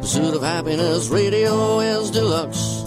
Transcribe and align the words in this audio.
Pursuit 0.00 0.34
of 0.34 0.42
happiness 0.42 1.08
radio 1.08 1.80
is 1.80 2.10
deluxe. 2.10 2.82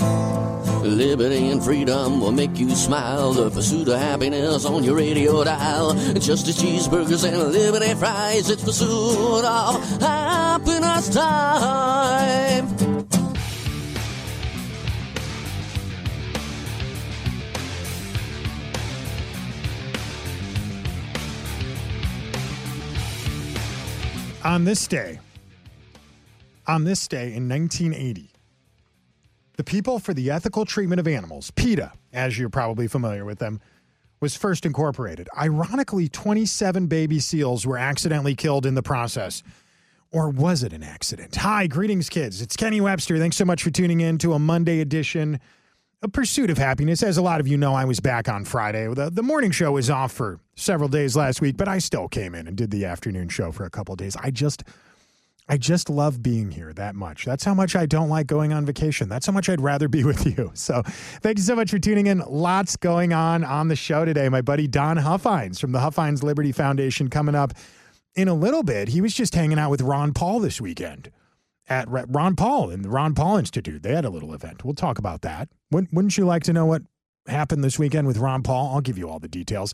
Liberty 0.84 1.50
and 1.50 1.64
freedom 1.64 2.20
will 2.20 2.32
make 2.32 2.58
you 2.58 2.72
smile. 2.72 3.34
The 3.34 3.52
pursuit 3.52 3.88
of 3.88 4.00
happiness 4.00 4.66
on 4.66 4.84
your 4.84 4.96
radio 4.96 5.44
dial. 5.44 5.94
Just 6.16 6.48
as 6.48 6.58
cheeseburgers 6.58 7.24
and 7.24 7.54
liberty 7.54 7.94
fries, 7.94 8.50
it's 8.50 8.64
pursuit 8.64 9.46
of 9.46 10.02
happiness 10.02 11.10
time. 11.10 12.68
On 24.44 24.66
this 24.66 24.88
day, 24.88 25.20
on 26.68 26.84
this 26.84 27.08
day 27.08 27.34
in 27.34 27.50
1980, 27.50 28.32
the 29.56 29.64
People 29.64 30.00
for 30.00 30.14
the 30.14 30.32
Ethical 30.32 30.66
Treatment 30.66 31.00
of 31.00 31.08
Animals, 31.08 31.52
PETA, 31.52 31.94
as 32.12 32.38
you're 32.38 32.50
probably 32.50 32.88
familiar 32.88 33.26
with 33.26 33.40
them, 33.40 33.62
was 34.20 34.36
first 34.36 34.66
incorporated. 34.66 35.28
Ironically, 35.38 36.08
27 36.08 36.88
baby 36.88 37.20
seals 37.20 37.66
were 37.66 37.78
accidentally 37.78 38.36
killed 38.36 38.66
in 38.66 38.74
the 38.74 38.82
process. 38.82 39.44
Or 40.12 40.30
was 40.30 40.64
it 40.64 40.74
an 40.74 40.84
accident? 40.84 41.36
Hi, 41.36 41.68
greetings, 41.68 42.08
kids. 42.08 42.42
It's 42.42 42.56
Kenny 42.56 42.80
Webster. 42.80 43.18
Thanks 43.18 43.36
so 43.36 43.46
much 43.46 43.64
for 43.64 43.70
tuning 43.70 44.00
in 44.00 44.18
to 44.20 44.34
a 44.34 44.40
Monday 44.40 44.80
edition 44.80 45.40
of 46.02 46.14
Pursuit 46.14 46.50
of 46.50 46.58
Happiness. 46.58 47.04
As 47.04 47.18
a 47.18 47.22
lot 47.22 47.40
of 47.40 47.48
you 47.48 47.58
know, 47.58 47.74
I 47.74 47.86
was 47.86 48.00
back 48.00 48.30
on 48.30 48.46
Friday. 48.46 48.88
The, 48.94 49.10
the 49.10 49.24
morning 49.24 49.52
show 49.52 49.72
was 49.72 49.90
off 49.90 50.12
for 50.12 50.40
several 50.56 50.88
days 50.88 51.16
last 51.16 51.42
week, 51.42 51.58
but 51.58 51.68
I 51.68 51.80
still 51.80 52.08
came 52.08 52.36
in 52.36 52.48
and 52.48 52.56
did 52.56 52.72
the 52.72 52.86
afternoon 52.86 53.30
show 53.30 53.52
for 53.52 53.66
a 53.66 53.70
couple 53.70 53.96
days. 53.96 54.16
I 54.16 54.30
just 54.30 54.64
I 55.48 55.58
just 55.58 55.90
love 55.90 56.24
being 56.24 56.52
here 56.52 56.72
that 56.74 56.96
much. 56.96 57.26
That's 57.26 57.44
how 57.44 57.54
much 57.54 57.76
I 57.76 57.86
don't 57.86 58.10
like 58.10 58.28
going 58.28 58.54
on 58.54 58.66
vacation. 58.66 59.10
That's 59.10 59.26
how 59.26 59.34
much 59.34 59.50
I'd 59.50 59.60
rather 59.60 59.88
be 59.88 60.04
with 60.06 60.26
you. 60.26 60.52
So, 60.54 60.82
thank 61.22 61.38
you 61.38 61.44
so 61.44 61.56
much 61.56 61.70
for 61.70 61.80
tuning 61.80 62.08
in. 62.08 62.20
Lots 62.20 62.78
going 62.78 63.14
on 63.14 63.44
on 63.44 63.68
the 63.68 63.76
show 63.76 64.06
today. 64.06 64.30
My 64.30 64.42
buddy 64.42 64.68
Don 64.68 64.98
Huffines 64.98 65.60
from 65.60 65.72
the 65.72 65.80
Huffines 65.80 66.24
Liberty 66.24 66.52
Foundation 66.52 67.10
coming 67.10 67.36
up 67.36 67.54
in 68.16 68.28
a 68.28 68.34
little 68.34 68.64
bit. 68.64 68.90
He 68.90 69.02
was 69.02 69.14
just 69.14 69.36
hanging 69.36 69.60
out 69.60 69.70
with 69.70 69.82
Ron 69.82 70.14
Paul 70.14 70.40
this 70.40 70.62
weekend 70.62 71.12
at 71.68 71.88
Ron 71.90 72.36
Paul 72.36 72.70
and 72.70 72.84
the 72.84 72.90
Ron 72.90 73.16
Paul 73.16 73.38
Institute. 73.38 73.84
They 73.84 73.96
had 73.96 74.06
a 74.06 74.10
little 74.10 74.34
event. 74.34 74.64
We'll 74.64 74.74
talk 74.74 74.98
about 74.98 75.22
that. 75.22 75.50
Wouldn't 75.72 76.18
you 76.18 76.26
like 76.26 76.44
to 76.44 76.54
know 76.54 76.66
what 76.66 76.84
happened 77.28 77.64
this 77.64 77.80
weekend 77.80 78.08
with 78.08 78.18
Ron 78.18 78.44
Paul? 78.44 78.74
I'll 78.74 78.82
give 78.82 78.98
you 78.98 79.10
all 79.10 79.20
the 79.20 79.28
details. 79.28 79.74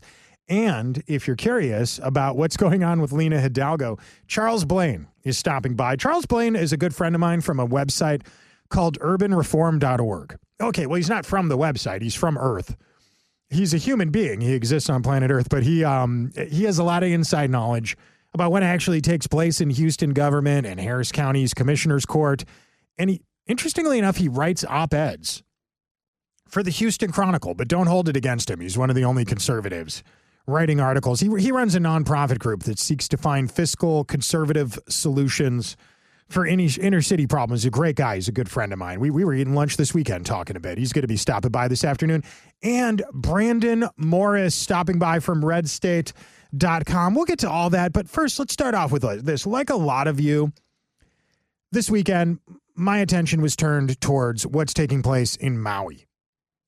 And 0.50 1.00
if 1.06 1.28
you're 1.28 1.36
curious 1.36 2.00
about 2.02 2.36
what's 2.36 2.56
going 2.56 2.82
on 2.82 3.00
with 3.00 3.12
Lina 3.12 3.40
Hidalgo, 3.40 3.98
Charles 4.26 4.64
Blain 4.64 5.06
is 5.22 5.38
stopping 5.38 5.74
by. 5.76 5.94
Charles 5.94 6.26
Blain 6.26 6.56
is 6.56 6.72
a 6.72 6.76
good 6.76 6.92
friend 6.92 7.14
of 7.14 7.20
mine 7.20 7.40
from 7.40 7.60
a 7.60 7.66
website 7.66 8.26
called 8.68 8.98
urbanreform.org. 8.98 10.36
Okay, 10.60 10.86
well, 10.86 10.96
he's 10.96 11.08
not 11.08 11.24
from 11.24 11.48
the 11.48 11.56
website, 11.56 12.02
he's 12.02 12.16
from 12.16 12.36
Earth. 12.36 12.76
He's 13.48 13.72
a 13.72 13.78
human 13.78 14.10
being. 14.10 14.40
He 14.40 14.52
exists 14.52 14.90
on 14.90 15.02
planet 15.02 15.30
Earth, 15.30 15.48
but 15.48 15.62
he 15.62 15.84
um 15.84 16.32
he 16.48 16.64
has 16.64 16.78
a 16.78 16.84
lot 16.84 17.02
of 17.04 17.10
inside 17.10 17.50
knowledge 17.50 17.96
about 18.34 18.50
what 18.50 18.62
actually 18.62 19.00
takes 19.00 19.26
place 19.26 19.60
in 19.60 19.70
Houston 19.70 20.10
government 20.10 20.66
and 20.66 20.80
Harris 20.80 21.10
County's 21.12 21.54
commissioner's 21.54 22.06
court. 22.06 22.44
And 22.98 23.10
he 23.10 23.22
interestingly 23.46 23.98
enough, 23.98 24.16
he 24.16 24.28
writes 24.28 24.64
op-eds 24.64 25.42
for 26.48 26.62
the 26.64 26.70
Houston 26.70 27.12
Chronicle, 27.12 27.54
but 27.54 27.68
don't 27.68 27.86
hold 27.86 28.08
it 28.08 28.16
against 28.16 28.50
him. 28.50 28.60
He's 28.60 28.76
one 28.78 28.90
of 28.90 28.96
the 28.96 29.04
only 29.04 29.24
conservatives 29.24 30.02
writing 30.50 30.80
articles. 30.80 31.20
He, 31.20 31.30
he 31.38 31.52
runs 31.52 31.74
a 31.74 31.78
nonprofit 31.78 32.38
group 32.38 32.64
that 32.64 32.78
seeks 32.78 33.08
to 33.08 33.16
find 33.16 33.50
fiscal 33.50 34.04
conservative 34.04 34.78
solutions 34.88 35.76
for 36.30 36.46
any 36.46 36.68
inner 36.80 37.02
city 37.02 37.26
problems. 37.26 37.62
He's 37.62 37.68
a 37.68 37.70
great 37.70 37.96
guy. 37.96 38.14
He's 38.14 38.28
a 38.28 38.32
good 38.32 38.48
friend 38.48 38.72
of 38.72 38.78
mine. 38.78 39.00
We, 39.00 39.10
we 39.10 39.24
were 39.24 39.34
eating 39.34 39.54
lunch 39.54 39.76
this 39.76 39.92
weekend 39.92 40.26
talking 40.26 40.56
a 40.56 40.60
bit. 40.60 40.78
He's 40.78 40.92
going 40.92 41.02
to 41.02 41.08
be 41.08 41.16
stopping 41.16 41.50
by 41.50 41.66
this 41.66 41.84
afternoon. 41.84 42.22
And 42.62 43.02
Brandon 43.12 43.88
Morse 43.96 44.54
stopping 44.54 44.98
by 44.98 45.18
from 45.18 45.42
redstate.com. 45.42 47.14
We'll 47.14 47.24
get 47.24 47.40
to 47.40 47.50
all 47.50 47.70
that. 47.70 47.92
But 47.92 48.08
first, 48.08 48.38
let's 48.38 48.52
start 48.52 48.74
off 48.74 48.92
with 48.92 49.24
this. 49.24 49.44
Like 49.44 49.70
a 49.70 49.76
lot 49.76 50.06
of 50.06 50.20
you, 50.20 50.52
this 51.72 51.90
weekend, 51.90 52.38
my 52.76 52.98
attention 52.98 53.42
was 53.42 53.56
turned 53.56 54.00
towards 54.00 54.46
what's 54.46 54.72
taking 54.72 55.02
place 55.02 55.34
in 55.36 55.60
Maui. 55.60 56.06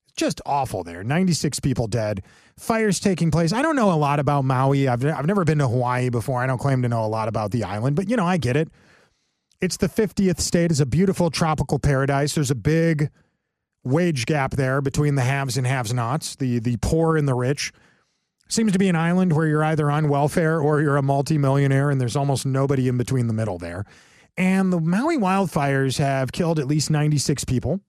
It's 0.07 0.13
Just 0.15 0.41
awful 0.45 0.83
there. 0.83 1.03
96 1.03 1.61
people 1.61 1.87
dead 1.87 2.21
fires 2.57 2.99
taking 2.99 3.31
place. 3.31 3.53
I 3.53 3.61
don't 3.61 3.75
know 3.75 3.91
a 3.91 3.95
lot 3.95 4.19
about 4.19 4.45
Maui. 4.45 4.87
I've, 4.87 5.05
I've 5.05 5.25
never 5.25 5.43
been 5.43 5.57
to 5.59 5.67
Hawaii 5.67 6.09
before. 6.09 6.41
I 6.41 6.47
don't 6.47 6.57
claim 6.57 6.81
to 6.83 6.89
know 6.89 7.05
a 7.05 7.07
lot 7.07 7.27
about 7.27 7.51
the 7.51 7.63
island, 7.63 7.95
but 7.95 8.09
you 8.09 8.15
know, 8.15 8.25
I 8.25 8.37
get 8.37 8.55
it. 8.55 8.69
It's 9.61 9.77
the 9.77 9.87
50th 9.87 10.39
state. 10.39 10.71
It's 10.71 10.79
a 10.79 10.85
beautiful 10.85 11.31
tropical 11.31 11.79
paradise. 11.79 12.35
There's 12.35 12.51
a 12.51 12.55
big 12.55 13.09
wage 13.83 14.25
gap 14.25 14.51
there 14.51 14.81
between 14.81 15.15
the 15.15 15.21
haves 15.21 15.57
and 15.57 15.65
haves 15.67 15.93
nots, 15.93 16.35
the, 16.35 16.59
the 16.59 16.77
poor 16.77 17.17
and 17.17 17.27
the 17.27 17.33
rich. 17.33 17.71
Seems 18.49 18.71
to 18.73 18.79
be 18.79 18.89
an 18.89 18.95
island 18.95 19.33
where 19.33 19.47
you're 19.47 19.63
either 19.63 19.89
on 19.89 20.09
welfare 20.09 20.59
or 20.59 20.81
you're 20.81 20.97
a 20.97 21.01
multimillionaire, 21.01 21.89
and 21.89 21.99
there's 21.99 22.15
almost 22.15 22.45
nobody 22.45 22.87
in 22.87 22.97
between 22.97 23.27
the 23.27 23.33
middle 23.33 23.57
there. 23.57 23.85
And 24.37 24.71
the 24.71 24.79
Maui 24.79 25.17
wildfires 25.17 25.97
have 25.97 26.31
killed 26.31 26.59
at 26.59 26.67
least 26.67 26.89
96 26.89 27.45
people. 27.45 27.79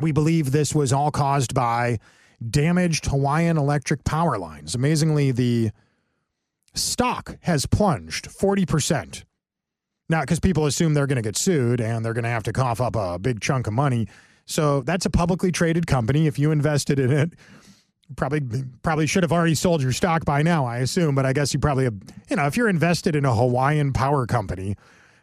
We 0.00 0.12
believe 0.12 0.52
this 0.52 0.74
was 0.74 0.92
all 0.92 1.10
caused 1.10 1.54
by 1.54 1.98
damaged 2.46 3.06
Hawaiian 3.06 3.56
electric 3.56 4.04
power 4.04 4.38
lines. 4.38 4.74
Amazingly, 4.74 5.32
the 5.32 5.70
stock 6.74 7.36
has 7.40 7.66
plunged 7.66 8.28
40%. 8.28 9.24
Now, 10.08 10.20
because 10.20 10.40
people 10.40 10.66
assume 10.66 10.94
they're 10.94 11.06
going 11.06 11.16
to 11.16 11.22
get 11.22 11.36
sued 11.36 11.80
and 11.80 12.04
they're 12.04 12.14
going 12.14 12.24
to 12.24 12.30
have 12.30 12.44
to 12.44 12.52
cough 12.52 12.80
up 12.80 12.96
a 12.96 13.18
big 13.18 13.40
chunk 13.40 13.66
of 13.66 13.74
money. 13.74 14.08
So 14.46 14.80
that's 14.80 15.04
a 15.04 15.10
publicly 15.10 15.52
traded 15.52 15.86
company. 15.86 16.26
If 16.26 16.38
you 16.38 16.50
invested 16.50 16.98
in 16.98 17.10
it, 17.10 17.34
probably 18.16 18.40
probably 18.82 19.06
should 19.06 19.22
have 19.22 19.32
already 19.32 19.54
sold 19.54 19.82
your 19.82 19.92
stock 19.92 20.24
by 20.24 20.42
now, 20.42 20.64
I 20.64 20.78
assume. 20.78 21.14
But 21.14 21.26
I 21.26 21.34
guess 21.34 21.52
you 21.52 21.60
probably, 21.60 21.84
you 21.84 22.36
know, 22.36 22.46
if 22.46 22.56
you're 22.56 22.70
invested 22.70 23.14
in 23.14 23.26
a 23.26 23.34
Hawaiian 23.34 23.92
power 23.92 24.26
company, 24.26 24.76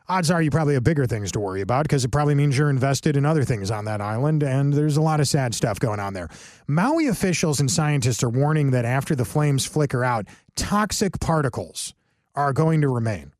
odds 0.07 0.31
are 0.31 0.41
you 0.41 0.51
probably 0.51 0.73
have 0.75 0.83
bigger 0.83 1.05
things 1.05 1.31
to 1.33 1.39
worry 1.39 1.61
about 1.61 1.83
because 1.83 2.05
it 2.05 2.11
probably 2.11 2.35
means 2.35 2.57
you're 2.57 2.69
invested 2.69 3.17
in 3.17 3.25
other 3.25 3.43
things 3.43 3.71
on 3.71 3.85
that 3.85 4.01
island, 4.01 4.43
and 4.43 4.73
there's 4.73 4.97
a 4.97 5.01
lot 5.01 5.19
of 5.19 5.27
sad 5.27 5.53
stuff 5.53 5.79
going 5.79 5.99
on 5.99 6.13
there. 6.13 6.29
Maui 6.67 7.07
officials 7.07 7.59
and 7.59 7.69
scientists 7.69 8.23
are 8.23 8.29
warning 8.29 8.71
that 8.71 8.85
after 8.85 9.15
the 9.15 9.25
flames 9.25 9.65
flicker 9.65 10.03
out, 10.03 10.27
toxic 10.55 11.19
particles 11.19 11.93
are 12.35 12.53
going 12.53 12.81
to 12.81 12.89
remain. 12.89 13.31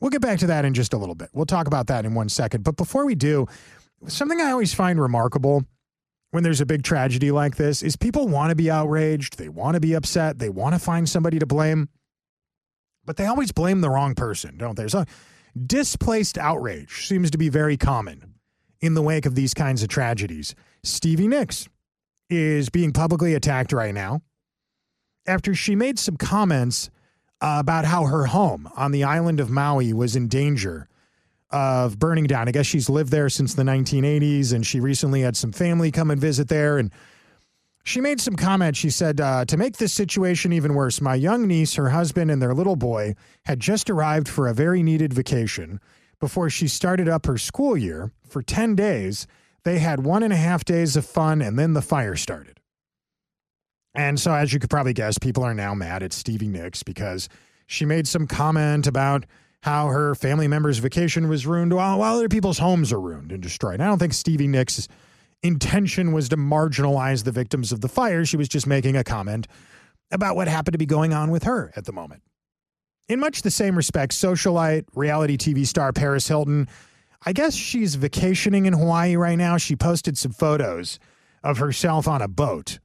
We'll 0.00 0.10
get 0.10 0.20
back 0.20 0.38
to 0.40 0.46
that 0.48 0.64
in 0.64 0.74
just 0.74 0.92
a 0.92 0.98
little 0.98 1.14
bit. 1.14 1.30
We'll 1.32 1.46
talk 1.46 1.66
about 1.66 1.86
that 1.86 2.04
in 2.04 2.14
one 2.14 2.28
second. 2.28 2.64
But 2.64 2.76
before 2.76 3.06
we 3.06 3.14
do, 3.14 3.46
something 4.06 4.40
I 4.40 4.50
always 4.50 4.74
find 4.74 5.00
remarkable 5.00 5.64
when 6.30 6.42
there's 6.42 6.60
a 6.60 6.66
big 6.66 6.82
tragedy 6.82 7.30
like 7.30 7.56
this 7.56 7.82
is 7.82 7.96
people 7.96 8.28
want 8.28 8.50
to 8.50 8.56
be 8.56 8.70
outraged, 8.70 9.38
they 9.38 9.48
want 9.48 9.74
to 9.74 9.80
be 9.80 9.94
upset, 9.94 10.38
they 10.38 10.50
want 10.50 10.74
to 10.74 10.78
find 10.78 11.08
somebody 11.08 11.38
to 11.38 11.46
blame, 11.46 11.88
but 13.06 13.16
they 13.16 13.24
always 13.24 13.52
blame 13.52 13.80
the 13.80 13.88
wrong 13.88 14.14
person, 14.14 14.58
don't 14.58 14.76
they? 14.76 14.88
So 14.88 15.04
Displaced 15.64 16.36
outrage 16.36 17.06
seems 17.06 17.30
to 17.30 17.38
be 17.38 17.48
very 17.48 17.76
common 17.78 18.34
in 18.80 18.92
the 18.92 19.00
wake 19.00 19.24
of 19.24 19.34
these 19.34 19.54
kinds 19.54 19.82
of 19.82 19.88
tragedies. 19.88 20.54
Stevie 20.82 21.28
Nicks 21.28 21.68
is 22.28 22.68
being 22.68 22.92
publicly 22.92 23.34
attacked 23.34 23.72
right 23.72 23.94
now 23.94 24.20
after 25.26 25.54
she 25.54 25.74
made 25.74 25.98
some 25.98 26.16
comments 26.16 26.90
uh, 27.40 27.56
about 27.58 27.86
how 27.86 28.04
her 28.04 28.26
home 28.26 28.68
on 28.76 28.92
the 28.92 29.04
island 29.04 29.40
of 29.40 29.50
Maui 29.50 29.92
was 29.92 30.14
in 30.14 30.28
danger 30.28 30.88
of 31.50 31.98
burning 31.98 32.26
down. 32.26 32.48
I 32.48 32.52
guess 32.52 32.66
she's 32.66 32.90
lived 32.90 33.10
there 33.10 33.28
since 33.28 33.54
the 33.54 33.62
1980s, 33.62 34.52
and 34.52 34.66
she 34.66 34.80
recently 34.80 35.22
had 35.22 35.36
some 35.36 35.52
family 35.52 35.90
come 35.90 36.10
and 36.10 36.20
visit 36.20 36.48
there. 36.48 36.76
And 36.76 36.90
she 37.86 38.00
made 38.00 38.20
some 38.20 38.34
comments. 38.34 38.80
She 38.80 38.90
said, 38.90 39.20
uh, 39.20 39.44
To 39.44 39.56
make 39.56 39.76
this 39.76 39.92
situation 39.92 40.52
even 40.52 40.74
worse, 40.74 41.00
my 41.00 41.14
young 41.14 41.46
niece, 41.46 41.74
her 41.74 41.90
husband, 41.90 42.32
and 42.32 42.42
their 42.42 42.52
little 42.52 42.74
boy 42.74 43.14
had 43.44 43.60
just 43.60 43.88
arrived 43.88 44.28
for 44.28 44.48
a 44.48 44.54
very 44.54 44.82
needed 44.82 45.14
vacation 45.14 45.78
before 46.18 46.50
she 46.50 46.66
started 46.66 47.08
up 47.08 47.26
her 47.26 47.38
school 47.38 47.76
year. 47.76 48.10
For 48.28 48.42
10 48.42 48.74
days, 48.74 49.28
they 49.62 49.78
had 49.78 50.04
one 50.04 50.24
and 50.24 50.32
a 50.32 50.36
half 50.36 50.64
days 50.64 50.96
of 50.96 51.06
fun, 51.06 51.40
and 51.40 51.56
then 51.56 51.74
the 51.74 51.82
fire 51.82 52.16
started. 52.16 52.58
And 53.94 54.18
so, 54.18 54.34
as 54.34 54.52
you 54.52 54.58
could 54.58 54.68
probably 54.68 54.92
guess, 54.92 55.16
people 55.16 55.44
are 55.44 55.54
now 55.54 55.72
mad 55.72 56.02
at 56.02 56.12
Stevie 56.12 56.48
Nicks 56.48 56.82
because 56.82 57.28
she 57.68 57.84
made 57.84 58.08
some 58.08 58.26
comment 58.26 58.88
about 58.88 59.26
how 59.62 59.86
her 59.86 60.16
family 60.16 60.48
member's 60.48 60.78
vacation 60.78 61.28
was 61.28 61.46
ruined 61.46 61.72
while, 61.72 62.00
while 62.00 62.16
other 62.16 62.28
people's 62.28 62.58
homes 62.58 62.92
are 62.92 63.00
ruined 63.00 63.30
and 63.30 63.42
destroyed. 63.44 63.80
I 63.80 63.86
don't 63.86 63.98
think 63.98 64.12
Stevie 64.12 64.48
Nicks' 64.48 64.88
intention 65.42 66.12
was 66.12 66.28
to 66.30 66.36
marginalize 66.36 67.24
the 67.24 67.32
victims 67.32 67.72
of 67.72 67.80
the 67.80 67.88
fire. 67.88 68.24
She 68.24 68.36
was 68.36 68.48
just 68.48 68.66
making 68.66 68.96
a 68.96 69.04
comment 69.04 69.46
about 70.10 70.36
what 70.36 70.48
happened 70.48 70.72
to 70.72 70.78
be 70.78 70.86
going 70.86 71.12
on 71.12 71.30
with 71.30 71.44
her 71.44 71.72
at 71.76 71.84
the 71.84 71.92
moment. 71.92 72.22
In 73.08 73.20
much 73.20 73.42
the 73.42 73.50
same 73.50 73.76
respect, 73.76 74.12
socialite, 74.12 74.84
reality 74.94 75.36
TV 75.36 75.66
star 75.66 75.92
Paris 75.92 76.26
Hilton, 76.26 76.68
I 77.24 77.32
guess 77.32 77.54
she's 77.54 77.94
vacationing 77.94 78.66
in 78.66 78.72
Hawaii 78.72 79.16
right 79.16 79.38
now. 79.38 79.56
She 79.56 79.76
posted 79.76 80.18
some 80.18 80.32
photos 80.32 80.98
of 81.42 81.58
herself 81.58 82.08
on 82.08 82.20
a 82.20 82.28
boat 82.28 82.78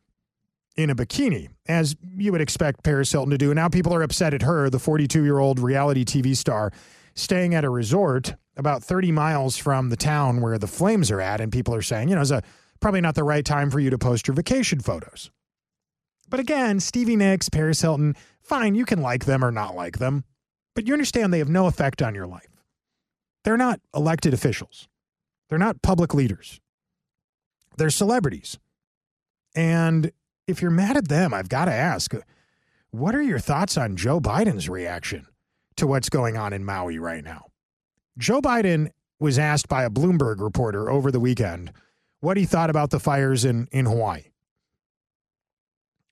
in 0.75 0.89
a 0.89 0.95
bikini, 0.95 1.49
as 1.67 1.95
you 2.15 2.31
would 2.31 2.41
expect 2.41 2.83
Paris 2.83 3.11
Hilton 3.11 3.31
to 3.31 3.37
do. 3.37 3.53
Now 3.53 3.67
people 3.67 3.93
are 3.93 4.03
upset 4.03 4.33
at 4.33 4.43
her, 4.43 4.69
the 4.69 4.79
42 4.79 5.23
year 5.23 5.39
old 5.39 5.59
reality 5.59 6.05
TV 6.05 6.35
star, 6.35 6.71
staying 7.15 7.55
at 7.55 7.65
a 7.65 7.69
resort 7.69 8.35
about 8.57 8.83
30 8.83 9.11
miles 9.11 9.57
from 9.57 9.89
the 9.89 9.95
town 9.95 10.41
where 10.41 10.57
the 10.57 10.67
flames 10.67 11.09
are 11.11 11.21
at. 11.21 11.41
And 11.41 11.51
people 11.51 11.73
are 11.73 11.81
saying, 11.81 12.09
you 12.09 12.15
know, 12.15 12.21
it's 12.21 12.31
a, 12.31 12.41
probably 12.79 13.01
not 13.01 13.15
the 13.15 13.23
right 13.23 13.45
time 13.45 13.69
for 13.69 13.79
you 13.79 13.89
to 13.89 13.97
post 13.97 14.27
your 14.27 14.35
vacation 14.35 14.79
photos. 14.79 15.31
But 16.29 16.39
again, 16.39 16.79
Stevie 16.79 17.17
Nicks, 17.17 17.49
Paris 17.49 17.81
Hilton, 17.81 18.15
fine, 18.41 18.75
you 18.75 18.85
can 18.85 19.01
like 19.01 19.25
them 19.25 19.43
or 19.43 19.51
not 19.51 19.75
like 19.75 19.99
them, 19.99 20.23
but 20.75 20.87
you 20.87 20.93
understand 20.93 21.33
they 21.33 21.39
have 21.39 21.49
no 21.49 21.67
effect 21.67 22.01
on 22.01 22.15
your 22.15 22.27
life. 22.27 22.47
They're 23.43 23.57
not 23.57 23.79
elected 23.95 24.33
officials, 24.33 24.87
they're 25.49 25.59
not 25.59 25.81
public 25.81 26.13
leaders, 26.13 26.61
they're 27.77 27.89
celebrities. 27.89 28.57
And 29.55 30.11
if 30.47 30.61
you're 30.61 30.71
mad 30.71 30.95
at 30.95 31.09
them, 31.09 31.33
I've 31.33 31.49
got 31.49 31.65
to 31.65 31.73
ask 31.73 32.13
what 32.91 33.15
are 33.15 33.21
your 33.21 33.39
thoughts 33.39 33.77
on 33.77 33.95
Joe 33.95 34.19
Biden's 34.19 34.69
reaction 34.69 35.27
to 35.77 35.87
what's 35.87 36.09
going 36.09 36.37
on 36.37 36.53
in 36.53 36.63
Maui 36.63 36.99
right 36.99 37.23
now? 37.23 37.50
Joe 38.17 38.41
Biden 38.41 38.91
was 39.19 39.39
asked 39.39 39.67
by 39.67 39.83
a 39.83 39.89
Bloomberg 39.89 40.39
reporter 40.39 40.89
over 40.89 41.11
the 41.11 41.19
weekend 41.19 41.71
what 42.19 42.37
he 42.37 42.45
thought 42.45 42.69
about 42.69 42.89
the 42.89 42.99
fires 42.99 43.45
in, 43.45 43.67
in 43.71 43.85
Hawaii. 43.85 44.23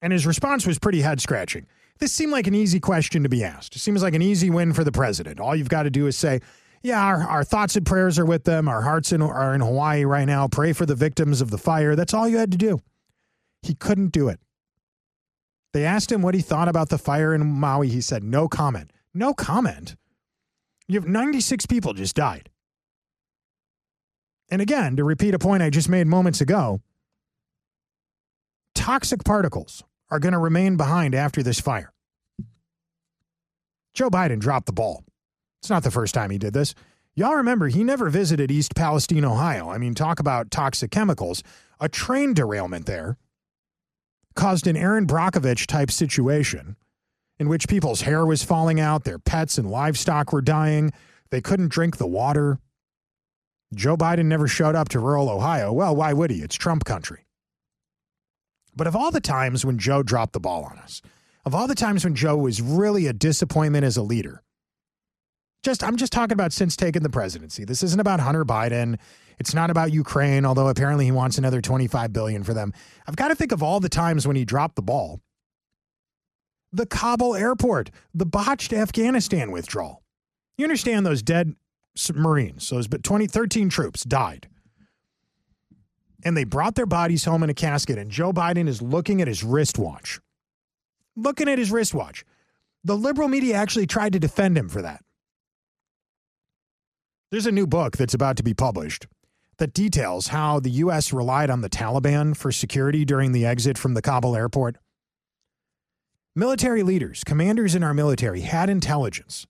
And 0.01 0.13
his 0.13 0.25
response 0.25 0.65
was 0.65 0.79
pretty 0.79 1.01
head 1.01 1.19
scratching. 1.21 1.67
This 1.99 2.13
seemed 2.13 2.31
like 2.31 2.47
an 2.47 2.55
easy 2.55 2.79
question 2.79 3.23
to 3.23 3.29
be 3.29 3.43
asked. 3.43 3.75
It 3.75 3.79
seems 3.79 4.01
like 4.01 4.13
an 4.13 4.21
easy 4.21 4.49
win 4.49 4.73
for 4.73 4.83
the 4.83 4.91
president. 4.91 5.39
All 5.39 5.55
you've 5.55 5.69
got 5.69 5.83
to 5.83 5.89
do 5.89 6.07
is 6.07 6.15
say, 6.15 6.39
yeah, 6.81 7.03
our, 7.03 7.23
our 7.23 7.43
thoughts 7.43 7.75
and 7.75 7.85
prayers 7.85 8.17
are 8.17 8.25
with 8.25 8.45
them. 8.45 8.69
Our 8.69 8.81
hearts 8.81 9.11
in, 9.11 9.21
are 9.21 9.53
in 9.53 9.59
Hawaii 9.59 10.05
right 10.05 10.25
now. 10.25 10.47
Pray 10.47 10.71
for 10.71 10.85
the 10.85 10.95
victims 10.95 11.41
of 11.41 11.51
the 11.51 11.57
fire. 11.57 11.95
That's 11.95 12.13
all 12.13 12.27
you 12.29 12.37
had 12.37 12.51
to 12.51 12.57
do. 12.57 12.79
He 13.61 13.73
couldn't 13.73 14.13
do 14.13 14.29
it. 14.29 14.39
They 15.73 15.83
asked 15.83 16.11
him 16.11 16.21
what 16.21 16.35
he 16.35 16.41
thought 16.41 16.69
about 16.69 16.87
the 16.87 16.97
fire 16.97 17.35
in 17.35 17.45
Maui. 17.45 17.89
He 17.89 17.99
said, 17.99 18.23
no 18.23 18.47
comment. 18.47 18.91
No 19.13 19.33
comment. 19.33 19.97
You 20.89 20.99
have 20.99 21.07
96 21.07 21.67
people 21.67 21.93
just 21.93 22.15
died. 22.15 22.49
And 24.49 24.59
again, 24.59 24.95
to 24.95 25.03
repeat 25.03 25.35
a 25.35 25.39
point 25.39 25.61
I 25.61 25.69
just 25.69 25.87
made 25.87 26.07
moments 26.07 26.41
ago, 26.41 26.81
toxic 28.73 29.23
particles 29.23 29.83
are 30.09 30.17
going 30.17 30.33
to 30.33 30.39
remain 30.39 30.77
behind 30.77 31.13
after 31.13 31.43
this 31.43 31.59
fire. 31.59 31.93
Joe 33.93 34.09
Biden 34.09 34.39
dropped 34.39 34.65
the 34.65 34.73
ball. 34.73 35.05
It's 35.61 35.69
not 35.69 35.83
the 35.83 35.91
first 35.91 36.15
time 36.15 36.31
he 36.31 36.39
did 36.39 36.53
this. 36.53 36.73
Y'all 37.13 37.35
remember, 37.35 37.67
he 37.67 37.83
never 37.83 38.09
visited 38.09 38.49
East 38.49 38.73
Palestine, 38.75 39.25
Ohio. 39.25 39.69
I 39.69 39.77
mean, 39.77 39.93
talk 39.93 40.19
about 40.19 40.49
toxic 40.49 40.89
chemicals. 40.89 41.43
A 41.79 41.87
train 41.87 42.33
derailment 42.33 42.87
there 42.87 43.17
caused 44.35 44.65
an 44.65 44.75
Erin 44.75 45.05
Brockovich 45.05 45.67
type 45.67 45.91
situation 45.91 46.77
in 47.39 47.47
which 47.47 47.67
people's 47.67 48.01
hair 48.01 48.25
was 48.25 48.43
falling 48.43 48.79
out, 48.79 49.05
their 49.05 49.19
pets 49.19 49.57
and 49.57 49.69
livestock 49.69 50.33
were 50.33 50.41
dying, 50.41 50.91
they 51.31 51.41
couldn't 51.41 51.69
drink 51.69 51.97
the 51.97 52.07
water. 52.07 52.59
Joe 53.73 53.95
Biden 53.95 54.25
never 54.25 54.47
showed 54.47 54.75
up 54.75 54.89
to 54.89 54.99
rural 54.99 55.29
Ohio. 55.29 55.71
Well, 55.71 55.95
why 55.95 56.11
would 56.11 56.31
he? 56.31 56.41
It's 56.41 56.55
Trump 56.55 56.85
country. 56.85 57.25
But 58.75 58.87
of 58.87 58.95
all 58.95 59.11
the 59.11 59.21
times 59.21 59.65
when 59.65 59.77
Joe 59.77 60.03
dropped 60.03 60.33
the 60.33 60.39
ball 60.39 60.63
on 60.63 60.79
us, 60.79 61.01
of 61.45 61.55
all 61.55 61.67
the 61.67 61.75
times 61.75 62.03
when 62.03 62.15
Joe 62.15 62.37
was 62.37 62.61
really 62.61 63.07
a 63.07 63.13
disappointment 63.13 63.85
as 63.85 63.97
a 63.97 64.03
leader, 64.03 64.43
just 65.63 65.83
I'm 65.83 65.97
just 65.97 66.13
talking 66.13 66.33
about 66.33 66.53
since 66.53 66.75
taking 66.75 67.03
the 67.03 67.09
presidency. 67.09 67.65
This 67.65 67.83
isn't 67.83 67.99
about 67.99 68.19
Hunter 68.19 68.45
Biden. 68.45 68.97
It's 69.39 69.53
not 69.53 69.69
about 69.69 69.91
Ukraine, 69.91 70.45
although 70.45 70.67
apparently 70.67 71.05
he 71.05 71.11
wants 71.11 71.37
another 71.37 71.61
25 71.61 72.11
billion 72.11 72.43
for 72.43 72.53
them. 72.53 72.73
I've 73.07 73.15
got 73.15 73.29
to 73.29 73.35
think 73.35 73.51
of 73.51 73.61
all 73.61 73.79
the 73.79 73.89
times 73.89 74.25
when 74.25 74.35
he 74.35 74.45
dropped 74.45 74.75
the 74.75 74.81
ball. 74.81 75.21
The 76.71 76.85
Kabul 76.85 77.35
airport, 77.35 77.89
the 78.13 78.25
botched 78.25 78.73
Afghanistan 78.73 79.51
withdrawal. 79.51 80.03
You 80.57 80.65
understand 80.65 81.05
those 81.05 81.23
dead 81.23 81.55
Marines, 82.13 82.69
those 82.69 82.87
but 82.87 83.03
2013 83.03 83.69
troops 83.69 84.03
died. 84.03 84.47
And 86.23 86.35
they 86.35 86.43
brought 86.43 86.75
their 86.75 86.85
bodies 86.85 87.25
home 87.25 87.43
in 87.43 87.49
a 87.49 87.53
casket, 87.53 87.97
and 87.97 88.11
Joe 88.11 88.33
Biden 88.33 88.67
is 88.67 88.81
looking 88.81 89.21
at 89.21 89.27
his 89.27 89.43
wristwatch. 89.43 90.19
Looking 91.15 91.49
at 91.49 91.57
his 91.57 91.71
wristwatch. 91.71 92.23
The 92.83 92.95
liberal 92.95 93.27
media 93.27 93.55
actually 93.55 93.87
tried 93.87 94.13
to 94.13 94.19
defend 94.19 94.57
him 94.57 94.69
for 94.69 94.81
that. 94.81 95.03
There's 97.31 97.45
a 97.45 97.51
new 97.51 97.67
book 97.67 97.97
that's 97.97 98.13
about 98.13 98.37
to 98.37 98.43
be 98.43 98.53
published 98.53 99.07
that 99.57 99.73
details 99.73 100.27
how 100.27 100.59
the 100.59 100.71
U.S. 100.71 101.13
relied 101.13 101.49
on 101.49 101.61
the 101.61 101.69
Taliban 101.69 102.35
for 102.35 102.51
security 102.51 103.05
during 103.05 103.33
the 103.33 103.45
exit 103.45 103.77
from 103.77 103.93
the 103.93 104.01
Kabul 104.01 104.35
airport. 104.35 104.77
Military 106.35 106.83
leaders, 106.83 107.23
commanders 107.23 107.75
in 107.75 107.83
our 107.83 107.93
military, 107.93 108.41
had 108.41 108.69
intelligence 108.69 109.47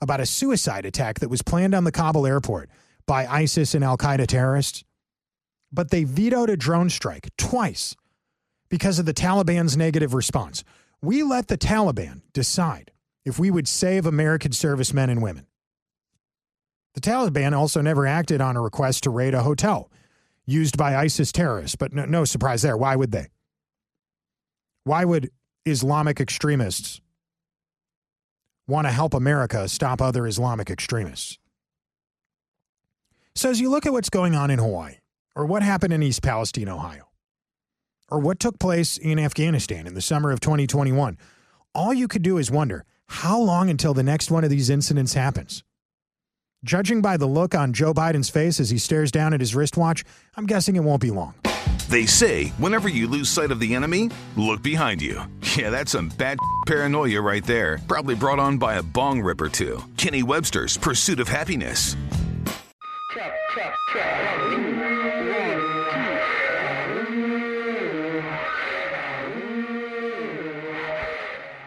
about 0.00 0.20
a 0.20 0.26
suicide 0.26 0.86
attack 0.86 1.20
that 1.20 1.28
was 1.28 1.42
planned 1.42 1.74
on 1.74 1.84
the 1.84 1.92
Kabul 1.92 2.26
airport 2.26 2.70
by 3.06 3.26
ISIS 3.26 3.74
and 3.74 3.84
Al 3.84 3.98
Qaeda 3.98 4.26
terrorists, 4.26 4.84
but 5.70 5.90
they 5.90 6.04
vetoed 6.04 6.50
a 6.50 6.56
drone 6.56 6.88
strike 6.88 7.28
twice 7.36 7.94
because 8.70 8.98
of 8.98 9.06
the 9.06 9.14
Taliban's 9.14 9.76
negative 9.76 10.14
response. 10.14 10.64
We 11.02 11.22
let 11.22 11.48
the 11.48 11.58
Taliban 11.58 12.22
decide 12.32 12.92
if 13.24 13.38
we 13.38 13.50
would 13.50 13.68
save 13.68 14.06
American 14.06 14.52
servicemen 14.52 15.10
and 15.10 15.22
women. 15.22 15.46
The 16.94 17.00
Taliban 17.00 17.52
also 17.52 17.82
never 17.82 18.06
acted 18.06 18.40
on 18.40 18.56
a 18.56 18.62
request 18.62 19.02
to 19.04 19.10
raid 19.10 19.34
a 19.34 19.42
hotel 19.42 19.90
used 20.46 20.78
by 20.78 20.96
ISIS 20.96 21.32
terrorists, 21.32 21.76
but 21.76 21.92
no, 21.92 22.04
no 22.04 22.24
surprise 22.24 22.62
there. 22.62 22.76
Why 22.76 22.96
would 22.96 23.12
they? 23.12 23.28
Why 24.84 25.04
would 25.04 25.30
Islamic 25.66 26.20
extremists 26.20 27.00
want 28.66 28.86
to 28.86 28.92
help 28.92 29.14
America 29.14 29.68
stop 29.68 30.02
other 30.02 30.26
Islamic 30.26 30.70
extremists? 30.70 31.38
So, 33.34 33.50
as 33.50 33.60
you 33.60 33.70
look 33.70 33.86
at 33.86 33.92
what's 33.92 34.10
going 34.10 34.34
on 34.34 34.50
in 34.50 34.58
Hawaii, 34.58 34.96
or 35.34 35.46
what 35.46 35.62
happened 35.62 35.92
in 35.92 36.02
East 36.02 36.22
Palestine, 36.22 36.68
Ohio, 36.68 37.08
or 38.08 38.20
what 38.20 38.38
took 38.38 38.58
place 38.58 38.96
in 38.96 39.18
Afghanistan 39.18 39.86
in 39.86 39.94
the 39.94 40.00
summer 40.00 40.30
of 40.30 40.40
2021, 40.40 41.18
all 41.74 41.92
you 41.92 42.06
could 42.06 42.22
do 42.22 42.38
is 42.38 42.50
wonder 42.50 42.84
how 43.06 43.40
long 43.40 43.68
until 43.68 43.94
the 43.94 44.02
next 44.02 44.30
one 44.30 44.44
of 44.44 44.50
these 44.50 44.70
incidents 44.70 45.14
happens? 45.14 45.64
Judging 46.64 47.02
by 47.02 47.18
the 47.18 47.26
look 47.26 47.54
on 47.54 47.74
Joe 47.74 47.92
Biden's 47.92 48.30
face 48.30 48.58
as 48.58 48.70
he 48.70 48.78
stares 48.78 49.12
down 49.12 49.34
at 49.34 49.40
his 49.40 49.54
wristwatch, 49.54 50.02
I'm 50.34 50.46
guessing 50.46 50.76
it 50.76 50.80
won't 50.80 51.02
be 51.02 51.10
long. 51.10 51.34
They 51.90 52.06
say 52.06 52.48
whenever 52.56 52.88
you 52.88 53.06
lose 53.06 53.28
sight 53.28 53.50
of 53.50 53.60
the 53.60 53.74
enemy, 53.74 54.10
look 54.34 54.62
behind 54.62 55.02
you. 55.02 55.20
Yeah, 55.56 55.68
that's 55.68 55.92
some 55.92 56.08
bad 56.08 56.38
paranoia 56.66 57.20
right 57.20 57.44
there. 57.44 57.80
Probably 57.86 58.14
brought 58.14 58.38
on 58.38 58.56
by 58.56 58.76
a 58.76 58.82
bong 58.82 59.20
rip 59.20 59.42
or 59.42 59.50
two. 59.50 59.84
Kenny 59.98 60.22
Webster's 60.22 60.78
Pursuit 60.78 61.20
of 61.20 61.28
Happiness. 61.28 61.96
Check, 63.12 63.34
check, 63.54 63.74
check. 63.92 65.03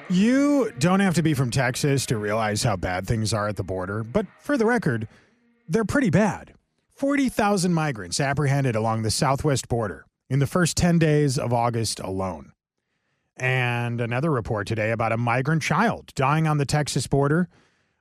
You 0.09 0.71
don't 0.79 1.01
have 1.01 1.15
to 1.15 1.23
be 1.23 1.33
from 1.33 1.51
Texas 1.51 2.05
to 2.07 2.17
realize 2.17 2.63
how 2.63 2.77
bad 2.77 3.05
things 3.05 3.33
are 3.33 3.47
at 3.47 3.57
the 3.57 3.63
border, 3.63 4.03
but 4.03 4.25
for 4.39 4.57
the 4.57 4.65
record, 4.65 5.07
they're 5.67 5.83
pretty 5.85 6.09
bad. 6.09 6.53
40,000 6.95 7.73
migrants 7.73 8.19
apprehended 8.19 8.75
along 8.75 9.01
the 9.03 9.11
southwest 9.11 9.67
border 9.67 10.05
in 10.29 10.39
the 10.39 10.47
first 10.47 10.77
10 10.77 10.97
days 10.97 11.37
of 11.37 11.53
August 11.53 11.99
alone. 11.99 12.51
and 13.39 14.01
another 14.01 14.31
report 14.31 14.65
today 14.65 14.89
about 14.91 15.11
a 15.11 15.17
migrant 15.17 15.61
child 15.61 16.11
dying 16.15 16.47
on 16.47 16.57
the 16.57 16.65
Texas 16.65 17.05
border 17.05 17.47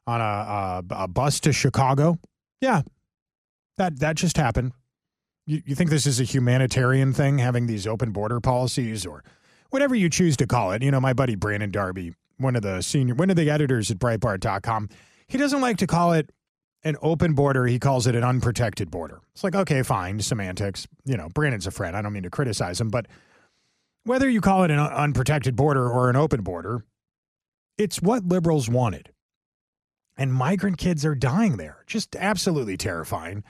on 0.06 0.20
a, 0.20 0.24
a, 0.24 1.04
a 1.04 1.08
bus 1.08 1.40
to 1.40 1.52
Chicago. 1.52 2.18
Yeah, 2.60 2.82
that 3.76 3.98
that 3.98 4.16
just 4.16 4.38
happened. 4.38 4.72
You, 5.44 5.60
you 5.66 5.74
think 5.74 5.90
this 5.90 6.06
is 6.06 6.20
a 6.20 6.24
humanitarian 6.24 7.12
thing, 7.12 7.36
having 7.36 7.66
these 7.66 7.86
open 7.86 8.12
border 8.12 8.40
policies 8.40 9.04
or 9.04 9.22
whatever 9.70 9.94
you 9.94 10.08
choose 10.08 10.36
to 10.38 10.46
call 10.46 10.72
it? 10.72 10.82
You 10.82 10.90
know, 10.90 11.00
my 11.00 11.12
buddy 11.12 11.34
Brandon 11.34 11.70
Darby, 11.70 12.14
one 12.38 12.56
of 12.56 12.62
the 12.62 12.82
senior, 12.82 13.14
one 13.14 13.30
of 13.30 13.36
the 13.36 13.50
editors 13.50 13.90
at 13.90 13.98
Breitbart.com, 13.98 14.88
he 15.28 15.38
doesn't 15.38 15.60
like 15.60 15.78
to 15.78 15.86
call 15.86 16.12
it 16.12 16.30
an 16.84 16.96
open 17.02 17.34
border. 17.34 17.66
He 17.66 17.78
calls 17.78 18.06
it 18.06 18.14
an 18.14 18.22
unprotected 18.22 18.90
border. 18.90 19.20
It's 19.34 19.42
like, 19.42 19.54
okay, 19.54 19.82
fine, 19.82 20.20
semantics. 20.20 20.86
You 21.04 21.16
know, 21.16 21.28
Brandon's 21.28 21.66
a 21.66 21.70
friend. 21.70 21.96
I 21.96 22.02
don't 22.02 22.12
mean 22.12 22.22
to 22.22 22.30
criticize 22.30 22.80
him, 22.80 22.90
but 22.90 23.06
whether 24.04 24.28
you 24.28 24.40
call 24.40 24.62
it 24.62 24.70
an 24.70 24.78
unprotected 24.78 25.56
border 25.56 25.88
or 25.90 26.08
an 26.08 26.16
open 26.16 26.42
border, 26.42 26.84
it's 27.76 28.00
what 28.00 28.24
liberals 28.24 28.68
wanted. 28.68 29.10
And 30.16 30.32
migrant 30.32 30.78
kids 30.78 31.04
are 31.04 31.14
dying 31.14 31.56
there. 31.56 31.84
Just 31.86 32.14
absolutely 32.16 32.76
terrifying. 32.76 33.42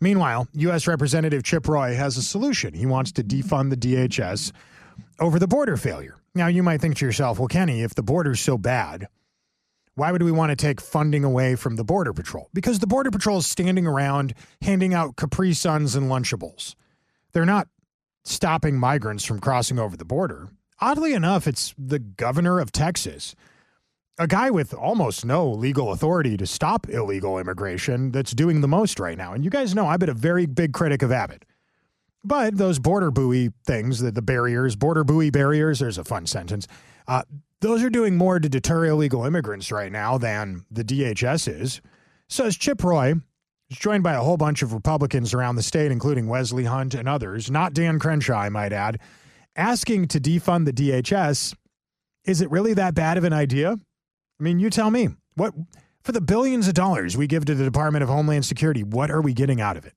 Meanwhile, 0.00 0.48
U.S. 0.54 0.86
Representative 0.86 1.42
Chip 1.42 1.66
Roy 1.66 1.94
has 1.94 2.16
a 2.16 2.22
solution. 2.22 2.74
He 2.74 2.86
wants 2.86 3.12
to 3.12 3.24
defund 3.24 3.70
the 3.70 3.76
DHS 3.76 4.52
over 5.18 5.38
the 5.38 5.48
border 5.48 5.76
failure. 5.76 6.16
Now, 6.34 6.48
you 6.48 6.62
might 6.62 6.80
think 6.80 6.96
to 6.96 7.06
yourself, 7.06 7.38
well, 7.38 7.48
Kenny, 7.48 7.82
if 7.82 7.94
the 7.94 8.02
border's 8.02 8.40
so 8.40 8.58
bad, 8.58 9.06
why 9.94 10.10
would 10.10 10.22
we 10.22 10.32
want 10.32 10.50
to 10.50 10.56
take 10.56 10.80
funding 10.80 11.22
away 11.22 11.54
from 11.54 11.76
the 11.76 11.84
Border 11.84 12.12
Patrol? 12.12 12.48
Because 12.52 12.80
the 12.80 12.86
Border 12.86 13.12
Patrol 13.12 13.38
is 13.38 13.46
standing 13.46 13.86
around 13.86 14.34
handing 14.62 14.92
out 14.92 15.16
Capri 15.16 15.52
Suns 15.52 15.94
and 15.94 16.10
Lunchables. 16.10 16.74
They're 17.32 17.44
not 17.44 17.68
stopping 18.24 18.76
migrants 18.76 19.24
from 19.24 19.38
crossing 19.38 19.78
over 19.78 19.96
the 19.96 20.04
border. 20.04 20.48
Oddly 20.80 21.12
enough, 21.12 21.46
it's 21.46 21.74
the 21.78 22.00
governor 22.00 22.58
of 22.58 22.72
Texas, 22.72 23.36
a 24.18 24.26
guy 24.26 24.50
with 24.50 24.74
almost 24.74 25.24
no 25.24 25.48
legal 25.48 25.92
authority 25.92 26.36
to 26.36 26.46
stop 26.46 26.88
illegal 26.88 27.38
immigration, 27.38 28.10
that's 28.10 28.32
doing 28.32 28.60
the 28.60 28.68
most 28.68 28.98
right 28.98 29.18
now. 29.18 29.32
And 29.32 29.44
you 29.44 29.50
guys 29.50 29.74
know 29.74 29.86
I've 29.86 30.00
been 30.00 30.08
a 30.08 30.14
very 30.14 30.46
big 30.46 30.72
critic 30.72 31.02
of 31.02 31.12
Abbott. 31.12 31.44
But 32.24 32.56
those 32.56 32.78
border 32.78 33.10
buoy 33.10 33.50
things, 33.66 34.00
the, 34.00 34.10
the 34.10 34.22
barriers, 34.22 34.76
border 34.76 35.04
buoy 35.04 35.30
barriers, 35.30 35.78
there's 35.78 35.98
a 35.98 36.04
fun 36.04 36.26
sentence. 36.26 36.66
Uh, 37.06 37.22
those 37.60 37.82
are 37.82 37.90
doing 37.90 38.16
more 38.16 38.40
to 38.40 38.48
deter 38.48 38.86
illegal 38.86 39.24
immigrants 39.24 39.70
right 39.70 39.92
now 39.92 40.18
than 40.18 40.64
the 40.70 40.84
DHS 40.84 41.60
is. 41.60 41.80
Says 42.28 42.56
Chip 42.56 42.82
Roy, 42.82 43.14
He's 43.68 43.78
joined 43.78 44.02
by 44.02 44.14
a 44.14 44.20
whole 44.20 44.36
bunch 44.36 44.62
of 44.62 44.72
Republicans 44.72 45.32
around 45.32 45.56
the 45.56 45.62
state, 45.62 45.90
including 45.90 46.28
Wesley 46.28 46.64
Hunt 46.64 46.94
and 46.94 47.08
others, 47.08 47.50
not 47.50 47.72
Dan 47.72 47.98
Crenshaw, 47.98 48.38
I 48.38 48.48
might 48.48 48.72
add, 48.72 49.00
asking 49.56 50.08
to 50.08 50.20
defund 50.20 50.66
the 50.66 50.72
DHS. 50.72 51.54
Is 52.24 52.40
it 52.40 52.50
really 52.50 52.74
that 52.74 52.94
bad 52.94 53.16
of 53.16 53.24
an 53.24 53.32
idea? 53.32 53.72
I 53.72 54.42
mean, 54.42 54.58
you 54.58 54.70
tell 54.70 54.90
me. 54.90 55.08
What 55.34 55.54
for 56.02 56.12
the 56.12 56.20
billions 56.20 56.68
of 56.68 56.74
dollars 56.74 57.16
we 57.16 57.26
give 57.26 57.46
to 57.46 57.54
the 57.54 57.64
Department 57.64 58.02
of 58.02 58.08
Homeland 58.08 58.44
Security, 58.44 58.84
what 58.84 59.10
are 59.10 59.22
we 59.22 59.32
getting 59.32 59.60
out 59.60 59.76
of 59.76 59.86
it? 59.86 59.94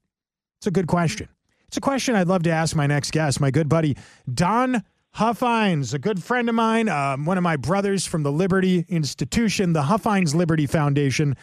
It's 0.60 0.68
a 0.68 0.72
good 0.72 0.88
question. 0.88 1.28
It's 1.68 1.76
a 1.76 1.82
question 1.82 2.16
I'd 2.16 2.30
love 2.30 2.44
to 2.44 2.50
ask 2.50 2.76
my 2.78 2.88
next 2.88 3.12
guest, 3.12 3.42
my 3.42 3.52
good 3.52 3.68
buddy 3.68 3.98
Don 4.34 4.84
Huffines, 5.16 5.94
a 5.94 6.00
good 6.00 6.24
friend 6.24 6.48
of 6.48 6.56
mine, 6.56 6.88
um, 6.88 7.26
one 7.26 7.38
of 7.38 7.44
my 7.44 7.58
brothers 7.58 8.06
from 8.06 8.24
the 8.24 8.32
Liberty 8.32 8.86
Institution, 8.88 9.74
the 9.74 9.84
Huffines 9.84 10.34
Liberty 10.34 10.66
Foundation. 10.66 11.36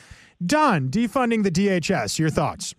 Don, 0.45 0.89
defunding 0.89 1.43
the 1.43 1.51
DHS, 1.51 2.19
your 2.19 2.31
thoughts? 2.31 2.75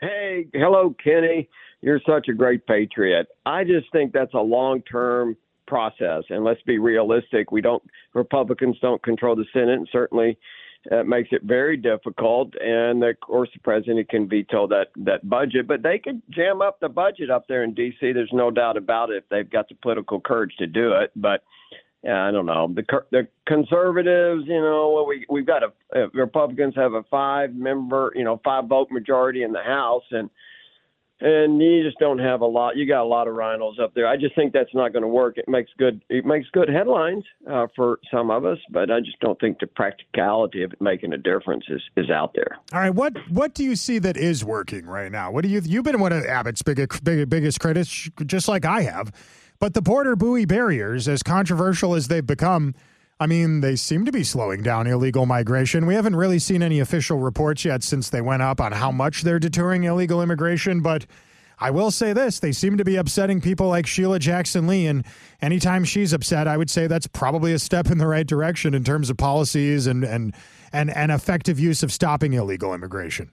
Hey, 0.00 0.46
hello, 0.52 0.94
Kenny. 1.02 1.48
You're 1.80 2.00
such 2.06 2.28
a 2.28 2.34
great 2.34 2.66
patriot. 2.66 3.28
I 3.46 3.64
just 3.64 3.90
think 3.90 4.12
that's 4.12 4.34
a 4.34 4.40
long 4.40 4.82
term 4.82 5.36
process. 5.66 6.24
And 6.28 6.44
let's 6.44 6.62
be 6.62 6.78
realistic. 6.78 7.50
We 7.50 7.62
don't, 7.62 7.82
Republicans 8.12 8.76
don't 8.82 9.02
control 9.02 9.36
the 9.36 9.46
Senate, 9.54 9.78
and 9.78 9.88
certainly 9.90 10.36
it 10.90 11.06
makes 11.06 11.28
it 11.32 11.42
very 11.42 11.76
difficult. 11.76 12.54
And 12.60 13.02
of 13.02 13.18
course, 13.20 13.48
the 13.52 13.60
president 13.60 14.08
can 14.08 14.28
veto 14.28 14.66
that, 14.68 14.88
that 14.96 15.28
budget, 15.28 15.66
but 15.66 15.82
they 15.82 15.98
could 15.98 16.22
jam 16.30 16.62
up 16.62 16.80
the 16.80 16.88
budget 16.88 17.30
up 17.30 17.46
there 17.48 17.64
in 17.64 17.74
D.C. 17.74 18.12
There's 18.12 18.30
no 18.32 18.50
doubt 18.50 18.76
about 18.76 19.10
it 19.10 19.16
if 19.18 19.28
they've 19.28 19.48
got 19.50 19.68
the 19.68 19.74
political 19.76 20.20
courage 20.20 20.54
to 20.58 20.66
do 20.66 20.92
it. 20.92 21.10
But 21.16 21.42
I 22.08 22.30
don't 22.30 22.46
know. 22.46 22.72
The 22.72 22.84
the 23.10 23.26
conservatives, 23.46 24.44
you 24.46 24.60
know, 24.60 25.04
we 25.08 25.26
we've 25.28 25.46
got 25.46 25.62
a 25.62 25.72
uh, 25.94 26.08
Republicans 26.14 26.74
have 26.76 26.92
a 26.92 27.02
five 27.04 27.54
member, 27.54 28.12
you 28.14 28.22
know, 28.22 28.40
five 28.44 28.66
vote 28.66 28.90
majority 28.90 29.42
in 29.42 29.52
the 29.52 29.62
House, 29.62 30.04
and 30.12 30.30
and 31.20 31.60
you 31.60 31.82
just 31.82 31.98
don't 31.98 32.18
have 32.18 32.40
a 32.40 32.46
lot. 32.46 32.76
You 32.76 32.86
got 32.86 33.02
a 33.02 33.08
lot 33.08 33.26
of 33.26 33.34
RINOs 33.34 33.80
up 33.80 33.94
there. 33.94 34.06
I 34.06 34.16
just 34.16 34.34
think 34.34 34.52
that's 34.52 34.74
not 34.74 34.92
going 34.92 35.02
to 35.02 35.08
work. 35.08 35.38
It 35.38 35.48
makes 35.48 35.70
good 35.78 36.02
it 36.08 36.24
makes 36.26 36.48
good 36.50 36.68
headlines 36.68 37.24
uh, 37.50 37.66
for 37.74 37.98
some 38.10 38.30
of 38.30 38.44
us, 38.44 38.58
but 38.70 38.90
I 38.90 39.00
just 39.00 39.18
don't 39.20 39.38
think 39.40 39.58
the 39.58 39.66
practicality 39.66 40.62
of 40.62 40.72
it 40.72 40.80
making 40.80 41.12
a 41.12 41.18
difference 41.18 41.64
is 41.68 41.82
is 41.96 42.10
out 42.10 42.32
there. 42.34 42.58
All 42.72 42.80
right, 42.80 42.94
what 42.94 43.14
what 43.30 43.54
do 43.54 43.64
you 43.64 43.76
see 43.76 43.98
that 44.00 44.16
is 44.16 44.44
working 44.44 44.86
right 44.86 45.10
now? 45.10 45.30
What 45.30 45.42
do 45.42 45.48
you 45.48 45.60
you've 45.64 45.84
been 45.84 46.00
one 46.00 46.12
of 46.12 46.24
Abbott's 46.24 46.62
biggest 46.62 47.02
biggest 47.04 47.60
critics, 47.60 48.10
just 48.26 48.48
like 48.48 48.64
I 48.64 48.82
have. 48.82 49.12
But 49.58 49.72
the 49.72 49.80
border 49.80 50.16
buoy 50.16 50.44
barriers, 50.44 51.08
as 51.08 51.22
controversial 51.22 51.94
as 51.94 52.08
they've 52.08 52.26
become, 52.26 52.74
I 53.18 53.26
mean, 53.26 53.62
they 53.62 53.76
seem 53.76 54.04
to 54.04 54.12
be 54.12 54.22
slowing 54.22 54.62
down 54.62 54.86
illegal 54.86 55.24
migration. 55.24 55.86
We 55.86 55.94
haven't 55.94 56.16
really 56.16 56.38
seen 56.38 56.62
any 56.62 56.80
official 56.80 57.18
reports 57.18 57.64
yet 57.64 57.82
since 57.82 58.10
they 58.10 58.20
went 58.20 58.42
up 58.42 58.60
on 58.60 58.72
how 58.72 58.90
much 58.90 59.22
they're 59.22 59.38
deterring 59.38 59.84
illegal 59.84 60.22
immigration, 60.22 60.82
but 60.82 61.06
I 61.58 61.70
will 61.70 61.90
say 61.90 62.12
this 62.12 62.40
they 62.40 62.52
seem 62.52 62.76
to 62.76 62.84
be 62.84 62.96
upsetting 62.96 63.40
people 63.40 63.68
like 63.68 63.86
Sheila 63.86 64.18
Jackson 64.18 64.66
Lee. 64.66 64.86
And 64.86 65.06
anytime 65.40 65.84
she's 65.84 66.12
upset, 66.12 66.46
I 66.46 66.58
would 66.58 66.68
say 66.68 66.86
that's 66.86 67.06
probably 67.06 67.54
a 67.54 67.58
step 67.58 67.90
in 67.90 67.96
the 67.96 68.06
right 68.06 68.26
direction 68.26 68.74
in 68.74 68.84
terms 68.84 69.08
of 69.08 69.16
policies 69.16 69.86
and, 69.86 70.04
and, 70.04 70.34
and, 70.72 70.94
and 70.94 71.10
effective 71.10 71.58
use 71.58 71.82
of 71.82 71.90
stopping 71.90 72.34
illegal 72.34 72.74
immigration. 72.74 73.30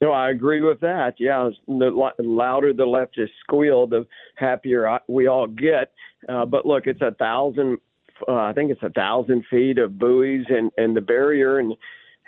No, 0.00 0.12
I 0.12 0.30
agree 0.30 0.60
with 0.60 0.80
that. 0.80 1.14
Yeah, 1.18 1.48
the 1.66 2.12
louder 2.18 2.74
the 2.74 2.84
leftists 2.84 3.30
squeal, 3.40 3.86
the 3.86 4.06
happier 4.36 4.98
we 5.08 5.26
all 5.26 5.46
get. 5.46 5.92
Uh, 6.28 6.44
but 6.44 6.66
look, 6.66 6.86
it's 6.86 7.00
a 7.00 7.12
thousand. 7.12 7.78
Uh, 8.26 8.34
I 8.34 8.52
think 8.52 8.70
it's 8.70 8.82
a 8.82 8.90
thousand 8.90 9.44
feet 9.50 9.78
of 9.78 9.98
buoys 9.98 10.44
and 10.48 10.70
and 10.76 10.96
the 10.96 11.00
barrier, 11.00 11.58
and 11.58 11.74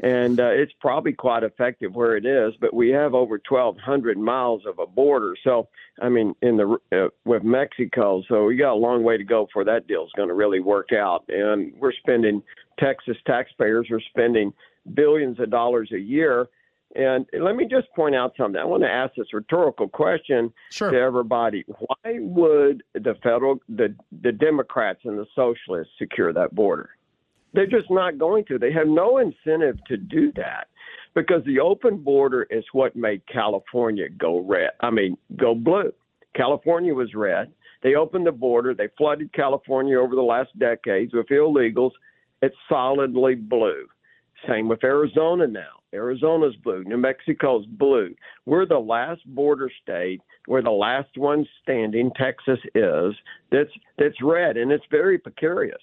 and 0.03 0.39
uh, 0.39 0.51
it's 0.51 0.73
probably 0.81 1.13
quite 1.13 1.43
effective 1.43 1.95
where 1.95 2.17
it 2.17 2.25
is. 2.25 2.55
But 2.61 2.73
we 2.73 2.91
have 2.91 3.15
over 3.15 3.41
1,200 3.49 4.17
miles 4.17 4.63
of 4.67 4.79
a 4.79 4.87
border. 4.87 5.35
So 5.43 5.69
I 6.01 6.09
mean, 6.09 6.35
in 6.43 6.57
the 6.57 6.79
uh, 6.93 7.09
with 7.25 7.43
Mexico, 7.43 8.23
so 8.29 8.45
we 8.45 8.57
got 8.57 8.73
a 8.73 8.75
long 8.75 9.03
way 9.03 9.17
to 9.17 9.25
go 9.25 9.47
before 9.47 9.65
that 9.65 9.87
deal 9.87 10.05
is 10.05 10.13
going 10.17 10.29
to 10.29 10.35
really 10.35 10.61
work 10.61 10.93
out. 10.93 11.25
And 11.29 11.73
we're 11.79 11.93
spending 11.93 12.43
Texas 12.79 13.17
taxpayers 13.27 13.89
are 13.91 14.01
spending 14.01 14.53
billions 14.95 15.39
of 15.41 15.51
dollars 15.51 15.91
a 15.93 15.99
year 15.99 16.49
and 16.95 17.27
let 17.39 17.55
me 17.55 17.67
just 17.71 17.89
point 17.95 18.15
out 18.15 18.33
something. 18.37 18.61
I 18.61 18.65
want 18.65 18.83
to 18.83 18.91
ask 18.91 19.15
this 19.15 19.33
rhetorical 19.33 19.89
question 19.89 20.53
sure. 20.71 20.91
to 20.91 20.99
everybody. 20.99 21.65
Why 21.67 22.19
would 22.19 22.83
the 22.95 23.15
federal, 23.23 23.59
the, 23.69 23.95
the 24.23 24.33
Democrats 24.33 25.01
and 25.05 25.19
the 25.19 25.27
socialists 25.35 25.93
secure 25.99 26.33
that 26.33 26.55
border? 26.55 26.91
They're 27.53 27.67
just 27.67 27.91
not 27.91 28.19
going 28.19 28.45
to. 28.47 28.59
They 28.59 28.73
have 28.73 28.87
no 28.87 29.19
incentive 29.19 29.79
to 29.87 29.97
do 29.97 30.33
that 30.37 30.69
because 31.15 31.43
the 31.45 31.61
open 31.61 31.99
border 31.99 32.47
is 32.51 32.65
what 32.73 32.95
made 32.95 33.23
California 33.27 34.09
go 34.09 34.41
red. 34.41 34.71
I 34.81 34.91
mean, 34.91 35.17
go 35.37 35.55
blue. 35.55 35.93
California 36.35 36.95
was 36.95 37.15
red. 37.15 37.51
They 37.83 37.95
opened 37.95 38.27
the 38.27 38.33
border. 38.33 38.75
They 38.75 38.89
flooded 38.97 39.33
California 39.33 39.99
over 39.99 40.15
the 40.15 40.23
last 40.23 40.57
decades 40.59 41.13
with 41.15 41.29
illegals. 41.29 41.93
It's 42.43 42.57
solidly 42.69 43.35
blue. 43.35 43.87
Same 44.49 44.69
with 44.69 44.85
Arizona 44.85 45.47
now. 45.47 45.78
Arizona's 45.95 46.57
blue. 46.57 46.85
New 46.85 46.99
Mexico's 46.99 47.67
blue. 47.67 48.15
We're 48.47 48.67
the 48.67 48.79
last 48.79 49.23
border 49.27 49.71
state. 49.83 50.21
We're 50.47 50.63
the 50.63 50.71
last 50.71 51.17
one 51.17 51.47
standing. 51.63 52.11
Texas 52.17 52.59
is. 52.75 53.15
That's 53.51 53.71
that's 53.99 54.23
red, 54.23 54.57
and 54.57 54.71
it's 54.71 54.85
very 54.91 55.19
precarious. 55.19 55.81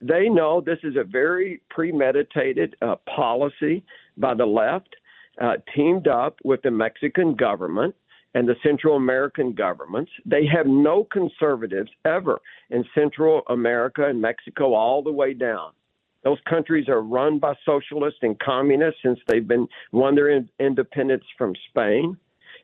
They 0.00 0.28
know 0.28 0.60
this 0.60 0.80
is 0.82 0.96
a 0.96 1.04
very 1.04 1.60
premeditated 1.70 2.76
uh, 2.82 2.96
policy 3.14 3.84
by 4.16 4.34
the 4.34 4.46
left, 4.46 4.94
uh, 5.40 5.54
teamed 5.74 6.08
up 6.08 6.36
with 6.44 6.62
the 6.62 6.72
Mexican 6.72 7.34
government 7.34 7.94
and 8.34 8.48
the 8.48 8.56
Central 8.64 8.96
American 8.96 9.52
governments. 9.52 10.10
They 10.24 10.46
have 10.46 10.66
no 10.66 11.04
conservatives 11.04 11.90
ever 12.04 12.40
in 12.70 12.84
Central 12.94 13.42
America 13.48 14.06
and 14.06 14.20
Mexico 14.20 14.74
all 14.74 15.02
the 15.02 15.12
way 15.12 15.34
down. 15.34 15.70
Those 16.24 16.38
countries 16.48 16.88
are 16.88 17.02
run 17.02 17.38
by 17.38 17.54
socialists 17.64 18.20
and 18.22 18.38
communists 18.38 19.00
since 19.02 19.18
they've 19.26 19.46
been 19.46 19.66
won 19.90 20.14
their 20.14 20.28
in, 20.28 20.48
independence 20.60 21.24
from 21.36 21.54
Spain. 21.68 22.16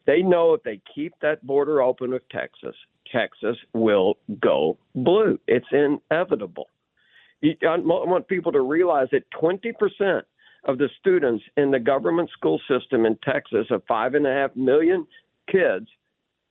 They 0.06 0.22
know 0.22 0.54
if 0.54 0.62
they 0.62 0.80
keep 0.94 1.14
that 1.22 1.44
border 1.46 1.82
open 1.82 2.12
with 2.12 2.28
Texas, 2.30 2.74
Texas 3.12 3.56
will 3.74 4.16
go 4.40 4.78
blue. 4.94 5.38
It's 5.46 5.66
inevitable. 5.72 6.68
I 7.42 7.76
want 7.76 8.28
people 8.28 8.52
to 8.52 8.60
realize 8.60 9.08
that 9.12 9.24
20% 9.40 10.22
of 10.64 10.78
the 10.78 10.88
students 11.00 11.44
in 11.56 11.70
the 11.70 11.78
government 11.78 12.30
school 12.30 12.60
system 12.68 13.06
in 13.06 13.16
Texas, 13.24 13.66
of 13.70 13.82
five 13.86 14.14
and 14.14 14.26
a 14.26 14.32
half 14.32 14.54
million 14.56 15.06
kids, 15.50 15.86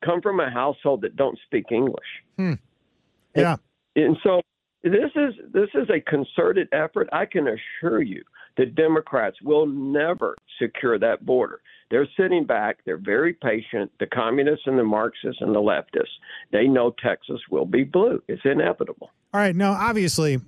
come 0.04 0.22
from 0.22 0.40
a 0.40 0.50
household 0.50 1.02
that 1.02 1.16
don't 1.16 1.38
speak 1.46 1.66
English. 1.72 2.08
Hmm. 2.38 2.54
Yeah. 3.36 3.58
And 3.96 4.18
so 4.24 4.42
this 4.84 5.12
is 5.16 5.34
this 5.54 5.70
is 5.74 5.90
a 5.90 6.00
concerted 6.10 6.68
effort. 6.72 7.10
I 7.12 7.26
can 7.26 7.48
assure 7.48 8.02
you 8.02 8.24
the 8.58 8.66
Democrats 8.66 9.38
will 9.44 9.66
never 9.68 10.36
secure 10.62 10.98
that 11.00 11.26
border. 11.26 11.62
They're 11.90 12.08
sitting 12.18 12.46
back. 12.46 12.80
They're 12.86 12.98
very 12.98 13.34
patient. 13.34 13.92
The 14.00 14.08
communists 14.08 14.66
and 14.66 14.78
the 14.78 14.84
Marxists 14.84 15.42
and 15.42 15.56
the 15.56 15.60
leftists, 15.60 16.16
they 16.52 16.68
know 16.68 16.94
Texas 17.04 17.40
will 17.50 17.66
be 17.66 17.84
blue. 17.84 18.22
It's 18.28 18.42
inevitable. 18.44 19.12
All 19.34 19.40
right. 19.40 19.56
Now, 19.56 19.72
obviously, 19.74 20.40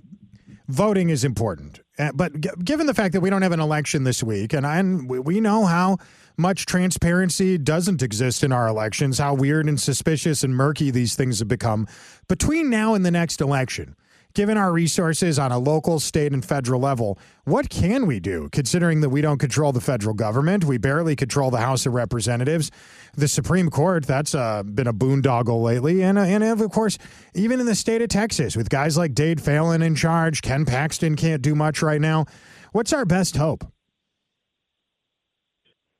voting 0.68 1.08
is 1.08 1.24
important. 1.24 1.80
Uh, 1.98 2.12
But 2.14 2.40
g- 2.40 2.50
given 2.62 2.86
the 2.86 2.94
fact 2.94 3.12
that 3.14 3.20
we 3.20 3.30
don't 3.30 3.42
have 3.42 3.52
an 3.52 3.60
election 3.60 4.04
this 4.04 4.22
week, 4.22 4.52
and, 4.52 4.66
and 4.66 5.08
we- 5.08 5.18
we 5.18 5.40
know 5.40 5.64
how 5.64 5.96
much 6.36 6.66
transparency 6.66 7.56
doesn't 7.58 8.02
exist 8.02 8.42
in 8.44 8.52
our 8.52 8.66
elections, 8.68 9.18
how 9.18 9.34
weird 9.34 9.66
and 9.66 9.80
suspicious 9.80 10.42
and 10.44 10.54
murky 10.54 10.90
these 10.90 11.14
things 11.14 11.38
have 11.38 11.48
become, 11.48 11.86
between 12.28 12.68
now 12.70 12.94
and 12.94 13.04
the 13.04 13.10
next 13.10 13.40
election, 13.40 13.96
given 14.34 14.56
our 14.56 14.72
resources 14.72 15.38
on 15.38 15.52
a 15.52 15.58
local, 15.58 16.00
state, 16.00 16.32
and 16.32 16.44
federal 16.44 16.80
level, 16.80 17.18
what 17.44 17.68
can 17.70 18.06
we 18.06 18.20
do 18.20 18.48
considering 18.52 19.00
that 19.00 19.10
we 19.10 19.20
don't 19.20 19.38
control 19.38 19.72
the 19.72 19.80
federal 19.80 20.14
government? 20.14 20.64
We 20.64 20.78
barely 20.78 21.16
control 21.16 21.50
the 21.50 21.58
House 21.58 21.86
of 21.86 21.94
Representatives. 21.94 22.70
The 23.14 23.28
Supreme 23.28 23.70
Court, 23.70 24.06
that's 24.06 24.34
uh, 24.34 24.62
been 24.62 24.86
a 24.86 24.94
boondoggle 24.94 25.62
lately. 25.62 26.02
And, 26.02 26.18
uh, 26.18 26.22
and 26.22 26.44
of 26.44 26.70
course, 26.70 26.98
even 27.34 27.60
in 27.60 27.66
the 27.66 27.74
state 27.74 28.02
of 28.02 28.08
Texas, 28.08 28.56
with 28.56 28.68
guys 28.68 28.96
like 28.96 29.14
Dade 29.14 29.40
Phelan 29.40 29.82
in 29.82 29.94
charge, 29.94 30.42
Ken 30.42 30.64
Paxton 30.64 31.16
can't 31.16 31.42
do 31.42 31.54
much 31.54 31.82
right 31.82 32.00
now. 32.00 32.26
What's 32.72 32.92
our 32.92 33.04
best 33.04 33.36
hope? 33.36 33.64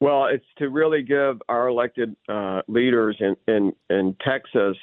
Well, 0.00 0.26
it's 0.26 0.46
to 0.56 0.70
really 0.70 1.02
give 1.02 1.42
our 1.48 1.68
elected 1.68 2.16
uh, 2.28 2.62
leaders 2.68 3.16
in 3.20 3.36
in, 3.46 3.72
in 3.90 4.16
Texas 4.24 4.76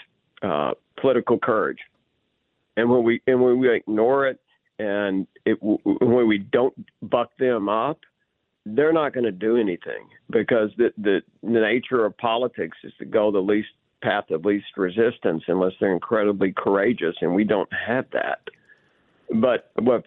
uh, 0.44 0.74
political 1.02 1.40
courage, 1.40 1.80
and 2.78 2.90
when 2.90 3.04
we 3.04 3.22
and 3.28 3.42
when 3.42 3.60
we 3.60 3.76
ignore 3.76 4.28
it, 4.28 4.40
and 4.80 5.28
it, 5.46 5.58
when 5.62 6.28
we 6.28 6.38
don't 6.38 6.74
buck 7.02 7.32
them 7.38 7.68
up, 7.68 8.00
they're 8.66 8.94
not 8.94 9.14
going 9.14 9.26
to 9.26 9.32
do 9.32 9.58
anything 9.58 10.08
because 10.30 10.70
the, 10.78 10.94
the 10.98 11.22
the 11.42 11.60
nature 11.60 12.06
of 12.06 12.16
politics 12.18 12.78
is 12.84 12.94
to 13.00 13.06
go 13.06 13.32
the 13.32 13.40
least 13.40 13.70
path 14.02 14.30
of 14.30 14.46
least 14.46 14.68
resistance 14.78 15.44
unless 15.48 15.74
they're 15.80 15.92
incredibly 15.92 16.54
courageous, 16.56 17.16
and 17.22 17.34
we 17.34 17.44
don't 17.44 17.70
have 17.74 18.06
that. 18.14 18.40
But 19.34 19.72
what 19.76 20.06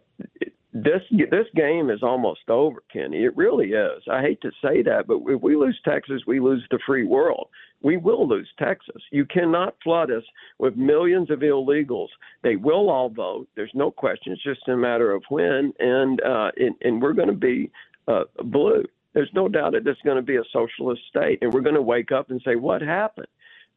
this 0.72 1.02
this 1.10 1.46
game 1.56 1.90
is 1.90 2.02
almost 2.02 2.48
over, 2.48 2.82
Kenny. 2.92 3.24
It 3.24 3.36
really 3.36 3.72
is. 3.72 4.02
I 4.10 4.22
hate 4.22 4.40
to 4.42 4.52
say 4.62 4.82
that, 4.82 5.06
but 5.08 5.18
if 5.26 5.42
we 5.42 5.56
lose 5.56 5.78
Texas, 5.84 6.22
we 6.26 6.38
lose 6.38 6.64
the 6.70 6.78
free 6.86 7.04
world. 7.04 7.48
We 7.82 7.96
will 7.96 8.28
lose 8.28 8.48
Texas. 8.58 9.02
You 9.10 9.24
cannot 9.24 9.74
flood 9.82 10.12
us 10.12 10.22
with 10.58 10.76
millions 10.76 11.30
of 11.30 11.40
illegals. 11.40 12.08
They 12.42 12.54
will 12.54 12.88
all 12.88 13.08
vote. 13.08 13.48
There's 13.56 13.72
no 13.74 13.90
question. 13.90 14.32
It's 14.32 14.42
just 14.44 14.68
a 14.68 14.76
matter 14.76 15.10
of 15.12 15.24
when, 15.28 15.72
and 15.80 16.20
uh, 16.22 16.50
and, 16.56 16.74
and 16.82 17.02
we're 17.02 17.14
going 17.14 17.28
to 17.28 17.34
be 17.34 17.70
uh, 18.06 18.24
blue. 18.44 18.84
There's 19.12 19.30
no 19.34 19.48
doubt 19.48 19.72
that 19.72 19.86
it's 19.86 20.00
going 20.02 20.18
to 20.18 20.22
be 20.22 20.36
a 20.36 20.44
socialist 20.52 21.02
state, 21.08 21.38
and 21.42 21.52
we're 21.52 21.62
going 21.62 21.74
to 21.74 21.82
wake 21.82 22.12
up 22.12 22.30
and 22.30 22.40
say, 22.44 22.54
"What 22.54 22.80
happened?" 22.80 23.26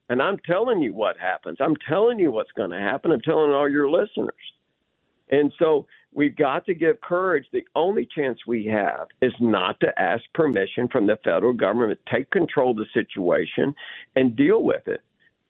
And 0.10 0.22
I'm 0.22 0.38
telling 0.46 0.82
you 0.82 0.94
what 0.94 1.18
happens. 1.18 1.58
I'm 1.60 1.76
telling 1.90 2.20
you 2.20 2.30
what's 2.32 2.52
going 2.52 2.70
to 2.70 2.80
happen. 2.80 3.12
I'm 3.12 3.22
telling 3.22 3.52
all 3.52 3.70
your 3.70 3.90
listeners. 3.90 4.36
And 5.32 5.52
so 5.58 5.88
we've 6.16 6.36
got 6.36 6.66
to 6.66 6.74
give 6.74 7.02
courage. 7.02 7.46
The 7.52 7.66
only 7.76 8.08
chance 8.16 8.40
we 8.48 8.66
have 8.68 9.08
is 9.22 9.34
not 9.40 9.80
to 9.82 9.88
ask 10.00 10.24
permission 10.34 10.88
from 10.88 11.08
the 11.08 11.18
federal 11.24 11.54
government, 11.54 12.00
take 12.12 12.30
control 12.32 12.72
of 12.72 12.78
the 12.78 12.86
situation 12.94 13.74
and 14.16 14.36
deal 14.36 14.64
with 14.64 14.88
it 14.88 15.02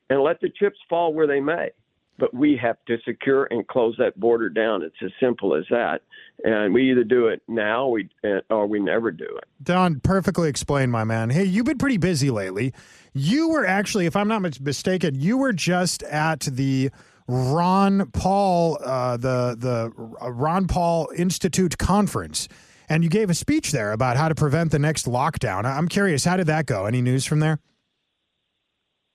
and 0.10 0.22
let 0.22 0.42
the 0.42 0.50
chips 0.50 0.78
fall 0.90 1.14
where 1.14 1.28
they 1.28 1.40
may. 1.40 1.72
But 2.20 2.32
we 2.32 2.56
have 2.62 2.78
to 2.88 2.98
secure 3.06 3.48
and 3.50 3.68
close 3.68 3.96
that 3.98 4.20
border 4.20 4.48
down. 4.48 4.84
It's 4.84 4.96
as 5.04 5.12
simple 5.20 5.56
as 5.56 5.66
that. 5.72 6.02
And 6.44 6.72
we 6.72 6.92
either 6.92 7.04
do 7.04 7.28
it 7.28 7.42
now 7.48 7.88
we, 7.88 8.08
uh, 8.24 8.42
or 8.52 8.68
we 8.68 8.80
never 8.80 9.10
do 9.10 9.26
it. 9.26 9.46
Don, 9.64 10.00
perfectly 10.00 10.48
explained, 10.48 10.92
my 10.92 11.04
man. 11.04 11.32
Hey, 11.32 11.46
you've 11.46 11.66
been 11.66 11.80
pretty 11.80 11.98
busy 11.98 12.30
lately. 12.30 12.72
You 13.14 13.50
were 13.50 13.66
actually, 13.66 14.06
if 14.06 14.16
I'm 14.16 14.28
not 14.28 14.42
mistaken, 14.62 15.20
you 15.20 15.38
were 15.38 15.54
just 15.54 16.04
at 16.04 16.42
the 16.42 16.92
Ron 17.28 18.10
Paul, 18.12 18.78
uh, 18.84 19.18
the 19.18 19.56
the 19.58 19.92
Ron 20.30 20.68
Paul 20.68 21.10
Institute 21.16 21.78
conference, 21.78 22.48
and 22.90 23.04
you 23.04 23.10
gave 23.10 23.30
a 23.30 23.34
speech 23.34 23.72
there 23.72 23.92
about 23.92 24.18
how 24.18 24.28
to 24.28 24.36
prevent 24.36 24.72
the 24.72 24.80
next 24.80 25.06
lockdown. 25.06 25.66
I'm 25.66 25.88
curious, 25.88 26.26
how 26.26 26.38
did 26.38 26.48
that 26.48 26.66
go? 26.66 26.86
Any 26.86 27.02
news 27.02 27.26
from 27.26 27.40
there? 27.40 27.60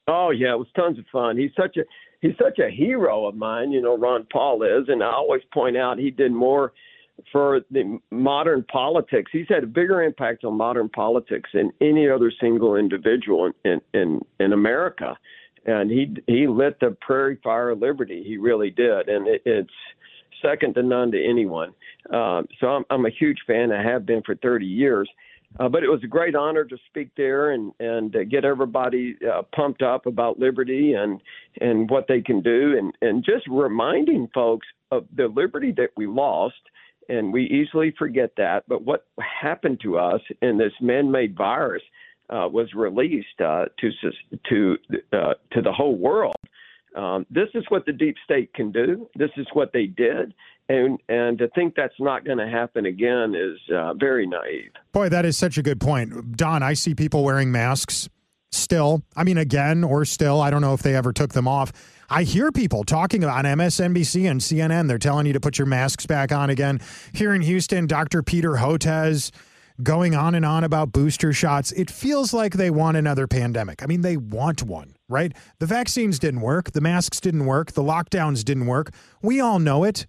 Oh 0.07 0.31
yeah, 0.31 0.53
it 0.53 0.59
was 0.59 0.68
tons 0.75 0.99
of 0.99 1.05
fun. 1.12 1.37
He's 1.37 1.51
such 1.57 1.77
a 1.77 1.83
he's 2.21 2.37
such 2.42 2.59
a 2.59 2.71
hero 2.71 3.27
of 3.27 3.37
mine. 3.37 3.73
You 3.73 3.83
know, 3.83 3.97
Ron 3.97 4.27
Paul 4.33 4.62
is, 4.62 4.88
and 4.88 5.03
I 5.03 5.12
always 5.12 5.42
point 5.53 5.77
out 5.77 5.99
he 5.99 6.11
did 6.11 6.33
more 6.33 6.73
for 7.33 7.61
the 7.71 7.99
modern 8.11 8.64
politics. 8.71 9.31
He's 9.33 9.49
had 9.49 9.64
a 9.64 9.66
bigger 9.66 10.03
impact 10.03 10.44
on 10.44 10.55
modern 10.57 10.88
politics 10.88 11.51
than 11.53 11.73
any 11.81 12.09
other 12.09 12.33
single 12.40 12.77
individual 12.77 13.47
in 13.47 13.53
in 13.71 13.81
in, 13.92 14.21
in 14.40 14.53
America. 14.53 15.16
And 15.66 15.90
he 15.90 16.16
he 16.27 16.47
lit 16.47 16.79
the 16.81 16.97
prairie 17.01 17.38
fire 17.42 17.71
of 17.71 17.81
liberty. 17.81 18.23
He 18.27 18.37
really 18.37 18.71
did, 18.71 19.09
and 19.09 19.27
it, 19.27 19.42
it's 19.44 19.71
second 20.42 20.75
to 20.75 20.83
none 20.83 21.11
to 21.12 21.25
anyone. 21.25 21.75
Um, 22.11 22.47
so 22.61 22.68
I'm 22.68 22.85
I'm 22.90 23.07
a 23.07 23.11
huge 23.11 23.38
fan. 23.47 23.73
I 23.73 23.83
have 23.83 24.07
been 24.07 24.23
for 24.23 24.35
30 24.37 24.66
years. 24.66 25.09
Uh, 25.59 25.68
but 25.68 25.83
it 25.83 25.88
was 25.88 26.05
a 26.05 26.07
great 26.07 26.35
honor 26.35 26.64
to 26.64 26.77
speak 26.88 27.11
there 27.16 27.53
and 27.53 27.73
and 27.81 28.14
uh, 28.14 28.25
get 28.25 28.44
everybody 28.44 29.16
uh, 29.33 29.42
pumped 29.55 29.83
up 29.83 30.07
about 30.07 30.38
liberty 30.38 30.92
and 30.92 31.23
and 31.61 31.88
what 31.88 32.07
they 32.07 32.21
can 32.21 32.42
do 32.42 32.77
and 32.77 32.92
and 33.01 33.25
just 33.25 33.47
reminding 33.49 34.29
folks 34.35 34.66
of 34.90 35.07
the 35.16 35.27
liberty 35.27 35.73
that 35.73 35.90
we 35.97 36.07
lost 36.07 36.61
and 37.09 37.33
we 37.33 37.44
easily 37.44 37.94
forget 37.99 38.31
that. 38.37 38.64
But 38.68 38.83
what 38.83 39.07
happened 39.18 39.81
to 39.83 39.99
us 39.99 40.21
in 40.42 40.59
this 40.59 40.75
man-made 40.81 41.37
virus 41.37 41.83
uh, 42.30 42.48
was 42.50 42.72
released 42.74 43.40
uh, 43.40 43.66
to 43.80 43.90
to 44.48 44.76
uh, 45.12 45.34
to 45.52 45.62
the 45.62 45.72
whole 45.72 45.96
world. 45.96 46.36
Um, 46.96 47.26
this 47.30 47.48
is 47.54 47.64
what 47.68 47.86
the 47.86 47.92
deep 47.92 48.16
state 48.24 48.52
can 48.54 48.72
do. 48.72 49.08
This 49.14 49.30
is 49.36 49.46
what 49.52 49.72
they 49.72 49.86
did, 49.86 50.34
and 50.68 50.98
and 51.08 51.38
to 51.38 51.48
think 51.48 51.74
that's 51.74 51.98
not 51.98 52.24
going 52.24 52.38
to 52.38 52.48
happen 52.48 52.86
again 52.86 53.34
is 53.34 53.58
uh, 53.74 53.94
very 53.94 54.26
naive. 54.26 54.72
Boy, 54.92 55.08
that 55.08 55.24
is 55.24 55.36
such 55.36 55.58
a 55.58 55.62
good 55.62 55.80
point. 55.80 56.36
Don, 56.36 56.62
I 56.62 56.74
see 56.74 56.94
people 56.94 57.24
wearing 57.24 57.52
masks 57.52 58.08
still. 58.50 59.02
I 59.16 59.24
mean, 59.24 59.38
again 59.38 59.84
or 59.84 60.04
still. 60.04 60.40
I 60.40 60.50
don't 60.50 60.62
know 60.62 60.74
if 60.74 60.82
they 60.82 60.94
ever 60.94 61.12
took 61.12 61.32
them 61.32 61.46
off. 61.46 61.72
I 62.10 62.22
hear 62.22 62.50
people 62.50 62.84
talking 62.84 63.22
about 63.22 63.44
MSNBC 63.44 64.30
and 64.30 64.40
CNN. 64.40 64.88
They're 64.88 64.98
telling 64.98 65.26
you 65.26 65.34
to 65.34 65.40
put 65.40 65.58
your 65.58 65.66
masks 65.66 66.06
back 66.06 66.32
on 66.32 66.48
again. 66.48 66.80
Here 67.12 67.34
in 67.34 67.42
Houston, 67.42 67.86
Dr. 67.86 68.22
Peter 68.22 68.52
Hotez 68.52 69.30
going 69.82 70.14
on 70.14 70.34
and 70.34 70.44
on 70.44 70.64
about 70.64 70.92
booster 70.92 71.32
shots. 71.32 71.72
It 71.72 71.90
feels 71.90 72.32
like 72.32 72.54
they 72.54 72.70
want 72.70 72.96
another 72.96 73.26
pandemic. 73.26 73.82
I 73.82 73.86
mean, 73.86 74.00
they 74.00 74.16
want 74.16 74.62
one, 74.62 74.96
right? 75.08 75.32
The 75.58 75.66
vaccines 75.66 76.18
didn't 76.18 76.40
work, 76.40 76.72
the 76.72 76.80
masks 76.80 77.20
didn't 77.20 77.46
work, 77.46 77.72
the 77.72 77.82
lockdowns 77.82 78.44
didn't 78.44 78.66
work. 78.66 78.90
We 79.22 79.40
all 79.40 79.58
know 79.58 79.84
it. 79.84 80.06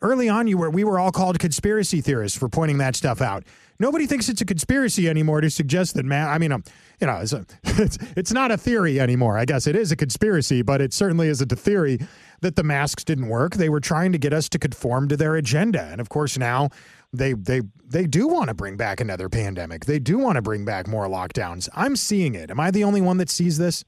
Early 0.00 0.28
on, 0.28 0.48
you 0.48 0.58
were 0.58 0.68
we 0.68 0.82
were 0.82 0.98
all 0.98 1.12
called 1.12 1.38
conspiracy 1.38 2.00
theorists 2.00 2.36
for 2.36 2.48
pointing 2.48 2.78
that 2.78 2.96
stuff 2.96 3.20
out. 3.20 3.44
Nobody 3.78 4.06
thinks 4.06 4.28
it's 4.28 4.40
a 4.40 4.44
conspiracy 4.44 5.08
anymore 5.08 5.40
to 5.40 5.48
suggest 5.48 5.94
that 5.94 6.04
man. 6.04 6.28
I 6.28 6.38
mean, 6.38 6.50
um, 6.50 6.64
you 7.00 7.06
know, 7.06 7.18
it's, 7.18 7.32
a, 7.32 7.46
it's 7.64 7.98
it's 8.16 8.32
not 8.32 8.50
a 8.50 8.56
theory 8.56 8.98
anymore. 8.98 9.38
I 9.38 9.44
guess 9.44 9.68
it 9.68 9.76
is 9.76 9.92
a 9.92 9.96
conspiracy, 9.96 10.62
but 10.62 10.80
it 10.80 10.92
certainly 10.92 11.28
isn't 11.28 11.52
a 11.52 11.56
theory 11.56 12.00
that 12.40 12.56
the 12.56 12.64
masks 12.64 13.04
didn't 13.04 13.28
work. 13.28 13.54
They 13.54 13.68
were 13.68 13.78
trying 13.78 14.10
to 14.10 14.18
get 14.18 14.32
us 14.32 14.48
to 14.48 14.58
conform 14.58 15.06
to 15.06 15.16
their 15.16 15.36
agenda, 15.36 15.82
and 15.82 16.00
of 16.00 16.08
course 16.08 16.36
now 16.36 16.70
they 17.12 17.34
they 17.34 17.62
they 17.84 18.06
do 18.06 18.26
want 18.26 18.48
to 18.48 18.54
bring 18.54 18.76
back 18.76 19.00
another 19.00 19.28
pandemic. 19.28 19.84
They 19.84 19.98
do 19.98 20.18
want 20.18 20.36
to 20.36 20.42
bring 20.42 20.64
back 20.64 20.86
more 20.86 21.06
lockdowns. 21.06 21.68
I'm 21.74 21.96
seeing 21.96 22.34
it. 22.34 22.50
Am 22.50 22.58
I 22.58 22.70
the 22.70 22.84
only 22.84 23.00
one 23.00 23.18
that 23.18 23.30
sees 23.30 23.58
this? 23.58 23.84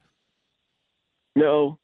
No, 1.36 1.78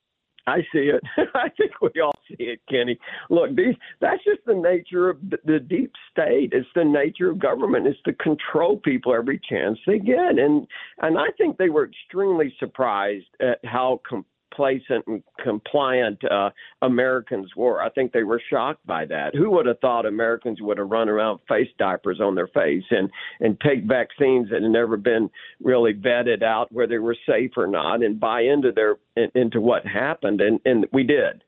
I 0.46 0.58
see 0.72 0.90
it. 0.90 1.02
I 1.34 1.48
think 1.56 1.72
we 1.80 2.00
all 2.00 2.14
see 2.28 2.44
it, 2.44 2.60
Kenny. 2.68 2.98
Look, 3.30 3.54
these 3.56 3.74
that's 4.00 4.22
just 4.24 4.40
the 4.46 4.54
nature 4.54 5.08
of 5.08 5.18
the, 5.44 5.58
deep 5.60 5.92
state. 6.10 6.50
It's 6.52 6.68
the 6.74 6.84
nature 6.84 7.30
of 7.30 7.38
government. 7.38 7.86
It's 7.86 8.00
to 8.02 8.12
control 8.14 8.78
people 8.78 9.14
every 9.14 9.40
chance 9.48 9.78
they 9.86 9.98
get. 9.98 10.38
And 10.38 10.66
and 11.00 11.18
I 11.18 11.28
think 11.38 11.56
they 11.56 11.70
were 11.70 11.88
extremely 11.88 12.54
surprised 12.58 13.26
at 13.40 13.60
how 13.64 14.00
complacent 14.50 15.06
and 15.06 15.22
compliant 15.42 16.18
uh, 16.30 16.50
Americans 16.82 17.50
were. 17.56 17.80
I 17.80 17.90
think 17.90 18.12
they 18.12 18.22
were 18.22 18.42
shocked 18.50 18.86
by 18.86 19.04
that. 19.06 19.34
Who 19.34 19.50
would 19.50 19.66
have 19.66 19.78
thought 19.80 20.06
Americans 20.06 20.60
would 20.60 20.78
have 20.78 20.90
run 20.90 21.08
around 21.08 21.40
face 21.48 21.68
diapers 21.78 22.20
on 22.20 22.34
their 22.34 22.48
face 22.48 22.84
and 22.90 23.10
and 23.40 23.60
take 23.60 23.84
vaccines 23.84 24.50
that 24.50 24.62
had 24.62 24.70
never 24.70 24.96
been 24.96 25.30
really 25.62 25.94
vetted 25.94 26.42
out 26.42 26.72
whether 26.72 26.88
they 26.88 26.98
were 26.98 27.16
safe 27.26 27.52
or 27.56 27.66
not 27.66 28.02
and 28.02 28.20
buy 28.20 28.42
into 28.42 28.72
their 28.72 28.96
into 29.34 29.60
what 29.60 29.86
happened 29.86 30.40
and 30.40 30.60
and 30.64 30.86
we 30.92 31.02
did. 31.02 31.42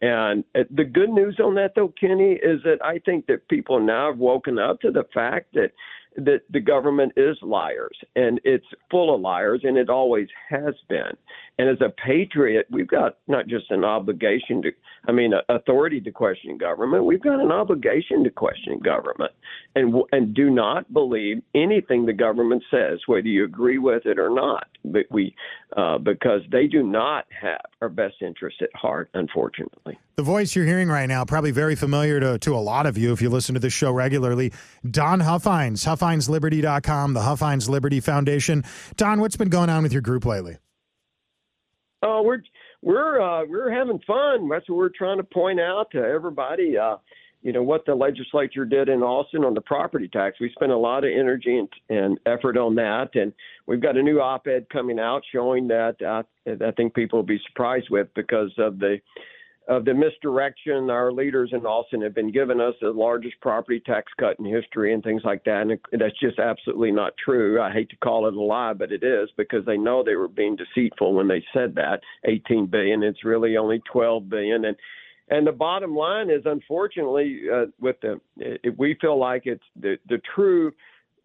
And 0.00 0.44
uh, 0.54 0.64
the 0.70 0.84
good 0.84 1.10
news 1.10 1.38
on 1.42 1.54
that, 1.54 1.72
though, 1.74 1.92
Kenny, 1.98 2.32
is 2.32 2.62
that 2.64 2.78
I 2.84 2.98
think 2.98 3.26
that 3.26 3.48
people 3.48 3.80
now 3.80 4.10
have 4.10 4.18
woken 4.18 4.58
up 4.58 4.80
to 4.80 4.90
the 4.90 5.04
fact 5.14 5.54
that 5.54 5.70
that 6.16 6.42
the 6.50 6.60
government 6.60 7.12
is 7.16 7.36
liars 7.42 7.96
and 8.16 8.40
it's 8.44 8.66
full 8.90 9.14
of 9.14 9.20
liars 9.20 9.60
and 9.64 9.76
it 9.76 9.88
always 9.90 10.28
has 10.48 10.74
been. 10.88 11.12
And 11.58 11.68
as 11.68 11.80
a 11.80 11.90
patriot, 12.04 12.66
we've 12.70 12.88
got 12.88 13.18
not 13.28 13.46
just 13.46 13.70
an 13.70 13.84
obligation 13.84 14.62
to, 14.62 14.70
I 15.06 15.12
mean, 15.12 15.32
authority 15.48 16.00
to 16.00 16.10
question 16.10 16.58
government. 16.58 17.04
We've 17.04 17.22
got 17.22 17.40
an 17.40 17.52
obligation 17.52 18.24
to 18.24 18.30
question 18.30 18.80
government, 18.80 19.32
and 19.76 19.94
and 20.10 20.34
do 20.34 20.50
not 20.50 20.92
believe 20.92 21.42
anything 21.54 22.06
the 22.06 22.12
government 22.12 22.64
says, 22.70 22.98
whether 23.06 23.28
you 23.28 23.44
agree 23.44 23.78
with 23.78 24.04
it 24.06 24.18
or 24.18 24.30
not. 24.30 24.66
But 24.84 25.06
we, 25.10 25.34
uh, 25.76 25.98
because 25.98 26.40
they 26.50 26.66
do 26.66 26.82
not 26.82 27.26
have 27.40 27.60
our 27.80 27.88
best 27.88 28.16
interest 28.20 28.60
at 28.60 28.74
heart, 28.74 29.10
unfortunately. 29.14 29.98
The 30.16 30.22
voice 30.22 30.54
you're 30.54 30.64
hearing 30.64 30.88
right 30.88 31.06
now, 31.06 31.24
probably 31.24 31.50
very 31.50 31.74
familiar 31.74 32.20
to, 32.20 32.38
to 32.38 32.54
a 32.54 32.58
lot 32.58 32.86
of 32.86 32.96
you 32.96 33.12
if 33.12 33.20
you 33.20 33.28
listen 33.28 33.54
to 33.54 33.60
this 33.60 33.72
show 33.72 33.90
regularly. 33.90 34.52
Don 34.88 35.18
Huffines, 35.18 35.84
HuffinesLiberty.com, 35.84 37.14
the 37.14 37.22
Huffines 37.22 37.68
Liberty 37.68 37.98
Foundation. 37.98 38.62
Don, 38.96 39.20
what's 39.20 39.36
been 39.36 39.48
going 39.48 39.70
on 39.70 39.82
with 39.82 39.92
your 39.92 40.02
group 40.02 40.24
lately? 40.24 40.58
Oh, 42.04 42.22
we're 42.22 42.42
we're 42.80 43.20
uh, 43.20 43.44
we're 43.46 43.70
having 43.70 43.98
fun. 44.06 44.48
That's 44.48 44.68
what 44.68 44.76
we're 44.76 44.90
trying 44.90 45.16
to 45.16 45.24
point 45.24 45.58
out 45.58 45.90
to 45.92 45.98
everybody. 45.98 46.78
Uh, 46.78 46.98
you 47.42 47.52
know 47.52 47.62
what 47.62 47.84
the 47.84 47.94
legislature 47.94 48.64
did 48.64 48.88
in 48.88 49.02
Austin 49.02 49.44
on 49.44 49.54
the 49.54 49.62
property 49.62 50.06
tax. 50.06 50.38
We 50.38 50.50
spent 50.52 50.70
a 50.70 50.76
lot 50.76 51.04
of 51.04 51.10
energy 51.10 51.58
and, 51.58 51.68
and 51.88 52.20
effort 52.24 52.56
on 52.56 52.76
that, 52.76 53.08
and 53.14 53.32
we've 53.66 53.82
got 53.82 53.96
a 53.96 54.02
new 54.02 54.20
op-ed 54.20 54.66
coming 54.70 55.00
out 55.00 55.22
showing 55.32 55.66
that 55.68 56.00
uh, 56.00 56.22
I 56.46 56.70
think 56.72 56.94
people 56.94 57.18
will 57.18 57.26
be 57.26 57.40
surprised 57.48 57.88
with 57.90 58.08
because 58.14 58.52
of 58.58 58.78
the 58.78 58.98
of 59.66 59.84
the 59.84 59.94
misdirection 59.94 60.90
our 60.90 61.10
leaders 61.10 61.50
in 61.52 61.64
Austin 61.64 62.02
have 62.02 62.14
been 62.14 62.30
giving 62.30 62.60
us 62.60 62.74
the 62.80 62.90
largest 62.90 63.40
property 63.40 63.80
tax 63.80 64.12
cut 64.18 64.38
in 64.38 64.44
history 64.44 64.92
and 64.92 65.02
things 65.02 65.22
like 65.24 65.42
that. 65.44 65.62
And 65.62 65.78
that's 65.92 66.18
just 66.20 66.38
absolutely 66.38 66.92
not 66.92 67.14
true. 67.22 67.60
I 67.60 67.72
hate 67.72 67.88
to 67.90 67.96
call 67.96 68.28
it 68.28 68.34
a 68.34 68.40
lie, 68.40 68.74
but 68.74 68.92
it 68.92 69.02
is 69.02 69.30
because 69.36 69.64
they 69.64 69.78
know 69.78 70.02
they 70.02 70.16
were 70.16 70.28
being 70.28 70.56
deceitful 70.56 71.14
when 71.14 71.28
they 71.28 71.42
said 71.54 71.74
that 71.76 72.00
18 72.24 72.66
billion. 72.66 73.02
It's 73.02 73.24
really 73.24 73.56
only 73.56 73.82
12 73.90 74.28
billion. 74.28 74.66
And 74.66 74.76
and 75.30 75.46
the 75.46 75.52
bottom 75.52 75.96
line 75.96 76.28
is, 76.28 76.42
unfortunately, 76.44 77.44
uh, 77.50 77.66
with 77.80 77.96
the 78.02 78.20
it, 78.36 78.78
we 78.78 78.94
feel 79.00 79.18
like 79.18 79.42
it's 79.46 79.64
the 79.80 79.96
the 80.08 80.20
true 80.34 80.72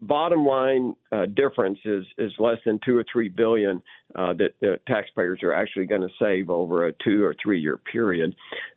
bottom 0.02 0.44
line 0.44 0.94
uh, 1.12 1.26
difference 1.26 1.78
is 1.84 2.04
is 2.18 2.32
less 2.38 2.58
than 2.64 2.80
two 2.84 2.96
or 2.96 3.04
three 3.10 3.28
billion 3.28 3.82
uh, 4.16 4.32
that 4.34 4.52
the 4.60 4.78
taxpayers 4.86 5.40
are 5.42 5.52
actually 5.52 5.86
going 5.86 6.00
to 6.00 6.08
save 6.18 6.50
over 6.50 6.86
a 6.86 6.92
two 7.04 7.22
or 7.22 7.34
three 7.42 7.60
year 7.60 7.76
period. 7.76 8.34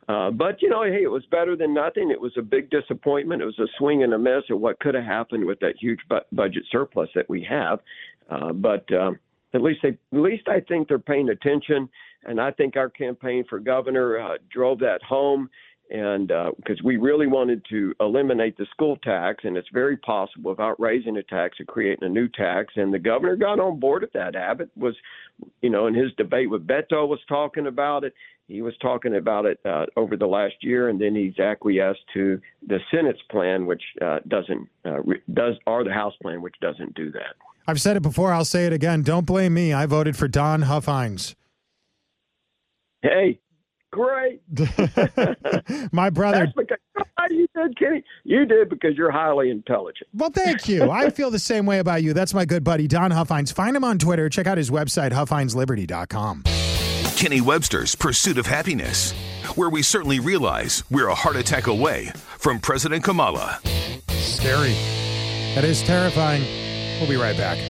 Uh, 0.08 0.30
but 0.30 0.60
you 0.60 0.68
know, 0.68 0.82
hey, 0.82 1.02
it 1.02 1.10
was 1.10 1.24
better 1.30 1.56
than 1.56 1.72
nothing. 1.72 2.10
It 2.10 2.20
was 2.20 2.32
a 2.36 2.42
big 2.42 2.70
disappointment. 2.70 3.42
It 3.42 3.46
was 3.46 3.58
a 3.58 3.68
swing 3.78 4.02
and 4.02 4.12
a 4.12 4.18
miss 4.18 4.44
of 4.50 4.60
what 4.60 4.78
could 4.80 4.94
have 4.94 5.04
happened 5.04 5.44
with 5.44 5.60
that 5.60 5.74
huge 5.80 6.00
bu- 6.08 6.20
budget 6.32 6.64
surplus 6.70 7.08
that 7.14 7.28
we 7.28 7.46
have. 7.48 7.80
Uh, 8.30 8.52
but 8.52 8.90
um, 8.92 9.18
at 9.54 9.62
least 9.62 9.80
they, 9.82 9.90
at 9.90 9.98
least 10.12 10.48
I 10.48 10.60
think 10.60 10.88
they're 10.88 10.98
paying 10.98 11.28
attention, 11.28 11.88
and 12.24 12.40
I 12.40 12.50
think 12.50 12.76
our 12.76 12.90
campaign 12.90 13.44
for 13.48 13.58
governor 13.58 14.18
uh, 14.18 14.38
drove 14.50 14.78
that 14.80 15.02
home 15.02 15.48
and 15.94 16.26
because 16.56 16.80
uh, 16.80 16.84
we 16.84 16.96
really 16.96 17.28
wanted 17.28 17.64
to 17.70 17.94
eliminate 18.00 18.58
the 18.58 18.66
school 18.72 18.96
tax, 18.96 19.44
and 19.44 19.56
it's 19.56 19.68
very 19.72 19.96
possible 19.96 20.50
without 20.50 20.78
raising 20.80 21.16
a 21.16 21.22
tax 21.22 21.60
or 21.60 21.64
creating 21.66 22.02
a 22.02 22.08
new 22.08 22.26
tax. 22.26 22.74
And 22.74 22.92
the 22.92 22.98
governor 22.98 23.36
got 23.36 23.60
on 23.60 23.78
board 23.78 24.02
with 24.02 24.12
that. 24.12 24.34
Abbott 24.34 24.70
was, 24.76 24.96
you 25.62 25.70
know, 25.70 25.86
in 25.86 25.94
his 25.94 26.12
debate 26.16 26.50
with 26.50 26.66
Beto 26.66 27.06
was 27.06 27.20
talking 27.28 27.68
about 27.68 28.02
it. 28.02 28.12
He 28.48 28.60
was 28.60 28.74
talking 28.82 29.14
about 29.14 29.46
it 29.46 29.60
uh, 29.64 29.86
over 29.96 30.16
the 30.16 30.26
last 30.26 30.56
year, 30.62 30.88
and 30.88 31.00
then 31.00 31.14
he's 31.14 31.38
acquiesced 31.38 32.04
to 32.14 32.40
the 32.66 32.80
Senate's 32.90 33.22
plan, 33.30 33.64
which 33.64 33.82
uh, 34.02 34.18
doesn't 34.26 34.68
uh, 34.84 34.98
does 35.32 35.54
or 35.64 35.84
the 35.84 35.92
House 35.92 36.14
plan, 36.20 36.42
which 36.42 36.56
doesn't 36.60 36.94
do 36.94 37.12
that. 37.12 37.36
I've 37.68 37.80
said 37.80 37.96
it 37.96 38.02
before. 38.02 38.32
I'll 38.32 38.44
say 38.44 38.66
it 38.66 38.72
again. 38.72 39.02
Don't 39.02 39.24
blame 39.24 39.54
me. 39.54 39.72
I 39.72 39.86
voted 39.86 40.16
for 40.16 40.26
Don 40.26 40.62
Huffines. 40.62 41.36
Hey, 43.00 43.38
great. 43.94 44.42
My 45.92 46.10
brother. 46.10 46.38
That's 46.38 46.52
because 46.52 46.78
oh, 46.98 47.26
you 47.30 47.46
did, 47.54 47.78
Kenny. 47.78 48.04
You 48.24 48.44
did 48.44 48.68
because 48.68 48.96
you're 48.96 49.10
highly 49.10 49.50
intelligent. 49.50 50.08
Well, 50.12 50.30
thank 50.30 50.68
you. 50.68 50.90
I 50.90 51.10
feel 51.16 51.30
the 51.30 51.38
same 51.38 51.66
way 51.66 51.78
about 51.78 52.02
you. 52.02 52.12
That's 52.12 52.34
my 52.34 52.44
good 52.44 52.64
buddy, 52.64 52.88
Don 52.88 53.10
Huffines. 53.10 53.52
Find 53.52 53.76
him 53.76 53.84
on 53.84 53.98
Twitter. 53.98 54.28
Check 54.28 54.46
out 54.46 54.58
his 54.58 54.70
website, 54.70 55.12
huffinesliberty.com. 55.12 56.44
Kenny 57.16 57.40
Webster's 57.40 57.94
Pursuit 57.94 58.38
of 58.38 58.46
Happiness, 58.46 59.12
where 59.54 59.70
we 59.70 59.82
certainly 59.82 60.20
realize 60.20 60.82
we're 60.90 61.08
a 61.08 61.14
heart 61.14 61.36
attack 61.36 61.68
away 61.68 62.08
from 62.38 62.58
President 62.58 63.04
Kamala. 63.04 63.60
Scary. 64.08 64.74
That 65.54 65.64
is 65.64 65.82
terrifying. 65.82 66.42
We'll 66.98 67.08
be 67.08 67.16
right 67.16 67.36
back. 67.36 67.70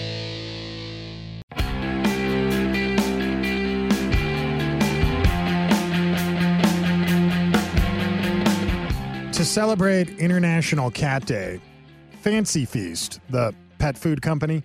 Celebrate 9.51 10.07
International 10.17 10.89
Cat 10.89 11.25
Day, 11.25 11.59
Fancy 12.21 12.63
Feast, 12.63 13.19
the 13.29 13.53
pet 13.79 13.97
food 13.97 14.21
company, 14.21 14.63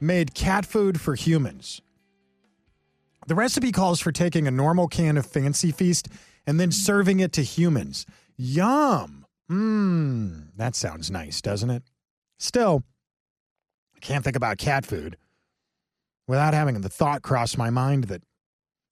made 0.00 0.32
cat 0.32 0.64
food 0.64 0.98
for 0.98 1.14
humans. 1.14 1.82
The 3.26 3.34
recipe 3.34 3.70
calls 3.70 4.00
for 4.00 4.12
taking 4.12 4.46
a 4.46 4.50
normal 4.50 4.88
can 4.88 5.18
of 5.18 5.26
Fancy 5.26 5.72
Feast 5.72 6.08
and 6.46 6.58
then 6.58 6.72
serving 6.72 7.20
it 7.20 7.34
to 7.34 7.42
humans. 7.42 8.06
Yum! 8.38 9.26
Mmm, 9.50 10.46
that 10.56 10.74
sounds 10.74 11.10
nice, 11.10 11.42
doesn't 11.42 11.68
it? 11.68 11.82
Still, 12.38 12.82
I 13.94 13.98
can't 13.98 14.24
think 14.24 14.36
about 14.36 14.56
cat 14.56 14.86
food 14.86 15.18
without 16.26 16.54
having 16.54 16.80
the 16.80 16.88
thought 16.88 17.20
cross 17.20 17.58
my 17.58 17.68
mind 17.68 18.04
that 18.04 18.22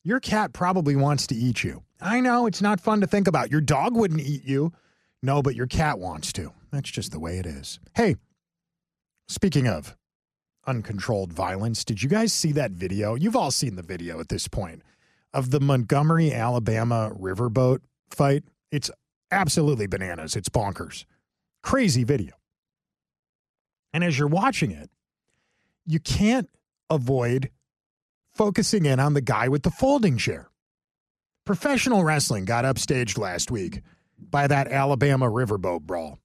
your 0.05 0.21
cat 0.21 0.53
probably 0.53 0.95
wants 0.95 1.27
to 1.29 1.35
eat 1.35 1.65
you. 1.65 1.85
I 2.03 2.21
know 2.21 2.47
it's 2.47 2.61
not 2.61 2.81
fun 2.81 3.01
to 3.01 3.07
think 3.07 3.29
about. 3.29 3.51
Your 3.51 3.61
dog 3.61 3.95
wouldn't 3.95 4.21
eat 4.21 4.45
you. 4.45 4.73
No, 5.23 5.41
but 5.41 5.55
your 5.55 5.67
cat 5.67 5.99
wants 5.99 6.33
to. 6.35 6.53
That's 6.73 6.91
just 6.91 7.12
the 7.12 7.21
way 7.21 7.38
it 7.38 7.47
is. 7.47 7.79
Hey, 7.95 8.17
speaking 9.29 9.69
of 9.69 9.97
uncontrolled 10.67 11.33
violence, 11.33 11.85
did 11.85 12.03
you 12.03 12.09
guys 12.09 12.33
see 12.33 12.53
that 12.53 12.73
video? 12.73 13.15
You've 13.15 13.37
all 13.37 13.53
seen 13.53 13.77
the 13.77 13.83
video 13.83 14.19
at 14.19 14.29
this 14.29 14.49
point 14.49 14.83
of 15.33 15.51
the 15.51 15.61
Montgomery, 15.61 16.33
Alabama 16.33 17.12
riverboat 17.19 17.81
fight. 18.11 18.43
It's 18.71 18.91
absolutely 19.31 19.87
bananas. 19.87 20.35
It's 20.35 20.49
bonkers. 20.49 21.05
Crazy 21.62 22.05
video. 22.05 22.35
And 23.93 24.03
as 24.03 24.19
you're 24.19 24.29
watching 24.29 24.73
it, 24.73 24.91
you 25.87 26.01
can't 26.01 26.49
avoid 26.91 27.51
focusing 28.33 28.87
in 28.87 28.99
on 28.99 29.15
the 29.15 29.21
guy 29.21 29.49
with 29.49 29.62
the 29.62 29.71
folding 29.71 30.17
chair. 30.17 30.49
Professional 31.44 32.05
wrestling 32.05 32.44
got 32.44 32.64
upstaged 32.64 33.18
last 33.18 33.50
week 33.50 33.83
by 34.16 34.46
that 34.46 34.68
Alabama 34.68 35.26
riverboat 35.26 35.81
brawl. 35.81 36.20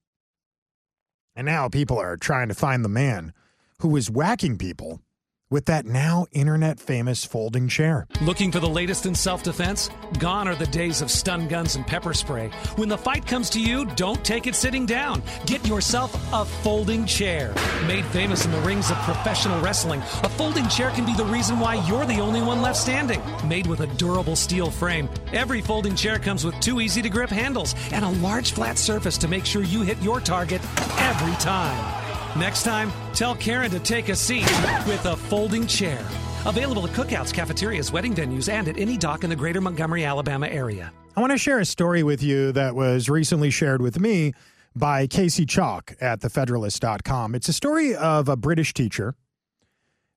And 1.36 1.46
now 1.46 1.70
people 1.70 1.98
are 1.98 2.18
trying 2.18 2.50
to 2.50 2.54
find 2.54 2.86
the 2.86 2.90
man 2.90 3.34
who 3.80 3.88
was 3.88 4.12
whacking 4.12 4.60
people 4.60 5.02
with 5.50 5.66
that 5.66 5.86
now 5.86 6.26
internet 6.32 6.80
famous 6.80 7.24
folding 7.24 7.68
chair. 7.68 8.08
Looking 8.22 8.52
for 8.52 8.60
the 8.60 8.70
latest 8.70 9.06
in 9.06 9.16
self 9.16 9.44
defense? 9.44 9.90
Gone 10.20 10.48
are 10.48 10.56
the 10.56 10.68
days 10.68 11.02
of 11.02 11.10
stun 11.10 11.48
guns 11.48 11.76
and 11.76 11.86
pepper 11.86 12.14
spray. 12.14 12.50
When 12.76 12.90
the 12.90 12.98
fight 12.98 13.26
comes 13.26 13.50
to 13.52 13.62
you, 13.62 13.86
don't 13.96 14.24
take 14.26 14.48
it 14.48 14.56
sitting 14.56 14.86
down. 14.86 15.22
Get 15.46 15.66
yourself 15.66 16.14
a 16.34 16.46
folding 16.46 17.06
chair. 17.06 17.54
Made 17.86 18.06
famous 18.06 18.46
in 18.46 18.52
the 18.52 18.62
rings 18.62 18.92
of 18.92 18.98
professional 19.00 19.62
wrestling, 19.62 20.02
a 20.02 20.30
folding 20.30 20.68
chair 20.68 20.92
can 20.92 21.06
be 21.06 21.14
the 21.14 21.26
reason 21.26 21.60
why 21.60 21.76
you're 21.88 22.06
the 22.06 22.20
only 22.20 22.42
one 22.42 22.62
left 22.62 22.78
standing. 22.78 23.22
Made 23.48 23.68
with 23.68 23.82
a 23.82 23.88
durable 23.96 24.36
steel 24.36 24.70
frame, 24.70 25.10
every 25.34 25.62
folding 25.62 25.96
chair 25.96 26.20
comes 26.20 26.44
with 26.44 26.60
two 26.60 26.82
easy 26.82 27.02
to 27.02 27.10
grip 27.10 27.30
handles 27.30 27.76
and 27.92 28.04
a 28.04 28.10
large 28.10 28.52
flat 28.52 28.78
surface 28.78 29.18
to 29.18 29.28
make 29.28 29.46
sure 29.46 29.64
you 29.64 29.82
hit 29.82 30.02
your 30.02 30.20
target 30.20 30.62
every 31.00 31.34
time. 31.36 32.07
Next 32.36 32.64
time, 32.64 32.92
tell 33.14 33.36
Karen 33.36 33.72
to 33.72 33.80
take 33.80 34.10
a 34.10 34.16
seat 34.16 34.50
with 34.88 35.06
a 35.06 35.16
folding 35.16 35.66
chair. 35.68 36.00
Available 36.46 36.86
at 36.86 36.94
cookouts, 36.94 37.34
cafeterias, 37.34 37.92
wedding 37.92 38.14
venues, 38.14 38.52
and 38.52 38.68
at 38.68 38.78
any 38.78 38.98
dock 38.98 39.24
in 39.24 39.30
the 39.30 39.36
greater 39.36 39.62
Montgomery, 39.62 40.06
Alabama 40.06 40.48
area. 40.48 40.92
I 41.16 41.20
want 41.22 41.32
to 41.32 41.38
share 41.38 41.60
a 41.60 41.66
story 41.66 42.04
with 42.04 42.22
you 42.22 42.52
that 42.52 42.76
was 42.76 43.10
recently 43.10 43.50
shared 43.50 43.82
with 43.82 44.00
me 44.00 44.34
by 44.76 45.08
Casey 45.08 45.46
Chalk 45.46 45.96
at 46.00 46.22
thefederalist.com. 46.22 47.34
It's 47.34 47.50
a 47.50 47.54
story 47.54 47.96
of 47.96 48.30
a 48.30 48.36
British 48.36 48.74
teacher 48.74 49.16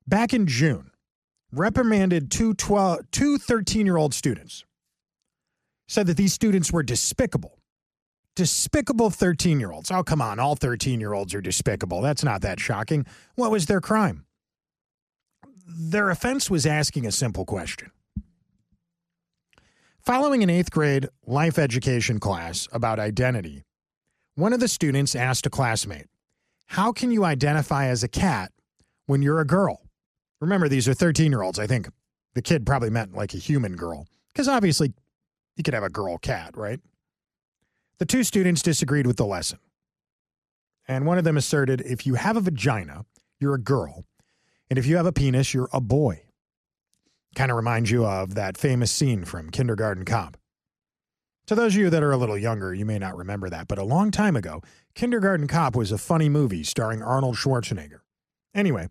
back 0.07 0.33
in 0.33 0.45
June 0.45 0.91
reprimanded 1.51 2.31
two 2.31 2.53
12, 2.53 3.11
two 3.11 3.37
13 3.37 3.85
year 3.85 3.97
old 3.97 4.13
students. 4.13 4.65
Said 5.87 6.07
that 6.07 6.17
these 6.17 6.33
students 6.33 6.71
were 6.71 6.83
despicable. 6.83 7.60
Despicable 8.35 9.09
13 9.09 9.59
year 9.59 9.71
olds. 9.71 9.91
Oh, 9.91 10.03
come 10.03 10.21
on. 10.21 10.39
All 10.39 10.55
13 10.55 10.99
year 10.99 11.13
olds 11.13 11.33
are 11.33 11.41
despicable. 11.41 12.01
That's 12.01 12.23
not 12.23 12.41
that 12.41 12.59
shocking. 12.59 13.05
What 13.35 13.51
was 13.51 13.65
their 13.65 13.81
crime? 13.81 14.25
Their 15.67 16.09
offense 16.09 16.49
was 16.49 16.65
asking 16.65 17.05
a 17.05 17.11
simple 17.11 17.45
question. 17.45 17.91
Following 19.99 20.41
an 20.43 20.49
eighth 20.49 20.71
grade 20.71 21.07
life 21.27 21.59
education 21.59 22.19
class 22.19 22.67
about 22.71 22.99
identity, 22.99 23.63
one 24.35 24.53
of 24.53 24.59
the 24.59 24.67
students 24.67 25.15
asked 25.15 25.45
a 25.45 25.49
classmate, 25.49 26.07
How 26.67 26.91
can 26.91 27.11
you 27.11 27.23
identify 27.23 27.85
as 27.85 28.03
a 28.03 28.07
cat 28.07 28.51
when 29.05 29.21
you're 29.21 29.39
a 29.39 29.45
girl? 29.45 29.81
Remember, 30.39 30.67
these 30.67 30.87
are 30.87 30.93
13 30.93 31.31
year 31.31 31.43
olds. 31.43 31.59
I 31.59 31.67
think 31.67 31.89
the 32.33 32.41
kid 32.41 32.65
probably 32.65 32.89
meant 32.89 33.13
like 33.13 33.33
a 33.33 33.37
human 33.37 33.75
girl, 33.75 34.07
because 34.33 34.47
obviously 34.47 34.93
you 35.55 35.63
could 35.63 35.73
have 35.73 35.83
a 35.83 35.89
girl 35.89 36.17
cat, 36.17 36.57
right? 36.57 36.79
The 38.01 38.07
two 38.07 38.23
students 38.23 38.63
disagreed 38.63 39.05
with 39.05 39.17
the 39.17 39.27
lesson. 39.27 39.59
And 40.87 41.05
one 41.05 41.19
of 41.19 41.23
them 41.23 41.37
asserted 41.37 41.81
if 41.81 42.07
you 42.07 42.15
have 42.15 42.35
a 42.35 42.41
vagina, 42.41 43.05
you're 43.39 43.53
a 43.53 43.61
girl. 43.61 44.05
And 44.71 44.79
if 44.79 44.87
you 44.87 44.97
have 44.97 45.05
a 45.05 45.11
penis, 45.13 45.53
you're 45.53 45.69
a 45.71 45.79
boy. 45.79 46.23
Kind 47.35 47.51
of 47.51 47.57
reminds 47.57 47.91
you 47.91 48.03
of 48.03 48.33
that 48.33 48.57
famous 48.57 48.91
scene 48.91 49.23
from 49.23 49.51
Kindergarten 49.51 50.03
Cop. 50.03 50.35
To 51.45 51.53
those 51.53 51.75
of 51.75 51.79
you 51.79 51.91
that 51.91 52.01
are 52.01 52.11
a 52.11 52.17
little 52.17 52.39
younger, 52.39 52.73
you 52.73 52.87
may 52.87 52.97
not 52.97 53.15
remember 53.15 53.51
that, 53.51 53.67
but 53.67 53.77
a 53.77 53.83
long 53.83 54.09
time 54.09 54.35
ago, 54.35 54.63
Kindergarten 54.95 55.45
Cop 55.45 55.75
was 55.75 55.91
a 55.91 55.99
funny 55.99 56.27
movie 56.27 56.63
starring 56.63 57.03
Arnold 57.03 57.35
Schwarzenegger. 57.35 57.99
Anyway, 58.55 58.87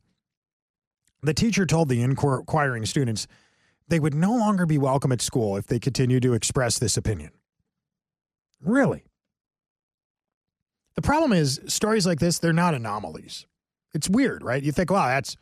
the 1.21 1.35
teacher 1.35 1.67
told 1.67 1.89
the 1.89 2.01
inquiring 2.01 2.87
students 2.87 3.27
they 3.89 3.99
would 3.99 4.15
no 4.15 4.31
longer 4.31 4.67
be 4.67 4.79
welcome 4.79 5.11
at 5.11 5.21
school 5.21 5.57
if 5.57 5.67
they 5.67 5.81
continued 5.81 6.23
to 6.23 6.35
express 6.35 6.79
this 6.79 6.97
opinion. 6.97 7.33
Really? 8.61 9.05
The 10.97 11.03
problem 11.03 11.33
is, 11.33 11.61
stories 11.67 12.07
like 12.07 12.19
this, 12.19 12.39
they're 12.39 12.53
not 12.53 12.75
anomalies. 12.75 13.47
It's 13.95 14.09
weird, 14.09 14.43
right? 14.43 14.63
You 14.63 14.73
think, 14.73 14.91
wow, 14.91 15.09
that's 15.09 15.37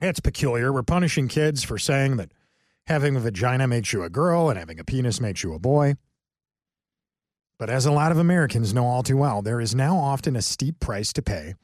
that's 0.00 0.20
peculiar. 0.20 0.72
We're 0.72 0.82
punishing 0.82 1.28
kids 1.28 1.64
for 1.64 1.76
saying 1.76 2.16
that 2.18 2.32
having 2.86 3.16
a 3.16 3.20
vagina 3.20 3.66
makes 3.66 3.92
you 3.92 4.02
a 4.04 4.10
girl 4.10 4.48
and 4.48 4.58
having 4.58 4.78
a 4.78 4.84
penis 4.84 5.20
makes 5.20 5.42
you 5.42 5.52
a 5.52 5.58
boy. 5.58 5.96
But 7.58 7.68
as 7.68 7.84
a 7.84 7.92
lot 7.92 8.12
of 8.12 8.18
Americans 8.18 8.72
know 8.72 8.86
all 8.86 9.02
too 9.02 9.16
well, 9.16 9.42
there 9.42 9.60
is 9.60 9.74
now 9.74 9.96
often 9.96 10.36
a 10.36 10.42
steep 10.42 10.78
price 10.78 11.12
to 11.14 11.22
pay 11.22 11.54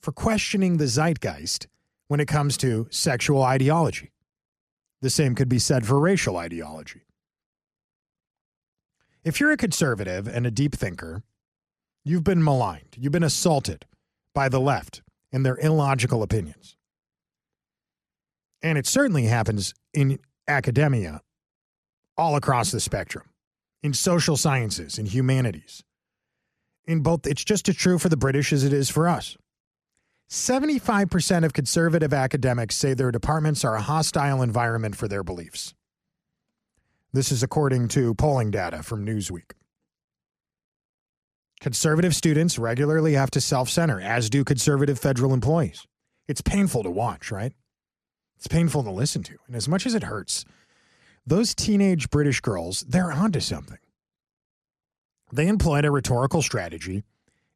for 0.00 0.12
questioning 0.12 0.76
the 0.76 0.86
zeitgeist 0.86 1.66
when 2.06 2.20
it 2.20 2.28
comes 2.28 2.56
to 2.58 2.86
sexual 2.90 3.42
ideology. 3.42 4.12
The 5.02 5.10
same 5.10 5.34
could 5.34 5.48
be 5.48 5.58
said 5.58 5.86
for 5.86 5.98
racial 5.98 6.36
ideology. 6.36 7.02
If 9.22 9.38
you're 9.38 9.52
a 9.52 9.56
conservative 9.56 10.26
and 10.26 10.46
a 10.46 10.50
deep 10.50 10.74
thinker, 10.74 11.22
you've 12.04 12.24
been 12.24 12.42
maligned, 12.42 12.96
you've 12.96 13.12
been 13.12 13.22
assaulted 13.22 13.84
by 14.34 14.48
the 14.48 14.60
left 14.60 15.02
and 15.30 15.44
their 15.44 15.58
illogical 15.58 16.22
opinions. 16.22 16.76
And 18.62 18.78
it 18.78 18.86
certainly 18.86 19.24
happens 19.24 19.74
in 19.92 20.18
academia 20.48 21.20
all 22.16 22.36
across 22.36 22.70
the 22.70 22.80
spectrum, 22.80 23.26
in 23.82 23.92
social 23.92 24.36
sciences, 24.36 24.98
in 24.98 25.06
humanities. 25.06 25.82
In 26.86 27.00
both, 27.00 27.26
it's 27.26 27.44
just 27.44 27.68
as 27.68 27.76
true 27.76 27.98
for 27.98 28.08
the 28.08 28.16
British 28.16 28.52
as 28.52 28.64
it 28.64 28.72
is 28.72 28.88
for 28.90 29.06
us. 29.06 29.36
75% 30.30 31.44
of 31.44 31.52
conservative 31.52 32.14
academics 32.14 32.76
say 32.76 32.94
their 32.94 33.10
departments 33.10 33.64
are 33.64 33.74
a 33.74 33.82
hostile 33.82 34.42
environment 34.42 34.96
for 34.96 35.08
their 35.08 35.24
beliefs. 35.24 35.74
This 37.12 37.32
is 37.32 37.42
according 37.42 37.88
to 37.88 38.14
polling 38.14 38.52
data 38.52 38.84
from 38.84 39.04
Newsweek. 39.04 39.52
Conservative 41.60 42.14
students 42.14 42.58
regularly 42.58 43.14
have 43.14 43.30
to 43.32 43.40
self 43.40 43.68
center, 43.68 44.00
as 44.00 44.30
do 44.30 44.44
conservative 44.44 44.98
federal 44.98 45.34
employees. 45.34 45.86
It's 46.28 46.40
painful 46.40 46.84
to 46.84 46.90
watch, 46.90 47.32
right? 47.32 47.52
It's 48.36 48.46
painful 48.46 48.84
to 48.84 48.90
listen 48.90 49.22
to. 49.24 49.36
And 49.48 49.56
as 49.56 49.68
much 49.68 49.86
as 49.86 49.94
it 49.94 50.04
hurts, 50.04 50.44
those 51.26 51.54
teenage 51.54 52.10
British 52.10 52.40
girls, 52.40 52.82
they're 52.82 53.12
onto 53.12 53.40
something. 53.40 53.78
They 55.32 55.48
employed 55.48 55.84
a 55.84 55.90
rhetorical 55.90 56.42
strategy 56.42 57.02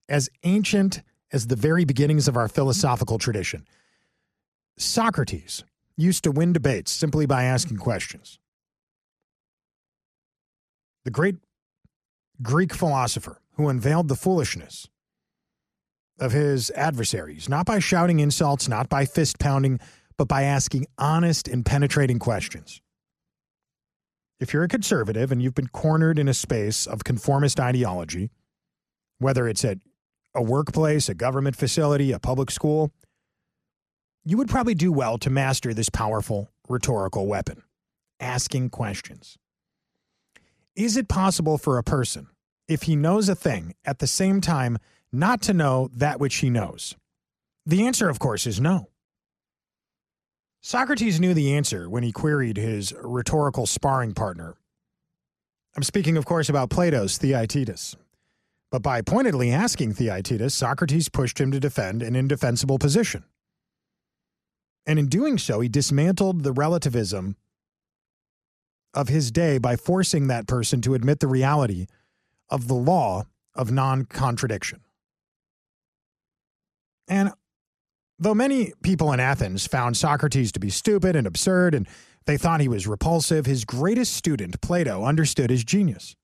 as 0.09 0.29
ancient 0.43 1.01
as 1.33 1.47
the 1.47 1.57
very 1.57 1.85
beginnings 1.85 2.29
of 2.29 2.37
our 2.37 2.49
philosophical 2.49 3.19
tradition. 3.19 3.67
Socrates 4.77 5.65
used 5.97 6.25
to 6.25 6.33
win 6.33 6.53
debates 6.53 6.91
simply 6.91 7.25
by 7.25 7.45
asking 7.45 7.79
questions. 7.79 8.39
The 11.05 11.11
great 11.11 11.37
Greek 12.43 12.73
philosopher 12.73 13.41
who 13.57 13.69
unveiled 13.69 14.09
the 14.09 14.17
foolishness 14.17 14.89
of 16.19 16.33
his 16.33 16.71
adversaries, 16.71 17.49
not 17.49 17.67
by 17.67 17.79
shouting 17.79 18.21
insults, 18.21 18.69
not 18.69 18.89
by 18.89 19.05
fist 19.05 19.39
pounding, 19.39 19.81
but 20.17 20.29
by 20.29 20.43
asking 20.43 20.87
honest 20.99 21.49
and 21.49 21.65
penetrating 21.67 22.19
questions. 22.19 22.81
If 24.41 24.53
you're 24.53 24.65
a 24.65 24.69
conservative 24.69 25.31
and 25.31 25.43
you've 25.43 25.55
been 25.55 25.69
cornered 25.69 26.19
in 26.19 26.29
a 26.29 26.35
space 26.35 26.87
of 26.87 27.05
conformist 27.05 27.61
ideology, 27.61 28.31
whether 29.19 29.49
it's 29.49 29.65
at 29.65 29.79
a 30.35 30.43
workplace, 30.43 31.09
a 31.09 31.15
government 31.15 31.57
facility, 31.57 32.13
a 32.13 32.19
public 32.19 32.51
school, 32.51 32.93
you 34.25 34.37
would 34.37 34.49
probably 34.49 34.75
do 34.75 34.91
well 34.91 35.19
to 35.19 35.31
master 35.31 35.75
this 35.75 35.89
powerful 35.89 36.51
rhetorical 36.69 37.27
weapon 37.27 37.63
asking 38.21 38.71
questions. 38.71 39.37
Is 40.77 40.97
it 40.97 41.07
possible 41.07 41.57
for 41.57 41.79
a 41.79 41.85
person, 41.85 42.27
if 42.67 42.83
he 42.83 42.97
knows 42.97 43.29
a 43.29 43.37
thing, 43.37 43.75
at 43.85 44.01
the 44.01 44.09
same 44.09 44.41
time 44.41 44.79
not 45.13 45.41
to 45.43 45.55
know 45.55 45.89
that 45.95 46.19
which 46.19 46.37
he 46.37 46.51
knows? 46.51 46.97
The 47.65 47.87
answer, 47.87 48.09
of 48.09 48.19
course, 48.19 48.45
is 48.45 48.61
no. 48.61 48.89
Socrates 50.63 51.21
knew 51.21 51.33
the 51.33 51.55
answer 51.55 51.89
when 51.89 52.03
he 52.03 52.11
queried 52.11 52.57
his 52.57 52.93
rhetorical 53.01 53.67
sparring 53.67 54.15
partner. 54.15 54.57
I'm 55.77 55.85
speaking, 55.85 56.17
of 56.17 56.25
course, 56.25 56.49
about 56.49 56.71
Plato's 56.71 57.19
Theaetetus. 57.19 57.95
But 58.73 58.83
by 58.83 59.01
pointedly 59.01 59.53
asking 59.53 59.93
Theaetetus, 59.93 60.55
Socrates 60.55 61.09
pushed 61.09 61.41
him 61.41 61.53
to 61.53 61.61
defend 61.61 62.03
an 62.03 62.17
indefensible 62.17 62.81
position. 62.81 63.23
And 64.87 64.99
in 64.99 65.07
doing 65.07 65.39
so, 65.39 65.61
he 65.61 65.69
dismantled 65.69 66.43
the 66.43 66.53
relativism 66.53 67.37
of 68.95 69.09
his 69.09 69.31
day 69.31 69.59
by 69.59 69.77
forcing 69.77 70.27
that 70.29 70.47
person 70.47 70.81
to 70.83 70.95
admit 70.95 71.21
the 71.21 71.27
reality 71.27 71.87
of 72.49 72.69
the 72.69 72.75
law 72.75 73.25
of 73.55 73.71
non 73.71 74.05
contradiction. 74.05 74.81
And 77.09 77.33
though 78.19 78.35
many 78.35 78.73
people 78.83 79.13
in 79.13 79.21
Athens 79.21 79.67
found 79.67 79.97
Socrates 79.97 80.53
to 80.53 80.61
be 80.61 80.71
stupid 80.71 81.17
and 81.17 81.27
absurd, 81.27 81.75
and 81.75 81.87
they 82.27 82.37
thought 82.37 82.61
he 82.61 82.69
was 82.69 82.87
repulsive, 82.87 83.47
his 83.47 83.65
greatest 83.65 84.15
student, 84.15 84.61
Plato, 84.61 85.05
understood 85.05 85.51
his 85.51 85.65
genius. 85.65 86.17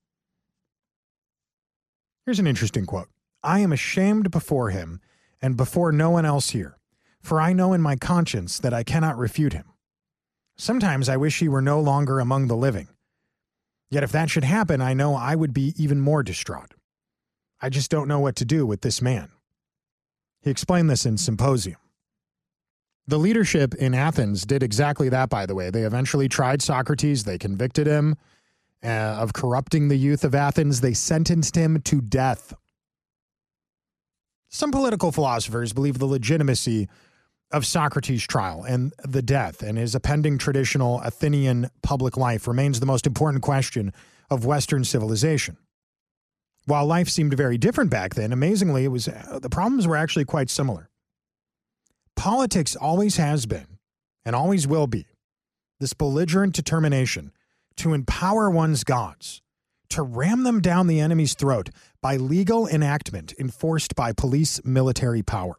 Here's 2.25 2.39
an 2.39 2.47
interesting 2.47 2.85
quote 2.85 3.09
I 3.43 3.59
am 3.59 3.71
ashamed 3.71 4.31
before 4.31 4.69
him 4.69 4.99
and 5.41 5.57
before 5.57 5.91
no 5.91 6.09
one 6.09 6.25
else 6.25 6.51
here, 6.51 6.77
for 7.21 7.41
I 7.41 7.53
know 7.53 7.73
in 7.73 7.81
my 7.81 7.95
conscience 7.95 8.59
that 8.59 8.73
I 8.73 8.83
cannot 8.83 9.17
refute 9.17 9.53
him. 9.53 9.70
Sometimes 10.61 11.09
I 11.09 11.17
wish 11.17 11.39
he 11.39 11.49
were 11.49 11.59
no 11.59 11.79
longer 11.79 12.19
among 12.19 12.45
the 12.45 12.55
living. 12.55 12.87
Yet 13.89 14.03
if 14.03 14.11
that 14.11 14.29
should 14.29 14.43
happen, 14.43 14.79
I 14.79 14.93
know 14.93 15.15
I 15.15 15.33
would 15.33 15.55
be 15.55 15.73
even 15.75 15.99
more 15.99 16.21
distraught. 16.21 16.75
I 17.59 17.69
just 17.69 17.89
don't 17.89 18.07
know 18.07 18.19
what 18.19 18.35
to 18.35 18.45
do 18.45 18.67
with 18.67 18.81
this 18.81 19.01
man. 19.01 19.31
He 20.43 20.51
explained 20.51 20.87
this 20.87 21.03
in 21.03 21.17
Symposium. 21.17 21.79
The 23.07 23.17
leadership 23.17 23.73
in 23.73 23.95
Athens 23.95 24.45
did 24.45 24.61
exactly 24.61 25.09
that, 25.09 25.31
by 25.31 25.47
the 25.47 25.55
way. 25.55 25.71
They 25.71 25.81
eventually 25.81 26.29
tried 26.29 26.61
Socrates, 26.61 27.23
they 27.23 27.39
convicted 27.39 27.87
him, 27.87 28.15
uh, 28.83 28.87
of 28.87 29.33
corrupting 29.33 29.87
the 29.87 29.97
youth 29.97 30.23
of 30.23 30.35
Athens. 30.35 30.81
They 30.81 30.93
sentenced 30.93 31.55
him 31.55 31.81
to 31.85 32.01
death. 32.01 32.53
Some 34.49 34.69
political 34.69 35.11
philosophers 35.11 35.73
believe 35.73 35.97
the 35.97 36.05
legitimacy 36.05 36.87
of 37.51 37.65
Socrates' 37.65 38.25
trial 38.25 38.63
and 38.63 38.93
the 39.03 39.21
death 39.21 39.61
and 39.61 39.77
his 39.77 39.95
appending 39.95 40.37
traditional 40.37 41.01
Athenian 41.01 41.69
public 41.81 42.17
life 42.17 42.47
remains 42.47 42.79
the 42.79 42.85
most 42.85 43.05
important 43.05 43.43
question 43.43 43.93
of 44.29 44.45
Western 44.45 44.83
civilization. 44.83 45.57
While 46.65 46.85
life 46.85 47.09
seemed 47.09 47.33
very 47.33 47.57
different 47.57 47.89
back 47.89 48.15
then, 48.15 48.31
amazingly, 48.31 48.85
it 48.85 48.89
was 48.89 49.07
uh, 49.07 49.39
the 49.41 49.49
problems 49.49 49.87
were 49.87 49.97
actually 49.97 50.25
quite 50.25 50.49
similar. 50.49 50.89
Politics 52.15 52.75
always 52.75 53.17
has 53.17 53.45
been 53.45 53.79
and 54.23 54.35
always 54.35 54.67
will 54.67 54.87
be 54.87 55.07
this 55.79 55.93
belligerent 55.93 56.53
determination 56.53 57.31
to 57.77 57.93
empower 57.93 58.49
one's 58.49 58.83
gods, 58.83 59.41
to 59.89 60.03
ram 60.03 60.43
them 60.43 60.61
down 60.61 60.87
the 60.87 60.99
enemy's 60.99 61.33
throat 61.33 61.69
by 62.01 62.15
legal 62.15 62.67
enactment 62.67 63.33
enforced 63.39 63.95
by 63.95 64.13
police 64.13 64.63
military 64.63 65.23
power. 65.23 65.55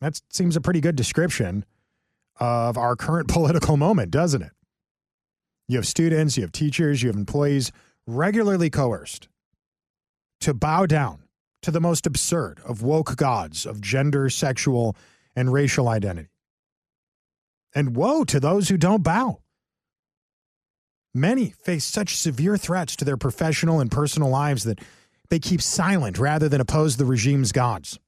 That 0.00 0.20
seems 0.30 0.56
a 0.56 0.60
pretty 0.60 0.80
good 0.80 0.96
description 0.96 1.64
of 2.38 2.78
our 2.78 2.96
current 2.96 3.28
political 3.32 3.76
moment, 3.76 4.10
doesn't 4.10 4.42
it? 4.42 4.52
You 5.68 5.76
have 5.76 5.86
students, 5.86 6.36
you 6.36 6.42
have 6.42 6.52
teachers, 6.52 7.02
you 7.02 7.08
have 7.08 7.16
employees 7.16 7.72
regularly 8.06 8.70
coerced 8.70 9.28
to 10.40 10.54
bow 10.54 10.86
down 10.86 11.24
to 11.62 11.70
the 11.70 11.80
most 11.80 12.06
absurd 12.06 12.60
of 12.64 12.82
woke 12.82 13.16
gods 13.16 13.66
of 13.66 13.80
gender, 13.80 14.30
sexual, 14.30 14.96
and 15.36 15.52
racial 15.52 15.88
identity. 15.88 16.28
And 17.74 17.94
woe 17.94 18.24
to 18.24 18.40
those 18.40 18.68
who 18.68 18.78
don't 18.78 19.02
bow. 19.02 19.40
Many 21.14 21.50
face 21.50 21.84
such 21.84 22.16
severe 22.16 22.56
threats 22.56 22.96
to 22.96 23.04
their 23.04 23.16
professional 23.16 23.80
and 23.80 23.90
personal 23.90 24.28
lives 24.28 24.64
that 24.64 24.80
they 25.28 25.38
keep 25.38 25.60
silent 25.60 26.18
rather 26.18 26.48
than 26.48 26.60
oppose 26.60 26.96
the 26.96 27.04
regime's 27.04 27.52
gods. 27.52 27.98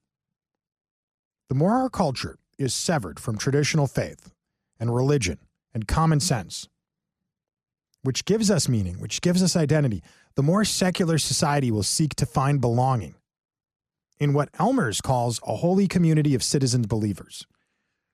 The 1.50 1.56
more 1.56 1.72
our 1.72 1.90
culture 1.90 2.38
is 2.58 2.72
severed 2.72 3.18
from 3.18 3.36
traditional 3.36 3.88
faith 3.88 4.32
and 4.78 4.94
religion 4.94 5.38
and 5.74 5.88
common 5.88 6.20
sense, 6.20 6.68
which 8.02 8.24
gives 8.24 8.52
us 8.52 8.68
meaning, 8.68 9.00
which 9.00 9.20
gives 9.20 9.42
us 9.42 9.56
identity, 9.56 10.00
the 10.36 10.44
more 10.44 10.64
secular 10.64 11.18
society 11.18 11.72
will 11.72 11.82
seek 11.82 12.14
to 12.14 12.24
find 12.24 12.60
belonging 12.60 13.16
in 14.20 14.32
what 14.32 14.52
Elmers 14.60 15.02
calls 15.02 15.40
a 15.44 15.56
holy 15.56 15.88
community 15.88 16.36
of 16.36 16.44
citizen 16.44 16.82
believers. 16.82 17.44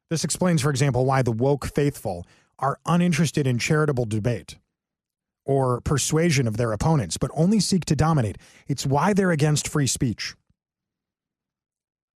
This 0.09 0.25
explains, 0.25 0.63
for 0.63 0.71
example, 0.71 1.05
why 1.05 1.21
the 1.21 1.31
woke 1.31 1.67
faithful 1.67 2.27
are 2.59 2.79
uninterested 2.87 3.47
in 3.47 3.59
charitable 3.59 4.07
debate 4.07 4.57
or 5.45 5.83
persuasion 5.83 6.49
of 6.49 6.57
their 6.57 6.73
opponents, 6.73 7.19
but 7.19 7.31
only 7.35 7.61
seek 7.61 7.85
to 7.85 7.95
dominate. 7.95 8.39
It's 8.67 8.87
why 8.87 9.13
they're 9.13 9.31
against 9.31 9.69
free 9.69 9.87
speech. 9.87 10.35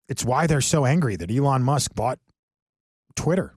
It's 0.10 0.26
why 0.26 0.48
they're 0.48 0.60
so 0.60 0.86
angry 0.86 1.15
that 1.17 1.32
Elon 1.32 1.62
Musk 1.62 1.93
bought 1.93 2.17
Twitter. 3.15 3.54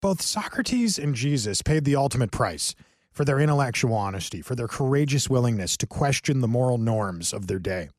Both 0.00 0.20
Socrates 0.20 0.98
and 0.98 1.14
Jesus 1.14 1.62
paid 1.62 1.84
the 1.84 1.94
ultimate 1.94 2.32
price 2.32 2.74
for 3.12 3.24
their 3.24 3.38
intellectual 3.38 3.94
honesty, 3.94 4.42
for 4.42 4.56
their 4.56 4.66
courageous 4.66 5.30
willingness 5.30 5.76
to 5.76 5.86
question 5.86 6.40
the 6.40 6.48
moral 6.48 6.76
norms 6.76 7.32
of 7.32 7.46
their 7.46 7.60
day. 7.60 7.90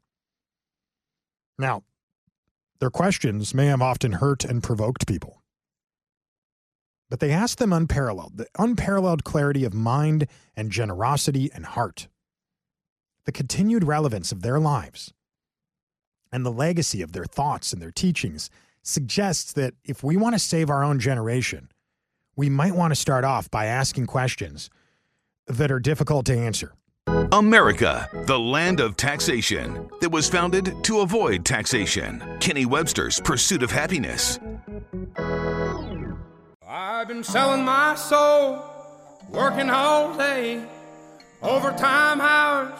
Now, 1.58 1.84
their 2.79 2.89
questions 2.89 3.53
may 3.53 3.67
have 3.67 3.82
often 3.82 4.13
hurt 4.13 4.43
and 4.43 4.62
provoked 4.62 5.08
people, 5.08 5.41
but 7.10 7.21
they 7.21 7.32
asked 7.32 7.60
them 7.60 7.71
unparalleled, 7.71 8.36
the 8.36 8.47
unparalleled 8.60 9.23
clarity 9.23 9.63
of 9.63 9.73
mind 9.73 10.27
and 10.58 10.71
generosity 10.71 11.49
and 11.53 11.65
heart, 11.65 12.10
the 13.25 13.32
continued 13.32 13.86
relevance 13.86 14.34
of 14.34 14.41
their 14.41 14.60
lives, 14.60 15.13
and 16.33 16.43
the 16.43 16.51
legacy 16.51 17.03
of 17.03 17.11
their 17.13 17.25
thoughts 17.25 17.71
and 17.71 17.81
their 17.81 17.91
teachings 17.91 18.49
suggests 18.81 19.53
that 19.53 19.75
if 19.85 20.03
we 20.03 20.17
want 20.17 20.33
to 20.33 20.39
save 20.39 20.69
our 20.69 20.83
own 20.83 20.99
generation, 20.99 21.69
we 22.35 22.49
might 22.49 22.75
want 22.75 22.91
to 22.91 22.99
start 22.99 23.23
off 23.23 23.49
by 23.51 23.67
asking 23.67 24.07
questions 24.07 24.69
that 25.45 25.71
are 25.71 25.79
difficult 25.79 26.25
to 26.25 26.35
answer. 26.35 26.73
America, 27.31 28.09
the 28.25 28.39
land 28.39 28.79
of 28.79 28.97
taxation 28.97 29.89
that 30.01 30.09
was 30.09 30.27
founded 30.27 30.83
to 30.83 31.01
avoid 31.01 31.45
taxation. 31.45 32.23
Kenny 32.39 32.65
Webster's 32.65 33.19
Pursuit 33.19 33.61
of 33.61 33.69
Happiness. 33.69 34.39
I've 36.67 37.07
been 37.07 37.23
selling 37.23 37.63
my 37.63 37.93
soul, 37.93 38.63
working 39.29 39.69
all 39.69 40.17
day, 40.17 40.65
overtime 41.43 42.21
hours 42.21 42.79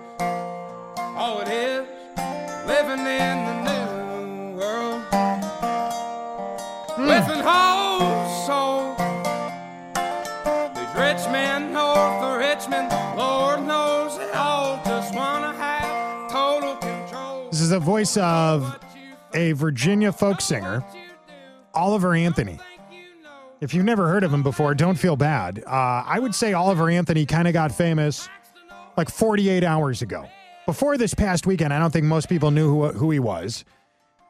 Voice 18.01 18.17
of 18.17 18.79
a 19.35 19.51
Virginia 19.51 20.11
folk 20.11 20.41
singer, 20.41 20.83
Oliver 21.75 22.15
Anthony. 22.15 22.57
If 23.59 23.75
you've 23.75 23.85
never 23.85 24.07
heard 24.07 24.23
of 24.23 24.33
him 24.33 24.41
before, 24.41 24.73
don't 24.73 24.97
feel 24.97 25.15
bad. 25.15 25.63
Uh, 25.67 26.01
I 26.03 26.17
would 26.17 26.33
say 26.33 26.53
Oliver 26.53 26.89
Anthony 26.89 27.27
kind 27.27 27.47
of 27.47 27.53
got 27.53 27.71
famous 27.71 28.27
like 28.97 29.11
48 29.11 29.63
hours 29.63 30.01
ago. 30.01 30.25
Before 30.65 30.97
this 30.97 31.13
past 31.13 31.45
weekend, 31.45 31.71
I 31.71 31.77
don't 31.77 31.93
think 31.93 32.07
most 32.07 32.27
people 32.27 32.49
knew 32.49 32.71
who, 32.71 32.87
who 32.87 33.11
he 33.11 33.19
was. 33.19 33.65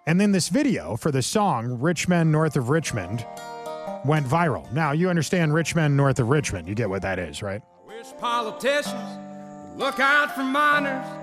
And 0.06 0.20
then 0.20 0.34
this 0.34 0.50
video 0.50 0.98
for 0.98 1.10
the 1.10 1.22
song 1.22 1.80
Rich 1.80 2.10
Men 2.10 2.30
North 2.30 2.58
of 2.58 2.68
Richmond 2.68 3.26
went 4.04 4.26
viral. 4.26 4.70
Now, 4.74 4.92
you 4.92 5.10
understand 5.10 5.54
Rich 5.54 5.76
Men 5.76 5.96
North 5.96 6.20
of 6.20 6.28
Richmond. 6.28 6.68
You 6.68 6.76
get 6.76 6.90
what 6.90 7.04
that 7.04 7.20
is, 7.20 7.42
right? 7.42 7.62
I 7.62 7.88
Wish 7.88 8.08
politicians 8.18 9.78
look 9.78 10.02
out 10.02 10.36
for 10.36 10.44
miners 10.44 11.06
and 11.06 11.21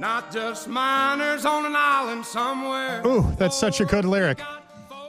not 0.00 0.32
just 0.32 0.66
minors 0.66 1.44
on 1.44 1.66
an 1.66 1.74
island 1.76 2.24
somewhere. 2.24 3.06
Ooh, 3.06 3.32
that's 3.38 3.56
such 3.56 3.80
a 3.80 3.84
good 3.84 4.06
lyric. 4.06 4.40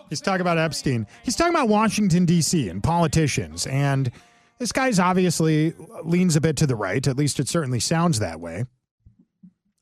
He's 0.10 0.20
talking 0.20 0.42
about 0.42 0.58
Epstein. 0.58 1.08
He's 1.24 1.38
talking 1.38 1.54
about 1.54 1.70
Washington, 1.70 2.26
D.C. 2.26 2.68
and 2.68 2.84
politicians. 2.84 3.66
And 3.68 4.12
this 4.60 4.74
guy's 4.74 5.00
obviously 5.00 5.74
leans 6.04 6.36
a 6.36 6.42
bit 6.42 6.58
to 6.58 6.68
the 6.68 6.76
right. 6.76 7.08
At 7.08 7.16
least 7.16 7.40
it 7.40 7.48
certainly 7.48 7.80
sounds 7.80 8.20
that 8.20 8.42
way. 8.42 8.66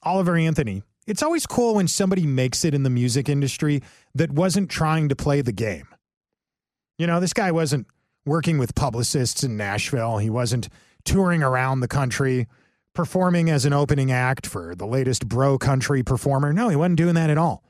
Oliver 0.03 0.37
Anthony. 0.37 0.83
It's 1.07 1.23
always 1.23 1.47
cool 1.47 1.75
when 1.75 1.87
somebody 1.87 2.27
makes 2.27 2.63
it 2.63 2.75
in 2.75 2.83
the 2.83 2.89
music 2.91 3.27
industry 3.27 3.81
that 4.13 4.31
wasn't 4.31 4.69
trying 4.69 5.09
to 5.09 5.15
play 5.15 5.41
the 5.41 5.51
game. 5.51 5.87
You 6.99 7.07
know, 7.07 7.19
this 7.19 7.33
guy 7.33 7.51
wasn't 7.51 7.87
working 8.27 8.59
with 8.59 8.75
publicists 8.75 9.43
in 9.43 9.57
Nashville. 9.57 10.19
He 10.19 10.29
wasn't 10.29 10.69
touring 11.03 11.41
around 11.41 11.79
the 11.79 11.87
country, 11.87 12.47
performing 12.93 13.49
as 13.49 13.65
an 13.65 13.73
opening 13.73 14.11
act 14.11 14.45
for 14.45 14.75
the 14.75 14.87
latest 14.87 15.27
bro 15.27 15.57
country 15.57 16.03
performer. 16.03 16.53
No, 16.53 16.69
he 16.69 16.75
wasn't 16.75 16.97
doing 16.97 17.15
that 17.15 17.29
at 17.29 17.37
all. 17.37 17.63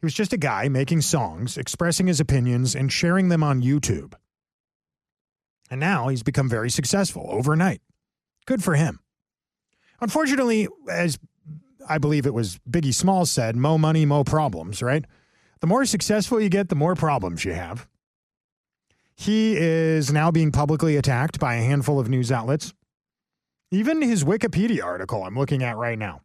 He 0.00 0.06
was 0.06 0.14
just 0.14 0.32
a 0.32 0.38
guy 0.38 0.68
making 0.68 1.00
songs, 1.00 1.56
expressing 1.56 2.06
his 2.06 2.20
opinions, 2.20 2.74
and 2.74 2.92
sharing 2.92 3.28
them 3.28 3.42
on 3.42 3.62
YouTube. 3.62 4.14
And 5.70 5.80
now 5.80 6.08
he's 6.08 6.22
become 6.22 6.48
very 6.48 6.70
successful 6.70 7.26
overnight. 7.30 7.80
Good 8.46 8.62
for 8.62 8.74
him. 8.74 9.00
Unfortunately, 10.00 10.68
as 10.88 11.18
I 11.88 11.98
believe 11.98 12.26
it 12.26 12.34
was 12.34 12.60
Biggie 12.68 12.94
Smalls 12.94 13.30
said, 13.30 13.56
mo 13.56 13.78
money, 13.78 14.04
mo 14.04 14.22
problems, 14.22 14.82
right? 14.82 15.04
The 15.60 15.66
more 15.66 15.84
successful 15.84 16.40
you 16.40 16.48
get, 16.48 16.68
the 16.68 16.74
more 16.74 16.94
problems 16.94 17.44
you 17.44 17.54
have. 17.54 17.88
He 19.16 19.56
is 19.56 20.12
now 20.12 20.30
being 20.30 20.52
publicly 20.52 20.96
attacked 20.96 21.40
by 21.40 21.54
a 21.54 21.62
handful 21.62 21.98
of 21.98 22.08
news 22.08 22.30
outlets. 22.30 22.74
Even 23.70 24.00
his 24.00 24.24
Wikipedia 24.24 24.84
article 24.84 25.24
I'm 25.24 25.36
looking 25.36 25.62
at 25.62 25.76
right 25.76 25.98
now. 25.98 26.22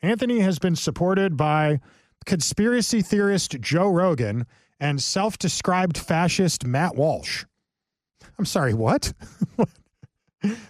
Anthony 0.00 0.40
has 0.40 0.58
been 0.58 0.76
supported 0.76 1.36
by 1.36 1.80
conspiracy 2.24 3.02
theorist 3.02 3.60
Joe 3.60 3.88
Rogan 3.88 4.46
and 4.80 5.00
self 5.02 5.38
described 5.38 5.96
fascist 5.96 6.66
Matt 6.66 6.96
Walsh. 6.96 7.44
I'm 8.38 8.44
sorry, 8.44 8.74
what? 8.74 9.12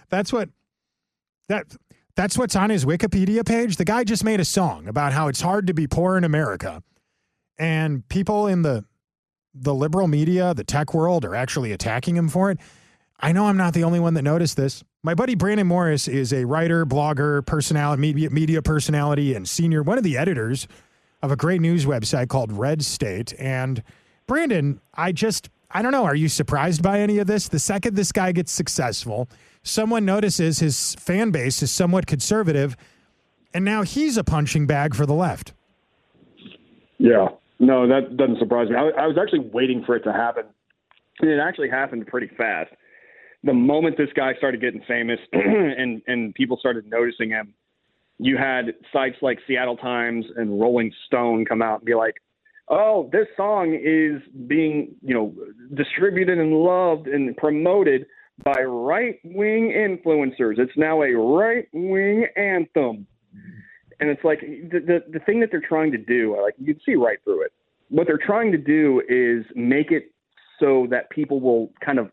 that's 0.09 0.31
what 0.31 0.49
that 1.49 1.65
that's 2.15 2.37
what's 2.37 2.55
on 2.55 2.69
his 2.69 2.85
Wikipedia 2.85 3.45
page. 3.45 3.77
The 3.77 3.85
guy 3.85 4.03
just 4.03 4.23
made 4.23 4.39
a 4.39 4.45
song 4.45 4.87
about 4.87 5.13
how 5.13 5.27
it's 5.27 5.41
hard 5.41 5.67
to 5.67 5.73
be 5.73 5.87
poor 5.87 6.17
in 6.17 6.23
America. 6.23 6.83
And 7.57 8.07
people 8.07 8.47
in 8.47 8.61
the 8.61 8.85
the 9.55 9.73
liberal 9.73 10.07
media, 10.07 10.53
the 10.53 10.63
tech 10.63 10.93
world 10.93 11.25
are 11.25 11.35
actually 11.35 11.71
attacking 11.71 12.17
him 12.17 12.29
for 12.29 12.49
it. 12.51 12.59
I 13.19 13.31
know 13.31 13.45
I'm 13.45 13.57
not 13.57 13.73
the 13.73 13.83
only 13.83 13.99
one 13.99 14.15
that 14.15 14.23
noticed 14.23 14.57
this. 14.57 14.83
My 15.05 15.13
buddy 15.13 15.35
Brandon 15.35 15.67
Morse 15.67 16.07
is 16.07 16.31
a 16.31 16.45
writer, 16.45 16.85
blogger, 16.85 17.45
personality, 17.45 17.99
media, 17.99 18.29
media 18.29 18.61
personality, 18.61 19.33
and 19.33 19.47
senior, 19.47 19.83
one 19.83 19.97
of 19.97 20.03
the 20.05 20.17
editors 20.17 20.65
of 21.21 21.29
a 21.29 21.35
great 21.35 21.59
news 21.59 21.85
website 21.85 22.29
called 22.29 22.53
Red 22.53 22.85
State. 22.85 23.33
And 23.37 23.83
Brandon, 24.27 24.79
I 24.93 25.11
just, 25.11 25.49
I 25.69 25.81
don't 25.81 25.91
know, 25.91 26.05
are 26.05 26.15
you 26.15 26.29
surprised 26.29 26.81
by 26.81 27.01
any 27.01 27.19
of 27.19 27.27
this? 27.27 27.49
The 27.49 27.59
second 27.59 27.97
this 27.97 28.13
guy 28.13 28.31
gets 28.31 28.53
successful, 28.53 29.27
someone 29.61 30.05
notices 30.05 30.59
his 30.59 30.95
fan 30.95 31.31
base 31.31 31.61
is 31.61 31.69
somewhat 31.69 32.05
conservative, 32.05 32.77
and 33.53 33.65
now 33.65 33.81
he's 33.81 34.15
a 34.15 34.23
punching 34.23 34.67
bag 34.67 34.95
for 34.95 35.05
the 35.05 35.13
left. 35.13 35.51
Yeah, 36.97 37.27
No, 37.59 37.89
that 37.89 38.15
doesn't 38.15 38.39
surprise 38.39 38.69
me. 38.69 38.77
I, 38.77 39.03
I 39.03 39.07
was 39.07 39.17
actually 39.21 39.49
waiting 39.51 39.83
for 39.83 39.97
it 39.97 40.03
to 40.05 40.13
happen, 40.13 40.45
and 41.19 41.29
it 41.29 41.39
actually 41.39 41.69
happened 41.69 42.07
pretty 42.07 42.33
fast. 42.37 42.71
The 43.43 43.53
moment 43.53 43.97
this 43.97 44.09
guy 44.15 44.33
started 44.37 44.61
getting 44.61 44.81
famous 44.87 45.19
and 45.33 46.01
and 46.07 46.33
people 46.33 46.57
started 46.57 46.85
noticing 46.89 47.29
him, 47.29 47.53
you 48.19 48.37
had 48.37 48.73
sites 48.91 49.17
like 49.21 49.39
Seattle 49.47 49.77
Times 49.77 50.25
and 50.35 50.59
Rolling 50.59 50.91
Stone 51.07 51.45
come 51.45 51.61
out 51.61 51.79
and 51.79 51.85
be 51.85 51.95
like, 51.95 52.15
"Oh, 52.69 53.09
this 53.11 53.27
song 53.35 53.73
is 53.73 54.21
being 54.47 54.95
you 55.01 55.13
know 55.13 55.33
distributed 55.73 56.39
and 56.39 56.53
loved 56.53 57.07
and 57.07 57.35
promoted 57.35 58.05
by 58.43 58.61
right 58.61 59.19
wing 59.23 59.73
influencers. 59.75 60.57
It's 60.57 60.77
now 60.77 61.01
a 61.03 61.11
right 61.11 61.67
wing 61.73 62.27
anthem." 62.37 63.07
And 63.99 64.09
it's 64.09 64.23
like 64.23 64.41
the, 64.41 64.79
the 64.79 65.03
the 65.11 65.19
thing 65.19 65.39
that 65.41 65.49
they're 65.51 65.61
trying 65.61 65.91
to 65.91 65.97
do, 65.97 66.39
like 66.41 66.55
you 66.57 66.73
can 66.73 66.81
see 66.85 66.95
right 66.95 67.17
through 67.23 67.43
it. 67.43 67.51
What 67.89 68.07
they're 68.07 68.17
trying 68.17 68.51
to 68.53 68.57
do 68.57 69.01
is 69.09 69.45
make 69.55 69.91
it 69.91 70.11
so 70.59 70.87
that 70.89 71.09
people 71.09 71.41
will 71.41 71.71
kind 71.83 71.99
of 71.99 72.09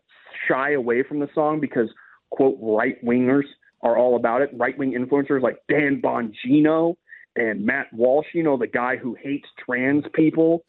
shy 0.47 0.73
away 0.73 1.03
from 1.03 1.19
the 1.19 1.29
song 1.33 1.59
because 1.59 1.89
quote 2.29 2.57
right 2.61 3.03
wingers 3.03 3.45
are 3.81 3.97
all 3.97 4.15
about 4.15 4.41
it. 4.41 4.49
Right 4.53 4.77
wing 4.77 4.93
influencers 4.93 5.41
like 5.41 5.57
Dan 5.69 6.01
Bongino 6.03 6.95
and 7.35 7.65
Matt 7.65 7.87
Walsh, 7.93 8.27
you 8.33 8.43
know, 8.43 8.57
the 8.57 8.67
guy 8.67 8.97
who 8.97 9.15
hates 9.21 9.47
trans 9.63 10.03
people. 10.13 10.65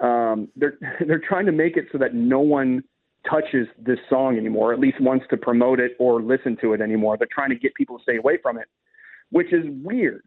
um, 0.00 0.48
they're 0.56 0.78
they're 1.06 1.22
trying 1.26 1.46
to 1.46 1.52
make 1.52 1.76
it 1.76 1.86
so 1.92 1.98
that 1.98 2.14
no 2.14 2.40
one 2.40 2.82
touches 3.28 3.66
this 3.78 3.98
song 4.08 4.36
anymore, 4.36 4.72
at 4.72 4.78
least 4.78 5.00
wants 5.00 5.24
to 5.30 5.36
promote 5.36 5.80
it 5.80 5.92
or 5.98 6.20
listen 6.22 6.56
to 6.60 6.74
it 6.74 6.80
anymore. 6.80 7.16
They're 7.16 7.26
trying 7.30 7.50
to 7.50 7.56
get 7.56 7.74
people 7.74 7.98
to 7.98 8.02
stay 8.02 8.16
away 8.16 8.38
from 8.42 8.58
it, 8.58 8.68
which 9.30 9.52
is 9.52 9.64
weird. 9.82 10.22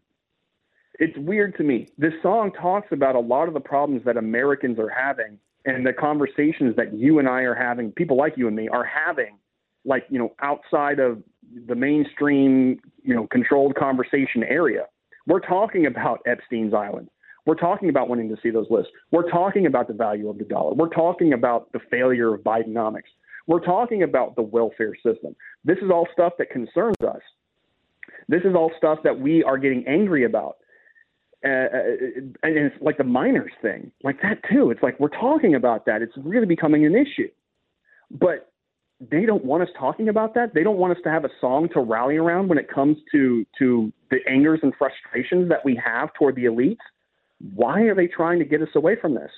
It's 0.94 1.16
weird 1.16 1.56
to 1.58 1.62
me. 1.62 1.88
This 1.96 2.14
song 2.22 2.50
talks 2.52 2.88
about 2.90 3.14
a 3.14 3.20
lot 3.20 3.46
of 3.46 3.54
the 3.54 3.60
problems 3.60 4.04
that 4.04 4.16
Americans 4.16 4.80
are 4.80 4.88
having 4.88 5.38
and 5.64 5.86
the 5.86 5.92
conversations 5.92 6.76
that 6.76 6.94
you 6.94 7.18
and 7.18 7.28
I 7.28 7.42
are 7.42 7.54
having, 7.54 7.92
people 7.92 8.16
like 8.16 8.34
you 8.36 8.46
and 8.46 8.56
me 8.56 8.68
are 8.68 8.84
having, 8.84 9.38
like, 9.84 10.04
you 10.08 10.18
know, 10.18 10.34
outside 10.40 10.98
of 10.98 11.22
the 11.66 11.74
mainstream, 11.74 12.80
you 13.02 13.14
know, 13.14 13.26
controlled 13.26 13.74
conversation 13.74 14.42
area. 14.44 14.86
We're 15.26 15.40
talking 15.40 15.86
about 15.86 16.20
Epstein's 16.26 16.74
Island. 16.74 17.08
We're 17.46 17.54
talking 17.54 17.88
about 17.88 18.08
wanting 18.08 18.28
to 18.28 18.36
see 18.42 18.50
those 18.50 18.66
lists. 18.70 18.92
We're 19.10 19.30
talking 19.30 19.66
about 19.66 19.88
the 19.88 19.94
value 19.94 20.28
of 20.28 20.38
the 20.38 20.44
dollar. 20.44 20.74
We're 20.74 20.88
talking 20.88 21.32
about 21.32 21.72
the 21.72 21.80
failure 21.90 22.34
of 22.34 22.42
Bidenomics. 22.42 23.10
We're 23.46 23.64
talking 23.64 24.02
about 24.02 24.36
the 24.36 24.42
welfare 24.42 24.94
system. 24.94 25.34
This 25.64 25.78
is 25.78 25.90
all 25.90 26.06
stuff 26.12 26.34
that 26.38 26.50
concerns 26.50 26.96
us. 27.06 27.22
This 28.28 28.42
is 28.44 28.54
all 28.54 28.70
stuff 28.76 28.98
that 29.04 29.18
we 29.18 29.42
are 29.42 29.56
getting 29.56 29.86
angry 29.86 30.24
about. 30.24 30.58
Uh, 31.44 31.48
and 31.48 32.36
it's 32.42 32.74
like 32.80 32.98
the 32.98 33.04
miners 33.04 33.52
thing, 33.62 33.92
like 34.02 34.20
that 34.22 34.40
too. 34.50 34.70
It's 34.70 34.82
like 34.82 34.98
we're 34.98 35.08
talking 35.08 35.54
about 35.54 35.86
that. 35.86 36.02
It's 36.02 36.14
really 36.16 36.46
becoming 36.46 36.84
an 36.84 36.96
issue. 36.96 37.28
But 38.10 38.50
they 39.00 39.24
don't 39.24 39.44
want 39.44 39.62
us 39.62 39.68
talking 39.78 40.08
about 40.08 40.34
that. 40.34 40.52
They 40.52 40.64
don't 40.64 40.78
want 40.78 40.96
us 40.96 41.02
to 41.04 41.10
have 41.10 41.24
a 41.24 41.30
song 41.40 41.68
to 41.74 41.80
rally 41.80 42.16
around 42.16 42.48
when 42.48 42.58
it 42.58 42.68
comes 42.68 42.96
to 43.12 43.46
to 43.58 43.92
the 44.10 44.18
angers 44.28 44.60
and 44.64 44.72
frustrations 44.76 45.48
that 45.48 45.64
we 45.64 45.80
have 45.84 46.12
toward 46.14 46.34
the 46.34 46.46
elites. 46.46 46.78
Why 47.54 47.82
are 47.82 47.94
they 47.94 48.08
trying 48.08 48.40
to 48.40 48.44
get 48.44 48.60
us 48.60 48.74
away 48.74 48.96
from 49.00 49.14
this? 49.14 49.30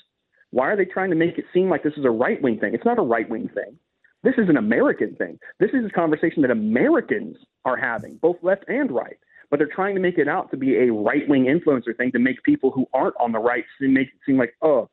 Why 0.53 0.68
are 0.68 0.76
they 0.76 0.86
trying 0.86 1.11
to 1.11 1.16
make 1.16 1.36
it 1.36 1.44
seem 1.53 1.68
like 1.68 1.82
this 1.82 1.92
is 1.98 2.07
a 2.07 2.11
right 2.11 2.40
wing 2.40 2.59
thing? 2.59 2.72
It's 2.72 2.86
not 2.86 2.98
a 2.98 3.03
right 3.03 3.28
wing 3.28 3.51
thing. 3.55 3.78
This 4.22 4.34
is 4.38 4.48
an 4.48 4.57
American 4.57 5.16
thing. 5.16 5.38
This 5.59 5.70
is 5.74 5.84
a 5.84 5.90
conversation 5.90 6.40
that 6.42 6.51
Americans 6.51 7.36
are 7.66 7.76
having, 7.76 8.16
both 8.16 8.36
left 8.42 8.64
and 8.68 8.90
right 8.90 9.18
but 9.51 9.59
they're 9.59 9.68
trying 9.68 9.94
to 9.96 10.01
make 10.01 10.16
it 10.16 10.28
out 10.28 10.51
to 10.53 10.57
be 10.57 10.76
a 10.76 10.92
right 10.92 11.28
wing 11.28 11.44
influencer 11.44 11.96
thing 11.96 12.12
to 12.12 12.18
make 12.18 12.42
people 12.44 12.70
who 12.70 12.86
aren't 12.94 13.14
on 13.20 13.32
the 13.32 13.38
right 13.38 13.64
seem, 13.78 13.92
make 13.92 14.09
it 14.09 14.20
seem 14.24 14.38
like, 14.38 14.55
oh, 14.62 14.88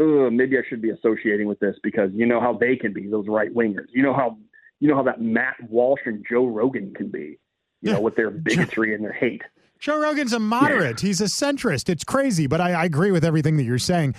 uh, 0.00 0.30
maybe 0.30 0.56
I 0.56 0.62
should 0.68 0.82
be 0.82 0.90
associating 0.90 1.48
with 1.48 1.58
this 1.58 1.76
because 1.82 2.10
you 2.14 2.26
know 2.26 2.40
how 2.40 2.52
they 2.52 2.76
can 2.76 2.92
be 2.92 3.08
those 3.08 3.26
right 3.28 3.52
wingers. 3.52 3.86
You 3.92 4.02
know 4.02 4.14
how 4.14 4.38
you 4.78 4.88
know 4.88 4.96
how 4.96 5.02
that 5.04 5.20
Matt 5.20 5.56
Walsh 5.68 6.00
and 6.04 6.24
Joe 6.28 6.46
Rogan 6.46 6.94
can 6.94 7.10
be. 7.10 7.38
You 7.82 7.92
know, 7.92 8.00
with 8.00 8.16
their 8.16 8.30
bigotry 8.30 8.94
and 8.94 9.04
their 9.04 9.12
hate. 9.12 9.42
Joe 9.78 10.00
Rogan's 10.00 10.32
a 10.32 10.40
moderate. 10.40 11.02
Yeah. 11.02 11.08
He's 11.08 11.20
a 11.20 11.24
centrist. 11.24 11.88
It's 11.88 12.02
crazy, 12.02 12.46
but 12.46 12.60
I, 12.60 12.72
I, 12.72 12.84
agree 12.84 13.12
with 13.12 13.24
everything 13.24 13.58
that 13.58 13.64
you're 13.64 13.78
saying. 13.78 14.14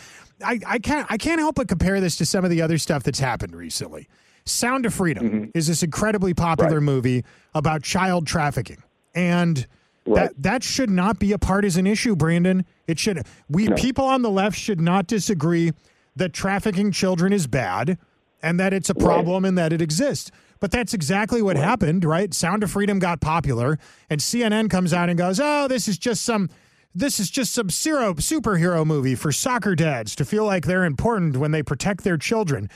I, 0.45 0.59
I 0.65 0.79
can't 0.79 1.07
I 1.09 1.17
can't 1.17 1.39
help 1.39 1.55
but 1.55 1.67
compare 1.67 1.99
this 1.99 2.15
to 2.17 2.25
some 2.25 2.45
of 2.45 2.51
the 2.51 2.61
other 2.61 2.77
stuff 2.77 3.03
that's 3.03 3.19
happened 3.19 3.55
recently. 3.55 4.07
Sound 4.45 4.85
of 4.85 4.93
Freedom 4.93 5.29
mm-hmm. 5.29 5.45
is 5.53 5.67
this 5.67 5.83
incredibly 5.83 6.33
popular 6.33 6.75
right. 6.75 6.83
movie 6.83 7.25
about 7.53 7.81
child 7.83 8.27
trafficking 8.27 8.81
and 9.17 9.67
right. 10.05 10.29
that 10.29 10.43
that 10.43 10.63
should 10.63 10.91
not 10.91 11.19
be 11.19 11.33
a 11.33 11.39
partisan 11.39 11.87
issue, 11.87 12.15
Brandon. 12.15 12.65
It 12.85 12.99
should. 12.99 13.25
We 13.49 13.67
no. 13.67 13.75
people 13.75 14.05
on 14.05 14.21
the 14.21 14.29
left 14.29 14.57
should 14.57 14.79
not 14.79 15.07
disagree 15.07 15.73
that 16.15 16.33
trafficking 16.33 16.91
children 16.91 17.33
is 17.33 17.47
bad 17.47 17.97
and 18.41 18.59
that 18.59 18.73
it's 18.73 18.89
a 18.89 18.95
problem 18.95 19.43
right. 19.43 19.49
and 19.49 19.57
that 19.57 19.73
it 19.73 19.81
exists. 19.81 20.31
But 20.59 20.71
that's 20.71 20.93
exactly 20.93 21.41
what 21.41 21.55
right. 21.55 21.65
happened, 21.65 22.05
right? 22.05 22.33
Sound 22.33 22.63
of 22.63 22.71
Freedom 22.71 22.99
got 22.99 23.21
popular, 23.21 23.79
and 24.09 24.21
CNN 24.21 24.69
comes 24.69 24.93
out 24.93 25.09
and 25.09 25.17
goes, 25.17 25.39
"Oh, 25.39 25.67
this 25.67 25.87
is 25.87 25.97
just 25.97 26.23
some." 26.23 26.49
This 26.95 27.19
is 27.19 27.29
just 27.29 27.53
some 27.53 27.69
zero 27.69 28.15
superhero 28.15 28.83
movie 28.83 29.13
for 29.13 29.31
soccer 29.31 29.75
dads 29.75 30.15
to 30.15 30.25
feel 30.25 30.45
like 30.45 30.65
they're 30.65 30.85
important 30.85 31.37
when 31.37 31.51
they 31.51 31.61
protect 31.61 32.03
their 32.03 32.17
children. 32.17 32.71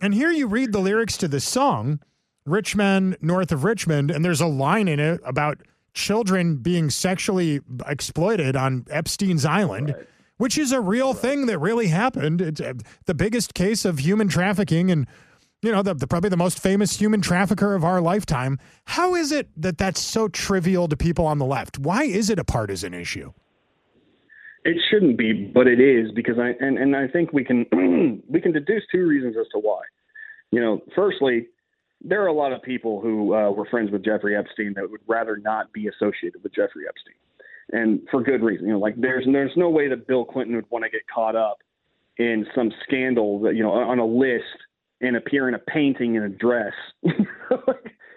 And 0.00 0.12
here 0.12 0.32
you 0.32 0.48
read 0.48 0.72
the 0.72 0.80
lyrics 0.80 1.16
to 1.18 1.28
the 1.28 1.38
song, 1.38 2.00
Rich 2.44 2.74
Men, 2.74 3.16
North 3.20 3.52
of 3.52 3.62
Richmond, 3.62 4.10
and 4.10 4.24
there's 4.24 4.40
a 4.40 4.46
line 4.46 4.88
in 4.88 4.98
it 4.98 5.20
about 5.24 5.60
children 5.94 6.56
being 6.56 6.90
sexually 6.90 7.60
exploited 7.86 8.56
on 8.56 8.86
Epstein's 8.90 9.44
Island, 9.44 9.94
right. 9.96 10.06
which 10.38 10.58
is 10.58 10.72
a 10.72 10.80
real 10.80 11.12
right. 11.12 11.22
thing 11.22 11.46
that 11.46 11.58
really 11.58 11.88
happened. 11.88 12.40
It's 12.40 12.60
uh, 12.60 12.74
the 13.06 13.14
biggest 13.14 13.54
case 13.54 13.84
of 13.84 13.98
human 13.98 14.28
trafficking 14.28 14.90
and 14.90 15.06
you 15.62 15.70
know, 15.70 15.82
the, 15.82 15.94
the, 15.94 16.06
probably 16.06 16.30
the 16.30 16.36
most 16.36 16.58
famous 16.58 16.98
human 16.98 17.20
trafficker 17.20 17.74
of 17.74 17.84
our 17.84 18.00
lifetime. 18.00 18.58
How 18.86 19.14
is 19.14 19.30
it 19.30 19.48
that 19.56 19.76
that's 19.76 20.00
so 20.00 20.28
trivial 20.28 20.88
to 20.88 20.96
people 20.96 21.26
on 21.26 21.38
the 21.38 21.44
left? 21.44 21.78
Why 21.78 22.04
is 22.04 22.30
it 22.30 22.38
a 22.38 22.44
partisan 22.44 22.94
issue? 22.94 23.32
It 24.64 24.76
shouldn't 24.90 25.16
be, 25.16 25.50
but 25.54 25.66
it 25.66 25.80
is 25.80 26.12
because 26.12 26.38
I 26.38 26.52
and, 26.60 26.78
and 26.78 26.94
I 26.94 27.08
think 27.08 27.32
we 27.32 27.44
can 27.44 27.66
we 28.28 28.40
can 28.40 28.52
deduce 28.52 28.82
two 28.92 29.06
reasons 29.06 29.36
as 29.38 29.46
to 29.52 29.58
why. 29.58 29.80
You 30.50 30.60
know, 30.60 30.80
firstly, 30.94 31.46
there 32.02 32.22
are 32.22 32.28
a 32.28 32.32
lot 32.32 32.52
of 32.52 32.62
people 32.62 33.00
who 33.00 33.34
uh, 33.34 33.50
were 33.50 33.66
friends 33.66 33.90
with 33.90 34.04
Jeffrey 34.04 34.36
Epstein 34.36 34.74
that 34.76 34.90
would 34.90 35.00
rather 35.06 35.36
not 35.36 35.72
be 35.72 35.88
associated 35.88 36.42
with 36.42 36.54
Jeffrey 36.54 36.84
Epstein, 36.88 37.14
and 37.72 38.00
for 38.10 38.22
good 38.22 38.42
reason. 38.42 38.66
You 38.66 38.74
know, 38.74 38.78
like 38.78 38.94
there's 38.96 39.26
there's 39.30 39.52
no 39.56 39.68
way 39.68 39.88
that 39.88 40.06
Bill 40.06 40.24
Clinton 40.24 40.56
would 40.56 40.70
want 40.70 40.84
to 40.84 40.90
get 40.90 41.02
caught 41.12 41.36
up 41.36 41.58
in 42.16 42.46
some 42.54 42.72
scandal 42.84 43.40
that 43.40 43.54
you 43.54 43.62
know 43.62 43.72
on 43.72 43.98
a 43.98 44.06
list 44.06 44.44
and 45.00 45.16
appear 45.16 45.48
in 45.48 45.54
a 45.54 45.58
painting 45.58 46.14
in 46.14 46.22
a 46.22 46.28
dress. 46.28 46.74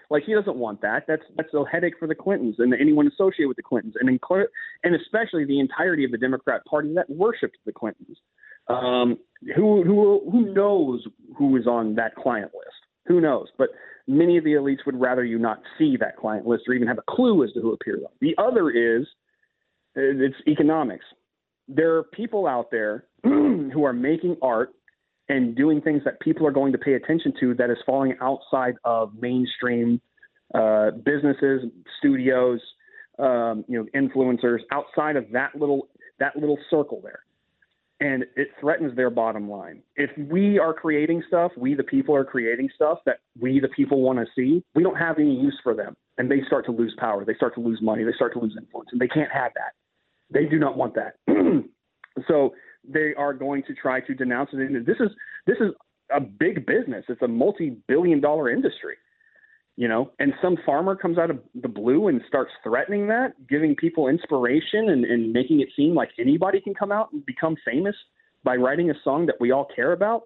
like, 0.10 0.24
he 0.26 0.34
doesn't 0.34 0.58
want 0.58 0.82
that. 0.82 1.06
That's 1.08 1.24
that's 1.36 1.54
a 1.54 1.64
headache 1.72 1.96
for 1.98 2.08
the 2.08 2.16
Clintons 2.16 2.56
and 2.60 2.74
anyone 2.74 3.08
associated 3.08 3.48
with 3.48 3.58
the 3.58 3.64
Clintons, 3.64 3.96
and 4.00 4.10
and 4.10 4.96
especially 4.96 5.46
the 5.46 5.60
entirety 5.60 6.04
of 6.04 6.12
the 6.12 6.18
Democrat 6.18 6.64
Party 6.66 6.94
that 6.96 7.10
worshipped 7.10 7.58
the 7.66 7.72
Clintons. 7.72 8.18
Um, 8.68 9.18
who 9.56 9.84
who 9.84 10.30
who 10.32 10.54
knows 10.54 11.06
who 11.38 11.58
is 11.58 11.68
on 11.68 11.96
that 11.96 12.16
client 12.16 12.52
list? 12.54 12.83
Who 13.06 13.20
knows? 13.20 13.48
But 13.58 13.70
many 14.08 14.38
of 14.38 14.44
the 14.44 14.54
elites 14.54 14.86
would 14.86 15.00
rather 15.00 15.24
you 15.24 15.40
not 15.40 15.62
see 15.78 15.98
that 15.98 16.18
client 16.18 16.46
list 16.46 16.64
or 16.68 16.74
even 16.74 16.88
have 16.88 16.98
a 16.98 17.04
clue 17.10 17.44
as 17.44 17.52
to 17.54 17.62
who 17.62 17.74
appears 17.74 18.02
on. 18.04 18.12
The 18.22 18.36
other 18.38 18.70
is 18.70 19.06
it's 19.96 20.36
economics. 20.48 21.06
There 21.68 21.96
are 21.98 22.04
people 22.04 22.48
out 22.48 22.72
there 22.72 23.06
who 23.24 23.84
are 23.84 23.94
making 23.94 24.38
art 24.42 24.72
and 25.30 25.56
doing 25.56 25.82
things 25.82 26.02
that 26.06 26.20
people 26.20 26.46
are 26.46 26.52
going 26.52 26.72
to 26.74 26.78
pay 26.78 26.94
attention 26.94 27.34
to 27.40 27.54
that 27.56 27.70
is 27.70 27.78
falling 27.86 28.16
outside 28.22 28.76
of 28.84 29.14
mainstream 29.20 30.02
uh, 30.54 30.92
businesses, 30.92 31.64
studios, 32.00 32.60
um, 33.20 33.64
you 33.68 33.78
know, 33.78 33.86
influencers, 34.00 34.60
outside 34.72 35.16
of 35.16 35.26
that 35.32 35.56
little 35.56 35.88
that 36.20 36.36
little 36.36 36.58
circle 36.70 37.02
there 37.02 37.24
and 38.04 38.26
it 38.36 38.50
threatens 38.60 38.94
their 38.98 39.10
bottom 39.10 39.50
line. 39.50 39.82
If 39.96 40.10
we 40.18 40.60
are 40.60 40.74
creating 40.74 41.24
stuff, 41.30 41.54
we 41.56 41.74
the 41.74 41.84
people 41.84 42.14
are 42.14 42.26
creating 42.26 42.70
stuff 42.76 43.00
that 43.06 43.20
we 43.40 43.62
the 43.62 43.70
people 43.70 44.02
want 44.02 44.20
to 44.20 44.26
see, 44.36 44.62
we 44.76 44.84
don't 44.84 44.98
have 44.98 45.20
any 45.20 45.34
use 45.34 45.58
for 45.64 45.74
them. 45.74 45.96
And 46.18 46.30
they 46.30 46.42
start 46.46 46.66
to 46.66 46.72
lose 46.72 46.94
power, 47.00 47.24
they 47.24 47.34
start 47.36 47.56
to 47.56 47.62
lose 47.62 47.80
money, 47.82 48.04
they 48.04 48.12
start 48.14 48.34
to 48.34 48.40
lose 48.40 48.56
influence, 48.60 48.90
and 48.92 49.00
they 49.00 49.08
can't 49.08 49.32
have 49.32 49.52
that. 49.56 49.72
They 50.30 50.46
do 50.46 50.60
not 50.60 50.78
want 50.78 50.96
that. 50.96 51.16
so 52.28 52.54
they 52.88 53.14
are 53.18 53.34
going 53.34 53.64
to 53.64 53.74
try 53.74 54.02
to 54.02 54.14
denounce 54.14 54.50
it. 54.52 54.60
And 54.60 54.86
this 54.86 54.98
is 55.00 55.10
this 55.48 55.58
is 55.62 55.72
a 56.14 56.20
big 56.20 56.66
business. 56.66 57.06
It's 57.08 57.22
a 57.22 57.28
multi-billion 57.28 58.20
dollar 58.20 58.50
industry 58.50 58.96
you 59.76 59.88
know 59.88 60.12
and 60.20 60.34
some 60.42 60.58
farmer 60.66 60.96
comes 60.96 61.18
out 61.18 61.30
of 61.30 61.40
the 61.62 61.68
blue 61.68 62.08
and 62.08 62.22
starts 62.28 62.52
threatening 62.64 63.08
that 63.08 63.34
giving 63.48 63.76
people 63.76 64.08
inspiration 64.08 64.90
and, 64.90 65.06
and 65.06 65.34
making 65.34 65.62
it 65.62 65.70
seem 65.76 65.94
like 65.96 66.10
anybody 66.20 66.62
can 66.62 66.74
come 66.74 66.92
out 66.92 67.12
and 67.12 67.26
become 67.26 67.56
famous 67.66 67.96
by 68.44 68.56
writing 68.56 68.90
a 68.90 68.94
song 69.04 69.26
that 69.26 69.36
we 69.40 69.52
all 69.52 69.68
care 69.76 69.94
about. 69.94 70.24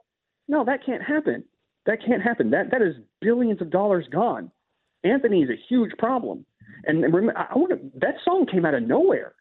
No 0.48 0.66
that 0.66 0.86
can't 0.86 1.04
happen. 1.04 1.44
That 1.86 2.00
can't 2.06 2.22
happen. 2.22 2.50
That 2.52 2.72
that 2.72 2.82
is 2.82 2.96
billions 3.22 3.62
of 3.62 3.70
dollars 3.70 4.06
gone. 4.12 4.52
Anthony 5.04 5.44
is 5.44 5.50
a 5.50 5.62
huge 5.70 5.92
problem. 5.98 6.46
And 6.86 7.02
remember, 7.02 7.38
i 7.38 7.54
want 7.56 8.00
that 8.00 8.16
song 8.24 8.46
came 8.52 8.66
out 8.66 8.74
of 8.74 8.84
nowhere 8.84 9.34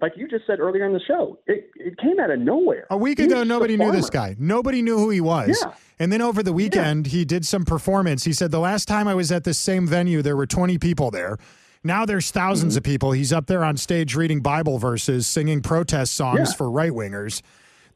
like 0.00 0.12
you 0.16 0.28
just 0.28 0.46
said 0.46 0.60
earlier 0.60 0.84
in 0.86 0.92
the 0.92 1.00
show, 1.06 1.38
it, 1.46 1.70
it 1.76 1.98
came 1.98 2.20
out 2.20 2.30
of 2.30 2.38
nowhere. 2.38 2.86
A 2.90 2.96
week 2.96 3.18
He 3.18 3.24
ago, 3.24 3.42
nobody 3.42 3.76
knew 3.76 3.90
this 3.90 4.10
guy. 4.10 4.36
Nobody 4.38 4.80
knew 4.82 4.96
who 4.96 5.10
he 5.10 5.20
was. 5.20 5.60
Yeah. 5.64 5.72
And 5.98 6.12
then 6.12 6.22
over 6.22 6.42
the 6.42 6.52
weekend, 6.52 7.08
he 7.08 7.24
did 7.24 7.44
some 7.44 7.64
performance. 7.64 8.22
He 8.24 8.32
said, 8.32 8.50
The 8.52 8.60
last 8.60 8.86
time 8.86 9.08
I 9.08 9.14
was 9.14 9.32
at 9.32 9.42
this 9.44 9.58
same 9.58 9.86
venue, 9.86 10.22
there 10.22 10.36
were 10.36 10.46
20 10.46 10.78
people 10.78 11.10
there. 11.10 11.36
Now 11.82 12.04
there's 12.06 12.30
1000s 12.30 12.56
Mm-hmm. 12.64 12.76
of 12.76 12.82
people. 12.84 13.12
He's 13.12 13.32
up 13.32 13.46
there 13.46 13.64
on 13.64 13.76
stage 13.76 14.14
reading 14.14 14.40
Bible 14.40 14.78
verses, 14.78 15.26
singing 15.26 15.62
protest 15.62 16.14
songs 16.14 16.50
Yeah. 16.50 16.56
for 16.56 16.70
right 16.70 16.92
wingers. 16.92 17.42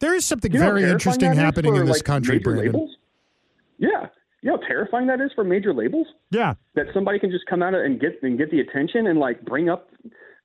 There 0.01 0.15
is 0.15 0.25
something 0.27 0.53
You 0.53 0.59
know 0.59 0.65
very 0.67 0.83
interesting 0.91 1.33
happening 1.35 1.77
in 1.77 1.87
this 1.87 1.99
like, 1.99 2.05
country, 2.05 2.39
Brandon. 2.41 2.67
labels? 2.67 2.97
Yeah. 3.79 4.07
You 4.41 4.51
know 4.51 4.57
how 4.61 4.67
terrifying 4.67 5.07
that 5.07 5.21
is 5.21 5.31
for 5.37 5.45
major 5.45 5.73
labels? 5.73 6.09
Yeah. 6.33 6.55
That 6.75 6.87
somebody 6.93 7.21
can 7.21 7.31
just 7.31 7.47
come 7.47 7.63
out 7.63 7.75
and 7.75 8.01
get 8.01 8.21
and 8.23 8.37
get 8.37 8.51
the 8.51 8.59
attention 8.61 9.07
and 9.07 9.21
like 9.21 9.45
bring 9.45 9.69
up 9.69 9.91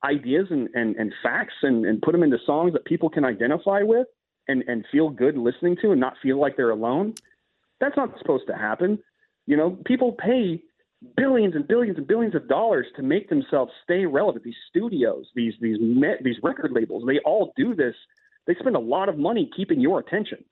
ideas 0.07 0.47
and, 0.49 0.69
and, 0.73 0.95
and 0.95 1.13
facts 1.21 1.53
and, 1.61 1.85
and 1.85 2.01
put 2.01 2.11
them 2.13 2.23
into 2.23 2.37
songs 2.45 2.73
that 2.73 2.85
people 2.85 3.09
can 3.09 3.25
identify 3.25 3.81
with 3.81 4.07
and, 4.47 4.63
and 4.67 4.85
feel 4.91 5.09
good 5.09 5.37
listening 5.37 5.75
to 5.81 5.91
and 5.91 5.99
not 5.99 6.13
feel 6.21 6.39
like 6.39 6.55
they're 6.55 6.69
alone. 6.69 7.13
That's 7.79 7.97
not 7.97 8.17
supposed 8.17 8.47
to 8.47 8.55
happen. 8.55 8.99
You 9.45 9.57
know, 9.57 9.77
people 9.85 10.13
pay 10.13 10.63
billions 11.15 11.55
and 11.55 11.67
billions 11.67 11.97
and 11.97 12.07
billions 12.07 12.35
of 12.35 12.47
dollars 12.47 12.87
to 12.95 13.03
make 13.03 13.29
themselves 13.29 13.71
stay 13.83 14.05
relevant. 14.05 14.43
These 14.43 14.55
studios, 14.69 15.27
these 15.35 15.53
these 15.61 15.77
these 16.23 16.35
record 16.41 16.71
labels, 16.71 17.03
they 17.05 17.19
all 17.19 17.53
do 17.55 17.75
this. 17.75 17.95
They 18.45 18.55
spend 18.55 18.75
a 18.75 18.79
lot 18.79 19.09
of 19.09 19.17
money 19.17 19.49
keeping 19.55 19.79
your 19.79 19.99
attention, 19.99 20.43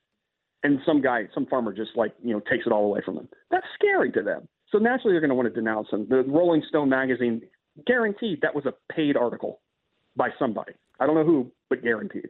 and 0.64 0.80
some 0.86 1.02
guy, 1.02 1.28
some 1.34 1.46
farmer, 1.48 1.74
just 1.74 1.92
like 1.96 2.14
you 2.24 2.34
know 2.34 2.40
takes 2.40 2.66
it 2.66 2.72
all 2.72 2.86
away 2.86 3.02
from 3.04 3.16
them. 3.16 3.28
That's 3.50 3.66
scary 3.74 4.12
to 4.12 4.22
them. 4.22 4.48
So 4.72 4.78
naturally, 4.78 5.14
they're 5.14 5.22
going 5.22 5.30
to 5.30 5.36
want 5.36 5.48
to 5.48 5.54
denounce 5.54 5.90
them. 5.92 6.08
The 6.10 6.24
Rolling 6.24 6.64
Stone 6.68 6.90
magazine 6.90 7.42
guaranteed 7.86 8.40
that 8.42 8.56
was 8.56 8.66
a 8.66 8.74
paid 8.92 9.18
article 9.18 9.60
by 10.16 10.30
somebody. 10.40 10.74
I 11.00 11.06
don't 11.06 11.16
know 11.16 11.26
who, 11.26 11.52
but 11.70 11.84
guaranteed. 11.84 12.28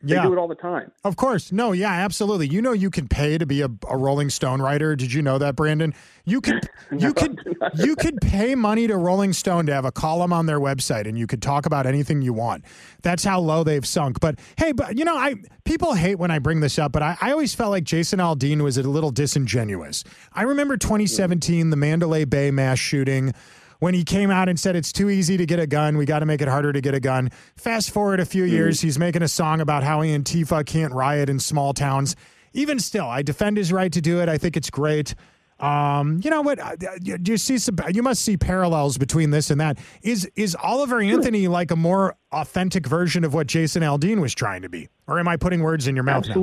They 0.00 0.14
Yeah. 0.14 0.22
do 0.22 0.32
it 0.32 0.38
all 0.38 0.46
the 0.46 0.54
time. 0.54 0.92
Of 1.02 1.16
course. 1.16 1.50
No, 1.50 1.72
yeah, 1.72 1.90
absolutely. 1.90 2.46
You 2.46 2.62
know 2.62 2.70
you 2.70 2.88
can 2.88 3.08
pay 3.08 3.36
to 3.36 3.44
be 3.46 3.62
a, 3.62 3.68
a 3.88 3.96
Rolling 3.96 4.30
Stone 4.30 4.62
writer. 4.62 4.94
Did 4.94 5.12
you 5.12 5.22
know 5.22 5.38
that, 5.38 5.56
Brandon? 5.56 5.92
You 6.24 6.40
could 6.40 6.68
you 6.96 7.12
could 7.12 7.40
you 7.74 7.96
could 7.96 8.20
pay 8.20 8.54
money 8.54 8.86
to 8.86 8.96
Rolling 8.96 9.32
Stone 9.32 9.66
to 9.66 9.74
have 9.74 9.84
a 9.84 9.90
column 9.90 10.32
on 10.32 10.46
their 10.46 10.60
website 10.60 11.08
and 11.08 11.18
you 11.18 11.26
could 11.26 11.42
talk 11.42 11.66
about 11.66 11.84
anything 11.84 12.22
you 12.22 12.32
want. 12.32 12.64
That's 13.02 13.24
how 13.24 13.40
low 13.40 13.64
they've 13.64 13.84
sunk. 13.86 14.20
But 14.20 14.38
hey, 14.56 14.70
but 14.70 14.96
you 14.96 15.04
know, 15.04 15.16
I 15.16 15.34
people 15.64 15.94
hate 15.94 16.14
when 16.16 16.30
I 16.30 16.38
bring 16.38 16.60
this 16.60 16.78
up, 16.78 16.92
but 16.92 17.02
I, 17.02 17.16
I 17.20 17.32
always 17.32 17.52
felt 17.56 17.70
like 17.72 17.82
Jason 17.82 18.20
Aldean 18.20 18.62
was 18.62 18.78
a 18.78 18.84
little 18.84 19.10
disingenuous. 19.10 20.04
I 20.32 20.42
remember 20.42 20.76
2017, 20.76 21.70
the 21.70 21.76
Mandalay 21.76 22.24
Bay 22.24 22.52
mass 22.52 22.78
shooting 22.78 23.34
when 23.80 23.94
he 23.94 24.04
came 24.04 24.30
out 24.30 24.48
and 24.48 24.58
said 24.58 24.74
it's 24.76 24.92
too 24.92 25.08
easy 25.10 25.36
to 25.36 25.46
get 25.46 25.58
a 25.60 25.66
gun, 25.66 25.96
we 25.96 26.04
got 26.06 26.20
to 26.20 26.26
make 26.26 26.40
it 26.42 26.48
harder 26.48 26.72
to 26.72 26.80
get 26.80 26.94
a 26.94 27.00
gun. 27.00 27.30
Fast 27.56 27.90
forward 27.90 28.20
a 28.20 28.24
few 28.24 28.44
years, 28.44 28.80
he's 28.80 28.98
making 28.98 29.22
a 29.22 29.28
song 29.28 29.60
about 29.60 29.82
how 29.82 30.00
Antifa 30.00 30.64
can't 30.66 30.92
riot 30.92 31.28
in 31.28 31.38
small 31.38 31.72
towns. 31.72 32.16
Even 32.52 32.78
still, 32.78 33.06
I 33.06 33.22
defend 33.22 33.56
his 33.56 33.72
right 33.72 33.92
to 33.92 34.00
do 34.00 34.20
it. 34.20 34.28
I 34.28 34.38
think 34.38 34.56
it's 34.56 34.70
great. 34.70 35.14
Um, 35.60 36.20
you 36.22 36.30
know 36.30 36.40
what? 36.40 36.60
uh, 36.60 36.76
You, 37.02 37.18
you 37.24 37.36
see 37.36 37.58
some. 37.58 37.76
You 37.92 38.02
must 38.02 38.22
see 38.22 38.36
parallels 38.36 38.96
between 38.96 39.30
this 39.30 39.50
and 39.50 39.60
that. 39.60 39.78
Is 40.02 40.28
is 40.36 40.56
Oliver 40.62 41.00
Anthony 41.00 41.48
like 41.48 41.72
a 41.72 41.76
more 41.76 42.14
authentic 42.30 42.86
version 42.86 43.24
of 43.24 43.34
what 43.34 43.48
Jason 43.48 43.82
Aldean 43.82 44.20
was 44.20 44.34
trying 44.34 44.62
to 44.62 44.68
be, 44.68 44.88
or 45.08 45.18
am 45.18 45.26
I 45.26 45.36
putting 45.36 45.62
words 45.62 45.88
in 45.88 45.96
your 45.96 46.04
mouth? 46.04 46.26
now? 46.28 46.34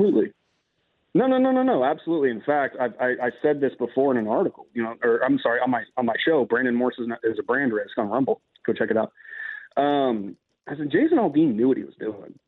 No, 1.16 1.26
no, 1.26 1.38
no, 1.38 1.50
no, 1.50 1.62
no. 1.62 1.82
Absolutely. 1.82 2.30
In 2.30 2.42
fact, 2.42 2.76
I, 2.78 2.86
I, 3.02 3.08
I 3.26 3.30
said 3.40 3.60
this 3.60 3.72
before 3.78 4.12
in 4.12 4.18
an 4.18 4.28
article. 4.28 4.66
You 4.74 4.82
know, 4.82 4.94
or 5.02 5.24
I'm 5.24 5.38
sorry, 5.42 5.60
on 5.60 5.70
my 5.70 5.82
on 5.96 6.04
my 6.04 6.14
show. 6.22 6.44
Brandon 6.44 6.74
Morse 6.74 6.96
is, 6.98 7.08
not, 7.08 7.20
is 7.24 7.38
a 7.38 7.42
brand 7.42 7.72
risk 7.72 7.96
on 7.96 8.10
Rumble. 8.10 8.42
Go 8.66 8.74
check 8.74 8.90
it 8.90 8.98
out. 8.98 9.12
Um, 9.82 10.36
I 10.68 10.76
said 10.76 10.90
Jason 10.90 11.16
Aldean 11.16 11.54
knew 11.54 11.68
what 11.68 11.78
he 11.78 11.84
was 11.84 11.94
doing. 11.98 12.38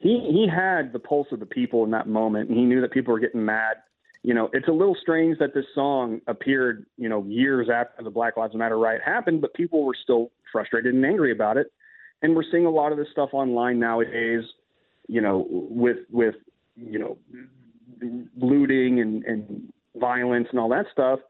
He 0.00 0.28
he 0.32 0.48
had 0.52 0.92
the 0.92 0.98
pulse 0.98 1.28
of 1.30 1.38
the 1.38 1.46
people 1.46 1.84
in 1.84 1.92
that 1.92 2.08
moment, 2.08 2.48
and 2.48 2.58
he 2.58 2.64
knew 2.64 2.80
that 2.80 2.90
people 2.90 3.12
were 3.12 3.20
getting 3.20 3.44
mad. 3.44 3.76
You 4.24 4.34
know, 4.34 4.50
it's 4.52 4.66
a 4.66 4.72
little 4.72 4.96
strange 5.00 5.38
that 5.38 5.54
this 5.54 5.66
song 5.72 6.20
appeared, 6.26 6.86
you 6.96 7.08
know, 7.08 7.22
years 7.24 7.68
after 7.72 8.02
the 8.02 8.10
Black 8.10 8.36
Lives 8.36 8.54
Matter 8.56 8.78
riot 8.78 9.00
happened, 9.04 9.40
but 9.40 9.54
people 9.54 9.84
were 9.84 9.96
still 10.02 10.32
frustrated 10.50 10.92
and 10.92 11.04
angry 11.06 11.30
about 11.30 11.56
it. 11.56 11.68
And 12.20 12.34
we're 12.34 12.42
seeing 12.50 12.66
a 12.66 12.70
lot 12.70 12.90
of 12.90 12.98
this 12.98 13.06
stuff 13.12 13.30
online 13.32 13.78
nowadays. 13.78 14.42
You 15.06 15.20
know, 15.20 15.46
with 15.48 15.98
with 16.10 16.34
you 16.74 16.98
know 16.98 17.16
looting 18.36 19.00
and, 19.00 19.24
and 19.24 19.72
violence 19.96 20.48
and 20.50 20.60
all 20.60 20.68
that 20.68 20.86
stuff. 20.92 21.20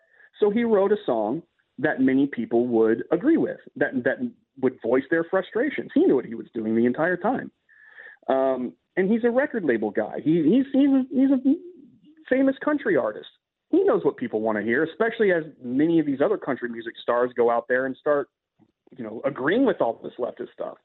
So 0.41 0.51
he 0.51 0.65
wrote 0.65 0.93
a 0.93 0.97
song 1.05 1.43
that 1.79 2.01
many 2.01 2.27
people 2.27 2.67
would 2.67 3.05
agree 3.13 3.37
with, 3.37 3.59
that 3.77 4.05
that 4.05 4.19
would 4.61 4.79
voice 4.83 5.05
their 5.11 5.25
frustrations. 5.25 5.91
He 5.95 6.05
knew 6.05 6.17
what 6.17 6.25
he 6.25 6.35
was 6.35 6.47
doing 6.55 6.75
the 6.75 6.87
entire 6.87 7.17
time. 7.17 7.51
Um, 8.29 8.73
and 8.97 9.11
he's 9.11 9.25
a 9.25 9.31
record 9.31 9.65
label 9.65 9.91
guy. 9.91 10.17
He, 10.23 10.43
he's 10.43 10.67
he's 10.73 10.91
a, 10.91 11.03
he's 11.11 11.31
a 11.31 11.39
famous 12.29 12.57
country 12.65 12.97
artist. 12.97 13.29
He 13.71 13.85
knows 13.85 14.05
what 14.05 14.17
people 14.17 14.41
want 14.41 14.59
to 14.59 14.65
hear, 14.65 14.83
especially 14.83 15.31
as 15.33 15.45
many 15.63 16.01
of 16.01 16.07
these 16.07 16.21
other 16.25 16.39
country 16.39 16.69
music 16.69 16.95
stars 17.03 17.31
go 17.37 17.51
out 17.51 17.69
there 17.69 17.87
and 17.87 17.97
start, 17.97 18.29
you 18.97 19.05
know, 19.05 19.21
agreeing 19.25 19.65
with 19.65 19.81
all 19.81 20.01
this 20.03 20.15
leftist 20.19 20.53
stuff. 20.53 20.79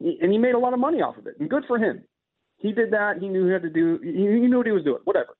And 0.00 0.32
he 0.32 0.38
made 0.38 0.54
a 0.54 0.58
lot 0.58 0.72
of 0.72 0.80
money 0.80 1.02
off 1.02 1.16
of 1.18 1.26
it, 1.26 1.34
and 1.38 1.50
good 1.50 1.64
for 1.66 1.78
him. 1.78 2.02
He 2.62 2.72
did 2.72 2.92
that. 2.92 3.18
He 3.20 3.28
knew 3.28 3.46
he 3.46 3.52
had 3.52 3.62
to 3.62 3.70
do. 3.70 3.98
He, 4.02 4.10
he 4.12 4.46
knew 4.48 4.56
what 4.58 4.66
he 4.66 4.72
was 4.72 4.84
doing. 4.84 5.00
Whatever. 5.04 5.34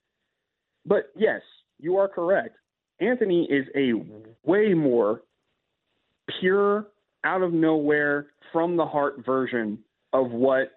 But 0.85 1.11
yes, 1.17 1.41
you 1.79 1.97
are 1.97 2.09
correct. 2.09 2.57
Anthony 3.01 3.47
is 3.51 3.67
a 3.77 3.93
way 4.45 4.75
more 4.75 5.23
pure, 6.41 6.89
out 7.25 7.43
of 7.43 7.53
nowhere, 7.53 8.27
from 8.53 8.77
the 8.77 8.87
heart 8.87 9.25
version 9.25 9.79
of 10.13 10.31
what 10.31 10.73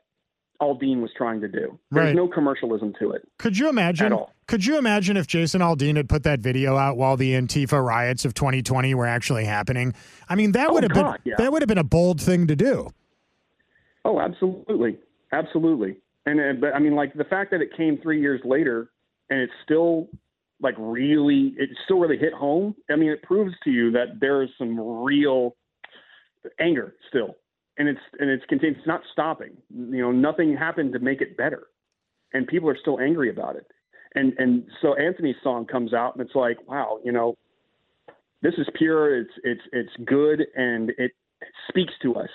Aldean 0.62 1.02
was 1.02 1.12
trying 1.18 1.42
to 1.42 1.48
do. 1.48 1.78
There's 1.92 2.08
Right. 2.08 2.16
no 2.16 2.28
commercialism 2.28 2.94
to 3.00 3.12
it. 3.12 3.28
Could 3.40 3.58
you 3.58 3.68
imagine? 3.68 4.08
At 4.08 4.12
all. 4.14 4.32
Could 4.48 4.66
you 4.66 4.78
imagine 4.78 5.18
if 5.18 5.28
Jason 5.28 5.60
Aldean 5.62 5.98
had 5.98 6.08
put 6.08 6.24
that 6.24 6.40
video 6.40 6.78
out 6.78 6.98
while 6.98 7.18
the 7.18 7.34
Antifa 7.34 7.84
riots 7.84 8.24
of 8.26 8.34
2020 8.36 8.94
were 8.94 9.06
actually 9.08 9.44
happening? 9.46 9.94
I 10.30 10.36
mean, 10.36 10.54
that 10.54 10.70
Oh, 10.70 10.74
would 10.74 10.84
have 10.84 10.94
God, 10.94 11.20
been 11.24 11.32
yeah. 11.32 11.36
that 11.40 11.52
would 11.52 11.62
have 11.62 11.68
been 11.68 11.78
a 11.80 11.84
bold 11.84 12.22
thing 12.22 12.48
to 12.48 12.56
do. 12.56 12.90
Oh, 14.06 14.20
absolutely, 14.20 14.98
absolutely. 15.32 15.98
And 16.26 16.40
uh, 16.40 16.54
but 16.60 16.76
I 16.76 16.80
mean, 16.80 16.96
like 16.96 17.14
the 17.14 17.24
fact 17.24 17.52
that 17.52 17.62
it 17.62 17.76
came 17.76 18.00
three 18.02 18.20
years 18.20 18.42
later 18.44 18.90
and 19.30 19.40
it's 19.40 19.54
still 19.64 20.10
like 20.62 20.76
really, 20.78 21.54
it 21.58 21.70
still 21.86 22.00
really 22.00 22.18
hit 22.18 22.34
home. 22.34 22.76
I 22.90 22.96
mean, 22.96 23.10
it 23.10 23.22
proves 23.24 23.54
to 23.64 23.70
you 23.70 23.92
that 23.92 24.20
there 24.20 24.42
is 24.42 24.50
some 24.58 24.80
real 24.80 25.56
anger 26.60 26.96
still, 27.10 27.36
and 27.78 27.88
it's 27.88 28.00
and 28.20 28.30
it's 28.30 28.46
continued. 28.48 28.78
It's 28.78 28.88
not 28.88 29.02
stopping. 29.12 29.58
You 29.70 30.02
know, 30.02 30.12
nothing 30.12 30.56
happened 30.56 30.94
to 30.94 31.00
make 31.00 31.22
it 31.22 31.38
better, 31.38 31.68
and 32.34 32.48
people 32.48 32.70
are 32.70 32.78
still 32.80 33.00
angry 33.00 33.30
about 33.30 33.56
it. 33.56 33.68
And 34.16 34.34
and 34.38 34.66
so 34.82 34.96
Anthony's 34.96 35.36
song 35.44 35.66
comes 35.66 35.94
out, 35.94 36.16
and 36.16 36.26
it's 36.26 36.36
like, 36.36 36.58
wow, 36.68 37.00
you 37.04 37.12
know, 37.12 37.36
this 38.42 38.54
is 38.58 38.68
pure. 38.76 39.20
It's 39.20 39.34
it's 39.44 39.62
it's 39.74 39.92
good, 40.06 40.46
and 40.56 40.92
it 40.98 41.12
speaks 41.68 41.94
to 42.02 42.16
us 42.16 42.30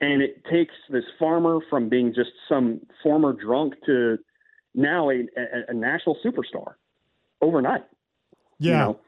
and 0.00 0.22
it 0.22 0.44
takes 0.50 0.74
this 0.88 1.04
farmer 1.18 1.60
from 1.68 1.88
being 1.88 2.14
just 2.14 2.30
some 2.48 2.80
former 3.02 3.32
drunk 3.32 3.74
to 3.86 4.18
now 4.74 5.10
a, 5.10 5.20
a, 5.36 5.70
a 5.70 5.74
national 5.74 6.16
superstar 6.24 6.74
overnight. 7.40 7.84
Yeah. 8.58 8.70
You 8.70 8.78
know? 8.78 9.00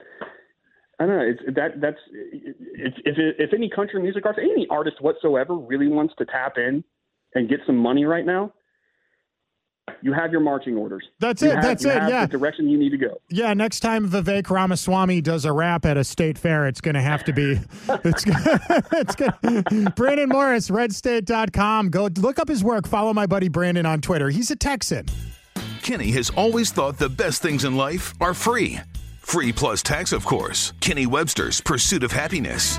I 0.98 1.06
don't 1.06 1.16
know. 1.16 1.24
It's 1.24 1.56
that 1.56 1.80
that's 1.80 1.98
it's, 2.12 2.96
if 3.04 3.16
if 3.38 3.52
any 3.52 3.68
country 3.68 4.00
music 4.00 4.24
artist, 4.24 4.46
any 4.48 4.68
artist 4.70 5.00
whatsoever, 5.00 5.54
really 5.54 5.88
wants 5.88 6.14
to 6.18 6.24
tap 6.24 6.58
in 6.58 6.84
and 7.34 7.48
get 7.48 7.60
some 7.66 7.76
money 7.76 8.04
right 8.04 8.24
now, 8.24 8.52
you 10.02 10.12
have 10.12 10.32
your 10.32 10.40
marching 10.40 10.76
orders. 10.76 11.04
That's 11.20 11.40
You 11.42 11.50
it, 11.50 11.54
have- 11.54 11.64
that's 11.64 11.84
you 11.84 11.90
it, 11.90 12.00
have 12.00 12.10
yeah. 12.10 12.26
the 12.26 12.38
direction 12.38 12.68
you 12.68 12.78
need 12.78 12.90
to 12.90 12.96
go. 12.98 13.20
Yeah, 13.30 13.54
next 13.54 13.80
time 13.80 14.08
Vivek 14.08 14.50
Ramaswamy 14.50 15.20
does 15.20 15.44
a 15.44 15.52
rap 15.52 15.84
at 15.86 15.96
a 15.96 16.04
state 16.04 16.36
fair, 16.38 16.66
it's 16.66 16.80
going 16.80 16.94
to 16.94 17.00
have 17.02 17.24
to 17.24 17.32
be. 17.32 17.60
It's, 18.04 18.24
it's 18.92 19.14
gonna, 19.14 19.90
Brandon 19.96 20.28
Morse, 20.28 20.68
redstate.com. 20.70 21.90
Go 21.90 22.08
look 22.18 22.38
up 22.38 22.48
his 22.48 22.64
work. 22.64 22.86
Follow 22.86 23.12
my 23.12 23.26
buddy 23.26 23.48
Brandon 23.48 23.86
on 23.86 24.00
Twitter. 24.00 24.28
He's 24.30 24.50
a 24.50 24.56
Texan. 24.56 25.06
Kenny 25.82 26.10
has 26.12 26.30
always 26.30 26.70
thought 26.72 26.98
the 26.98 27.08
best 27.08 27.42
things 27.42 27.64
in 27.64 27.76
life 27.76 28.14
are 28.20 28.34
free. 28.34 28.80
Free 29.18 29.52
plus 29.52 29.82
tax, 29.82 30.12
of 30.12 30.24
course. 30.24 30.72
Kenny 30.80 31.06
Webster's 31.06 31.60
Pursuit 31.60 32.02
of 32.02 32.12
Happiness. 32.12 32.78